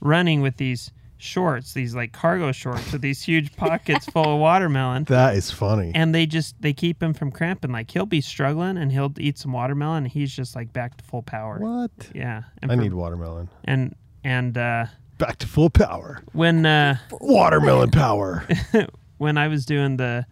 running 0.00 0.40
with 0.40 0.56
these 0.56 0.90
shorts, 1.18 1.72
these 1.74 1.94
like 1.94 2.12
cargo 2.12 2.52
shorts 2.52 2.92
with 2.92 3.02
these 3.02 3.22
huge 3.22 3.54
pockets 3.56 4.06
full 4.06 4.34
of 4.34 4.40
watermelon. 4.40 5.04
that 5.04 5.34
is 5.36 5.50
funny. 5.50 5.92
And 5.94 6.14
they 6.14 6.26
just 6.26 6.60
they 6.60 6.72
keep 6.72 7.02
him 7.02 7.14
from 7.14 7.30
cramping. 7.30 7.70
Like 7.72 7.90
he'll 7.90 8.06
be 8.06 8.20
struggling 8.20 8.76
and 8.78 8.90
he'll 8.90 9.12
eat 9.18 9.38
some 9.38 9.52
watermelon 9.52 10.04
and 10.04 10.08
he's 10.12 10.34
just 10.34 10.56
like 10.56 10.72
back 10.72 10.96
to 10.96 11.04
full 11.04 11.22
power. 11.22 11.58
what? 11.58 11.90
Yeah. 12.14 12.42
And 12.62 12.72
I 12.72 12.76
for- 12.76 12.82
need 12.82 12.94
watermelon. 12.94 13.48
and 13.64 13.94
and 14.24 14.58
uh 14.58 14.86
Back 15.18 15.38
to 15.38 15.46
full 15.46 15.70
power. 15.70 16.22
when 16.32 16.66
uh 16.66 16.98
Watermelon 17.20 17.90
power. 17.90 18.46
when 19.18 19.38
I 19.38 19.48
was 19.48 19.64
doing 19.64 19.96
the 19.96 20.26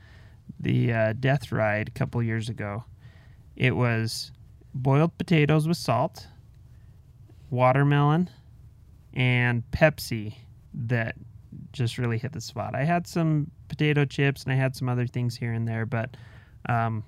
the 0.61 0.92
uh, 0.92 1.12
death 1.14 1.53
ride 1.53 1.88
a 1.88 1.90
couple 1.90 2.23
years 2.23 2.49
ago, 2.49 2.85
it 3.57 3.77
was 3.77 4.33
boiled 4.75 5.16
potatoes 5.18 5.68
with 5.68 5.77
salt, 5.77 6.27
watermelon, 7.51 8.31
and 9.12 9.62
Pepsi 9.70 10.35
that 10.75 11.16
just 11.73 11.99
really 11.99 12.18
hit 12.18 12.33
the 12.33 12.40
spot. 12.40 12.75
I 12.75 12.85
had 12.85 13.07
some 13.07 13.51
potato 13.68 14.05
chips 14.05 14.44
and 14.44 14.53
I 14.53 14.57
had 14.57 14.75
some 14.75 14.88
other 14.88 15.07
things 15.07 15.37
here 15.37 15.53
and 15.53 15.66
there, 15.66 15.87
but 15.87 16.16
um, 16.68 17.05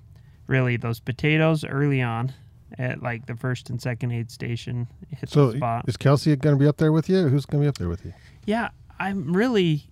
really 0.47 0.77
those 0.77 0.99
potatoes 0.99 1.65
early 1.65 2.01
on 2.01 2.33
at 2.77 3.01
like 3.01 3.25
the 3.25 3.35
first 3.35 3.69
and 3.69 3.81
second 3.81 4.11
aid 4.11 4.29
station 4.31 4.87
hit 5.09 5.29
so 5.29 5.51
the 5.51 5.57
spot. 5.57 5.85
is 5.87 5.97
Kelsey 5.97 6.35
going 6.35 6.55
to 6.55 6.59
be 6.59 6.67
up 6.67 6.77
there 6.77 6.91
with 6.91 7.09
you? 7.09 7.27
Who's 7.27 7.45
going 7.45 7.61
to 7.61 7.65
be 7.65 7.69
up 7.69 7.77
there 7.77 7.89
with 7.89 8.05
you? 8.05 8.13
Yeah, 8.45 8.69
I'm 8.99 9.33
really 9.33 9.83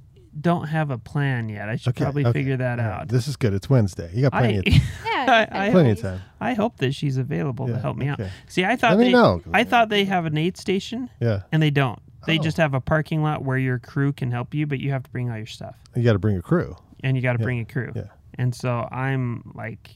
don't 0.42 0.68
have 0.68 0.92
a 0.92 0.98
plan 0.98 1.48
yet. 1.48 1.70
I 1.70 1.78
should 1.78 1.90
Okay, 1.92 2.04
probably 2.04 2.26
okay. 2.26 2.40
figure 2.40 2.58
that 2.58 2.80
All 2.80 2.86
right, 2.86 3.02
out. 3.04 3.08
This 3.08 3.28
is 3.30 3.38
good. 3.38 3.54
It's 3.54 3.70
Wednesday. 3.70 4.10
You 4.14 4.24
got 4.24 4.34
plenty 4.34 4.56
I, 4.58 4.60
of 4.60 4.66
Yeah, 5.06 5.48
I- 5.52 5.68
I 5.68 5.72
plenty 5.72 5.92
of 5.92 6.02
time. 6.02 6.22
I 6.42 6.54
hope 6.54 6.78
that 6.78 6.94
she's 6.94 7.16
available 7.18 7.68
to 7.68 7.80
help 7.80 7.96
me 7.96 8.08
out. 8.08 8.20
See, 8.48 8.66
I 8.66 8.76
thought 8.76 8.92
Let 8.92 9.00
me 9.00 9.06
they, 9.06 9.12
know. 9.14 9.42
I 9.54 9.64
thought 9.64 9.88
they 9.90 10.04
have 10.06 10.26
an 10.26 10.38
aid 10.38 10.58
station, 10.58 11.10
Yeah, 11.22 11.44
and 11.54 11.62
they 11.64 11.70
don't. 11.72 12.00
They 12.28 12.38
Oh. 12.40 12.42
just 12.42 12.58
have 12.58 12.74
a 12.74 12.82
parking 12.82 13.22
lot 13.24 13.44
where 13.44 13.58
your 13.58 13.80
crew 13.80 14.12
can 14.12 14.32
help 14.32 14.54
you, 14.54 14.66
but 14.68 14.80
you 14.80 14.92
have 14.92 15.04
to 15.04 15.10
bring 15.12 15.30
all 15.30 15.38
your 15.38 15.46
stuff, 15.46 15.76
you 15.96 16.04
got 16.04 16.14
to 16.14 16.20
bring 16.20 16.36
a 16.38 16.42
crew. 16.42 16.76
and 17.04 17.16
you 17.16 17.22
got 17.24 17.34
to 17.34 17.40
Yeah, 17.40 17.44
bring 17.46 17.60
a 17.62 17.66
crew. 17.66 17.92
yeah. 17.96 18.04
And 18.38 18.54
so 18.54 18.88
I'm 18.92 19.52
like 19.56 19.96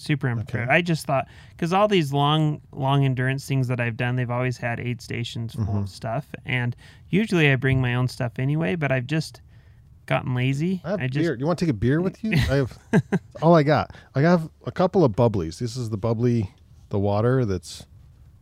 super 0.00 0.28
unprepared. 0.28 0.68
Okay. 0.68 0.76
I 0.76 0.82
just 0.82 1.06
thought 1.06 1.26
because 1.50 1.72
all 1.72 1.88
these 1.88 2.12
long, 2.12 2.60
long 2.72 3.04
endurance 3.04 3.46
things 3.46 3.68
that 3.68 3.80
I've 3.80 3.96
done, 3.96 4.16
they've 4.16 4.30
always 4.30 4.56
had 4.56 4.80
aid 4.80 5.00
stations 5.00 5.54
full 5.54 5.64
Mm-hmm. 5.66 5.76
of 5.78 5.88
stuff, 5.88 6.26
and 6.44 6.74
usually 7.08 7.50
I 7.50 7.56
bring 7.56 7.80
my 7.80 7.94
own 7.94 8.08
stuff 8.08 8.38
anyway. 8.38 8.74
But 8.76 8.90
I've 8.92 9.06
just 9.06 9.40
gotten 10.06 10.34
lazy. 10.34 10.80
I 10.84 10.90
have 10.92 11.00
just 11.10 11.14
beer. 11.14 11.36
You 11.38 11.46
want 11.46 11.58
to 11.58 11.64
take 11.66 11.70
a 11.70 11.76
beer 11.78 12.00
with 12.00 12.22
you? 12.24 12.32
I 12.32 12.56
have 12.56 12.78
all 13.42 13.54
I 13.54 13.62
got. 13.62 13.94
I 14.14 14.22
have 14.22 14.48
a 14.66 14.72
couple 14.72 15.04
of 15.04 15.12
bubblies. 15.12 15.58
This 15.58 15.76
is 15.76 15.90
the 15.90 15.98
bubbly, 15.98 16.50
the 16.88 16.98
water 16.98 17.44
that's 17.44 17.86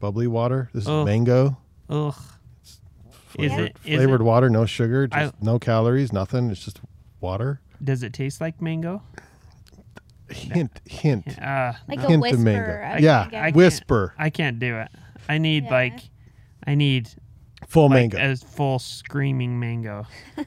bubbly 0.00 0.26
water. 0.26 0.70
This 0.72 0.84
is 0.84 0.88
Oh. 0.88 1.04
mango 1.04 1.58
ugh. 1.90 2.14
Is 3.38 3.52
flavored, 3.52 3.66
it 3.84 3.96
flavored 3.96 4.22
water, 4.22 4.48
no 4.48 4.64
sugar, 4.64 5.06
I- 5.12 5.24
just 5.26 5.42
no 5.42 5.58
calories, 5.58 6.12
nothing. 6.12 6.50
It's 6.50 6.64
just 6.64 6.80
water. 7.20 7.60
does 7.84 8.02
it 8.02 8.12
taste 8.12 8.40
like 8.40 8.60
mango? 8.62 9.02
Hint, 10.30 10.80
hint, 10.84 11.38
Uh, 11.40 11.72
Like 11.88 11.98
no. 12.00 12.04
a 12.04 12.08
hint 12.08 12.22
whisper. 12.22 12.36
of 12.36 12.42
mango. 12.44 12.82
I 12.86 12.98
yeah, 12.98 13.20
I 13.20 13.24
I 13.24 13.28
can't- 13.30 13.56
whisper, 13.56 14.14
I 14.18 14.30
can't 14.30 14.58
do 14.58 14.76
it. 14.76 14.88
I 15.28 15.38
need 15.38 15.64
Yeah. 15.64 15.70
like, 15.70 16.00
I 16.66 16.74
need 16.74 17.08
full 17.66 17.88
like 17.88 18.12
mango. 18.12 18.32
a 18.32 18.36
full 18.36 18.78
screaming 18.78 19.58
mango 19.60 20.06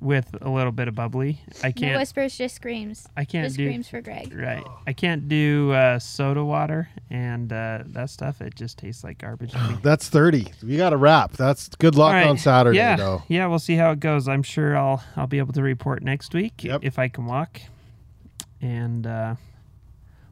with 0.00 0.34
a 0.40 0.50
little 0.50 0.72
bit 0.72 0.88
of 0.88 0.94
bubbly. 0.96 1.40
I 1.62 1.70
can't. 1.70 1.96
whispers, 1.98 2.36
just 2.36 2.56
screams. 2.56 3.08
I 3.16 3.24
can't 3.24 3.46
Just 3.46 3.56
do. 3.56 3.66
screams 3.66 3.88
for 3.88 4.00
Greg. 4.00 4.34
Right. 4.34 4.64
I 4.86 4.92
can't 4.92 5.28
do 5.28 5.70
uh, 5.72 5.98
soda 6.00 6.44
water 6.44 6.88
and 7.08 7.52
uh, 7.52 7.84
that 7.86 8.10
stuff. 8.10 8.40
It 8.40 8.54
just 8.56 8.78
tastes 8.78 9.04
like 9.04 9.18
garbage. 9.18 9.52
That's 9.82 10.08
thirty. 10.08 10.52
We 10.62 10.76
got 10.76 10.90
to 10.90 10.96
wrap. 10.96 11.32
That's 11.32 11.68
good 11.68 11.94
luck 11.94 12.08
All 12.08 12.14
right. 12.14 12.26
on 12.26 12.36
Saturday, 12.38 12.78
yeah, 12.78 12.96
though. 12.96 13.22
yeah. 13.28 13.46
We'll 13.46 13.58
see 13.60 13.76
how 13.76 13.92
it 13.92 14.00
goes. 14.00 14.26
I'm 14.26 14.42
sure 14.42 14.76
I'll 14.76 15.02
I'll 15.16 15.26
be 15.28 15.38
able 15.38 15.52
to 15.52 15.62
report 15.62 16.02
next 16.02 16.34
week 16.34 16.64
Yep. 16.64 16.80
if 16.82 16.98
I 16.98 17.08
can 17.08 17.26
walk. 17.26 17.60
And 18.62 19.06
uh, 19.06 19.34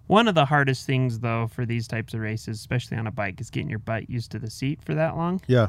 one 0.06 0.28
of 0.28 0.34
the 0.34 0.44
hardest 0.46 0.86
things 0.86 1.18
though 1.20 1.46
for 1.48 1.66
these 1.66 1.86
types 1.86 2.14
of 2.14 2.20
races, 2.20 2.58
especially 2.58 2.96
on 2.96 3.06
a 3.06 3.10
bike, 3.10 3.40
is 3.40 3.50
getting 3.50 3.68
your 3.68 3.78
butt 3.80 4.08
used 4.08 4.30
to 4.32 4.38
the 4.38 4.48
seat 4.50 4.80
for 4.82 4.94
that 4.94 5.16
long. 5.16 5.40
Yeah, 5.46 5.68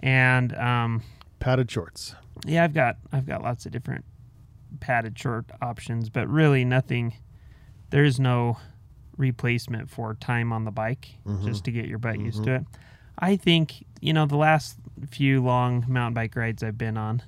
And 0.00 0.54
um, 0.56 1.02
padded 1.38 1.70
shorts. 1.70 2.14
yeah, 2.46 2.64
I've 2.64 2.74
got 2.74 2.96
I've 3.12 3.26
got 3.26 3.42
lots 3.42 3.66
of 3.66 3.72
different 3.72 4.04
padded 4.80 5.18
short 5.18 5.44
options, 5.60 6.08
but 6.08 6.26
really 6.28 6.64
nothing. 6.64 7.14
There's 7.90 8.18
no 8.20 8.56
replacement 9.16 9.90
for 9.90 10.14
time 10.14 10.52
on 10.52 10.64
the 10.64 10.70
bike 10.70 11.08
Mm-hmm. 11.26 11.46
just 11.46 11.64
to 11.64 11.70
get 11.72 11.86
your 11.86 11.98
butt 11.98 12.18
used 12.18 12.44
to 12.44 12.54
it. 12.54 12.64
I 13.18 13.36
think 13.36 13.84
you 14.00 14.12
know 14.14 14.24
the 14.26 14.36
last 14.36 14.76
few 15.10 15.42
long 15.42 15.84
mountain 15.88 16.14
bike 16.14 16.34
rides 16.36 16.62
I've 16.62 16.78
been 16.78 16.96
on, 16.96 17.22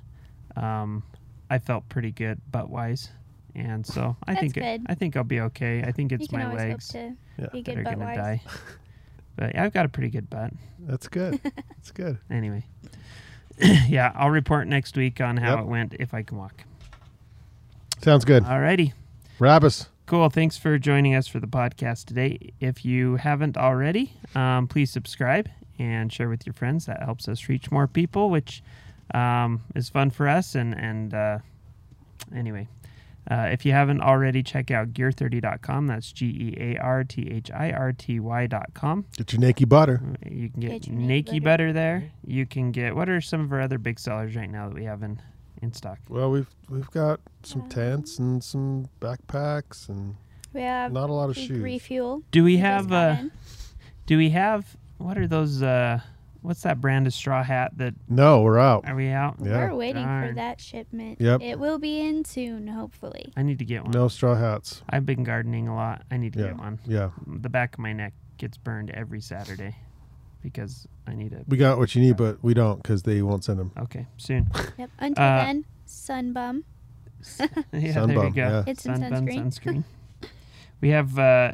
um, 0.55 1.03
I 1.49 1.59
felt 1.59 1.87
pretty 1.89 2.11
good 2.11 2.41
butt 2.51 2.69
wise, 2.69 3.09
and 3.55 3.85
so 3.85 4.15
I 4.27 4.31
That's 4.33 4.41
think 4.41 4.53
good. 4.55 4.81
I 4.87 4.95
think 4.95 5.15
I'll 5.17 5.23
be 5.23 5.41
okay. 5.41 5.83
I 5.83 5.91
think 5.91 6.11
You 6.11 6.17
it's 6.19 6.27
can 6.27 6.39
my 6.39 6.45
always 6.45 6.59
legs 6.59 6.91
hope 6.91 7.01
to 7.01 7.41
Yeah. 7.43 7.47
be 7.51 7.61
that 7.61 7.71
good 7.71 7.77
are 7.79 7.83
butt 7.83 7.93
gonna 7.93 8.05
wise. 8.05 8.17
die. 8.17 8.41
But 9.35 9.55
yeah, 9.55 9.63
I've 9.63 9.73
got 9.73 9.85
a 9.85 9.89
pretty 9.89 10.09
good 10.09 10.29
butt. 10.29 10.53
That's 10.79 11.07
good. 11.07 11.39
That's 11.43 11.91
good. 11.91 12.17
Anyway, 12.29 12.65
yeah, 13.87 14.11
I'll 14.15 14.29
report 14.29 14.67
next 14.67 14.95
week 14.97 15.21
on 15.21 15.37
how 15.37 15.55
Yep. 15.55 15.59
it 15.59 15.67
went 15.67 15.93
if 15.99 16.13
I 16.13 16.21
can 16.23 16.37
walk. 16.37 16.63
Sounds 18.01 18.25
good. 18.25 18.43
Alrighty. 18.43 18.93
Rabbis. 19.39 19.87
Cool. 20.05 20.29
Thanks 20.29 20.57
for 20.57 20.77
joining 20.77 21.15
us 21.15 21.27
for 21.27 21.39
the 21.39 21.47
podcast 21.47 22.05
today. 22.05 22.51
If 22.59 22.83
you 22.83 23.15
haven't 23.15 23.57
already, 23.57 24.13
um, 24.35 24.67
please 24.67 24.91
subscribe 24.91 25.49
and 25.79 26.11
share 26.11 26.27
with 26.29 26.45
your 26.45 26.53
friends. 26.53 26.85
That 26.85 27.01
helps 27.03 27.27
us 27.27 27.47
reach 27.47 27.71
more 27.71 27.87
people, 27.87 28.29
which 28.29 28.61
um, 29.13 29.61
is 29.75 29.89
fun 29.89 30.11
for 30.11 30.27
us. 30.27 30.55
And 30.55 30.75
and 30.77 31.13
uh, 31.13 31.39
anyway, 32.35 32.67
uh, 33.31 33.49
if 33.51 33.65
you 33.65 33.71
haven't 33.71 34.01
already, 34.01 34.43
check 34.43 34.69
out 34.71 34.93
gear30.com. 34.93 35.87
That's 35.87 36.11
G 36.11 36.25
E 36.25 36.55
A 36.59 36.77
R 36.77 37.03
T 37.03 37.29
H 37.31 37.49
I 37.51 37.71
R 37.71 37.93
T 37.93 38.19
Y.com. 38.19 39.05
Get 39.17 39.33
your 39.33 39.41
Nakee 39.41 39.67
butter. 39.67 40.01
You 40.29 40.49
can 40.49 40.59
get, 40.61 40.71
Get 40.71 40.87
your 40.87 40.97
Nakee 40.97 41.07
Nakee 41.23 41.25
butter. 41.43 41.67
butter. 41.67 41.73
there. 41.73 42.11
You 42.25 42.45
can 42.45 42.71
get 42.71 42.95
what 42.95 43.09
are 43.09 43.21
some 43.21 43.41
of 43.41 43.51
our 43.53 43.61
other 43.61 43.77
big 43.77 43.99
sellers 43.99 44.35
right 44.35 44.49
now 44.49 44.67
that 44.69 44.75
we 44.75 44.83
have 44.85 45.03
in 45.03 45.21
in 45.61 45.71
stock? 45.71 45.99
Well, 46.09 46.29
we've 46.31 46.49
we've 46.69 46.89
got 46.91 47.19
some 47.43 47.61
Uh, 47.63 47.67
tents 47.69 48.19
and 48.19 48.43
some 48.43 48.89
backpacks 48.99 49.87
and 49.87 50.15
We 50.53 50.61
have 50.61 50.91
not 50.91 51.09
a 51.09 51.13
lot 51.13 51.29
of 51.29 51.37
shoes. 51.37 51.59
refuel. 51.63 52.23
Do 52.31 52.43
we 52.43 52.57
have 52.57 52.89
got 52.89 53.19
uh. 53.19 53.23
Do 54.05 54.17
we 54.17 54.31
have 54.31 54.75
what 54.97 55.17
are 55.17 55.27
those? 55.27 55.61
Uh, 55.63 56.01
what's 56.43 56.61
that 56.61 56.79
brand 56.79 57.07
of 57.07 57.13
straw 57.13 57.41
hat 57.43 57.71
that 57.77 57.95
No, 58.07 58.41
we're 58.43 58.59
out. 58.59 58.87
are 58.87 58.95
we 58.95 59.09
out? 59.09 59.37
Yeah. 59.41 59.65
We're 59.69 59.75
waiting 59.75 60.03
Darn. 60.03 60.29
for 60.29 60.35
that 60.35 60.61
shipment. 60.61 61.19
Yep. 61.19 61.41
It 61.41 61.57
will 61.59 61.79
be 61.79 61.99
in 62.01 62.23
soon, 62.25 62.67
hopefully. 62.67 63.33
I 63.35 63.41
need 63.43 63.59
to 63.59 63.65
get 63.65 63.83
one. 63.83 63.91
No 63.91 64.07
straw 64.09 64.35
hats. 64.35 64.83
I've 64.89 65.05
been 65.05 65.23
gardening 65.23 65.67
a 65.67 65.75
lot. 65.75 66.03
I 66.11 66.17
need 66.17 66.33
to 66.33 66.39
Yeah. 66.39 66.45
get 66.47 66.57
one. 66.57 66.79
Yeah, 66.85 67.09
The 67.25 67.49
back 67.49 67.73
of 67.73 67.79
my 67.79 67.93
neck 67.93 68.13
gets 68.37 68.57
burned 68.57 68.89
every 68.91 69.21
Saturday 69.21 69.75
because 70.41 70.87
I 71.07 71.15
need 71.15 71.31
it. 71.33 71.45
we 71.47 71.57
got 71.57 71.77
what 71.77 71.95
you 71.95 72.01
need, 72.01 72.17
but 72.17 72.43
we 72.43 72.53
don't 72.53 72.83
because 72.83 73.03
they 73.03 73.21
won't 73.21 73.43
send 73.43 73.59
them. 73.59 73.71
Okay, 73.79 74.05
soon. 74.17 74.49
Yep. 74.77 74.89
Until 74.99 75.23
Uh, 75.23 75.45
then, 75.45 75.65
Sun 75.85 76.33
Bum. 76.33 76.63
yeah, 77.71 77.93
Sun 77.93 78.07
there 78.09 78.17
bum, 78.17 78.25
you 78.27 78.33
go. 78.33 78.41
yeah. 78.41 78.63
It's 78.67 78.83
some 78.83 78.97
Sunburn 78.97 79.25
sunscreen. 79.27 79.43
sunscreen. 79.59 79.83
We 80.81 80.89
have. 80.89 81.17
Uh, 81.17 81.53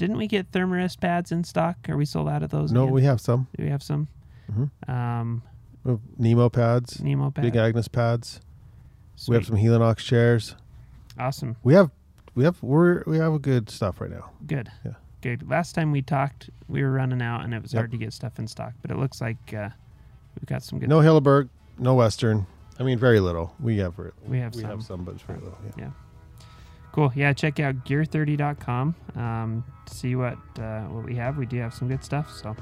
didn't 0.00 0.16
we 0.16 0.26
get 0.26 0.50
Thermarest 0.50 0.98
pads 0.98 1.30
in 1.30 1.44
stock? 1.44 1.76
Are 1.88 1.96
we 1.96 2.06
sold 2.06 2.28
out 2.28 2.42
of 2.42 2.48
those? 2.50 2.72
No, 2.72 2.84
again? 2.84 2.94
we 2.94 3.02
have 3.04 3.20
some. 3.20 3.46
Do 3.56 3.62
we 3.64 3.68
have 3.70 3.82
some? 3.82 4.08
Mhm. 4.50 4.70
Um, 4.88 5.42
We 5.84 5.92
have 5.92 6.00
Nemo 6.18 6.48
pads, 6.48 7.00
Nemo 7.02 7.30
pads. 7.30 7.44
Big 7.46 7.56
Agnes 7.56 7.86
pads. 7.88 8.40
We 9.28 9.34
have 9.36 9.44
some 9.46 9.56
Helinox 9.56 9.98
chairs. 9.98 10.56
Awesome. 11.18 11.56
We 11.62 11.74
have 11.74 11.90
we 12.34 12.44
have 12.44 12.62
we're 12.62 13.02
we 13.06 13.18
have 13.18 13.34
a 13.34 13.38
good 13.38 13.68
stuff 13.68 14.00
right 14.00 14.10
now. 14.10 14.30
Good. 14.46 14.70
Yeah. 14.84 14.92
Good. 15.20 15.48
Last 15.48 15.74
time 15.74 15.92
we 15.92 16.00
talked, 16.00 16.48
we 16.66 16.82
were 16.82 16.90
running 16.92 17.20
out, 17.20 17.44
and 17.44 17.52
it 17.52 17.60
was 17.60 17.74
Yep. 17.74 17.80
hard 17.80 17.90
to 17.90 17.98
get 17.98 18.12
stuff 18.14 18.38
in 18.38 18.46
stock. 18.48 18.72
But 18.80 18.90
it 18.90 18.96
looks 18.96 19.20
like 19.20 19.52
uh, 19.52 19.68
we've 20.34 20.46
got 20.46 20.62
some 20.62 20.78
good. 20.78 20.88
No 20.88 21.00
Hilleberg, 21.00 21.50
no 21.78 21.94
Western. 21.94 22.46
I 22.78 22.82
mean, 22.84 22.98
very 22.98 23.20
little. 23.20 23.54
We 23.60 23.76
have 23.78 23.94
very- 23.94 24.12
We 24.26 24.38
have 24.38 24.54
we 24.54 24.62
some. 24.62 24.70
have 24.70 24.82
some, 24.82 25.04
but 25.04 25.14
it's 25.16 25.22
very 25.24 25.38
little. 25.40 25.58
Yeah. 25.76 25.90
Cool. 26.92 27.12
Yeah, 27.14 27.32
check 27.32 27.60
out 27.60 27.84
gear30.com 27.84 28.94
um, 29.16 29.64
to 29.86 29.94
see 29.94 30.16
what 30.16 30.38
uh, 30.58 30.80
what 30.82 31.04
we 31.04 31.14
have. 31.16 31.36
We 31.36 31.46
do 31.46 31.58
have 31.58 31.72
some 31.72 31.88
good 31.88 32.02
stuff. 32.02 32.30
So, 32.30 32.56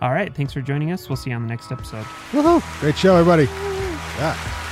all 0.00 0.12
right. 0.12 0.34
Thanks 0.34 0.52
for 0.52 0.62
joining 0.62 0.92
us. 0.92 1.08
We'll 1.08 1.16
see 1.16 1.30
you 1.30 1.36
on 1.36 1.42
the 1.42 1.48
next 1.48 1.70
episode. 1.70 2.04
Woohoo! 2.32 2.62
Great 2.80 2.96
show, 2.96 3.16
everybody. 3.16 3.44
Yeah. 4.16 4.63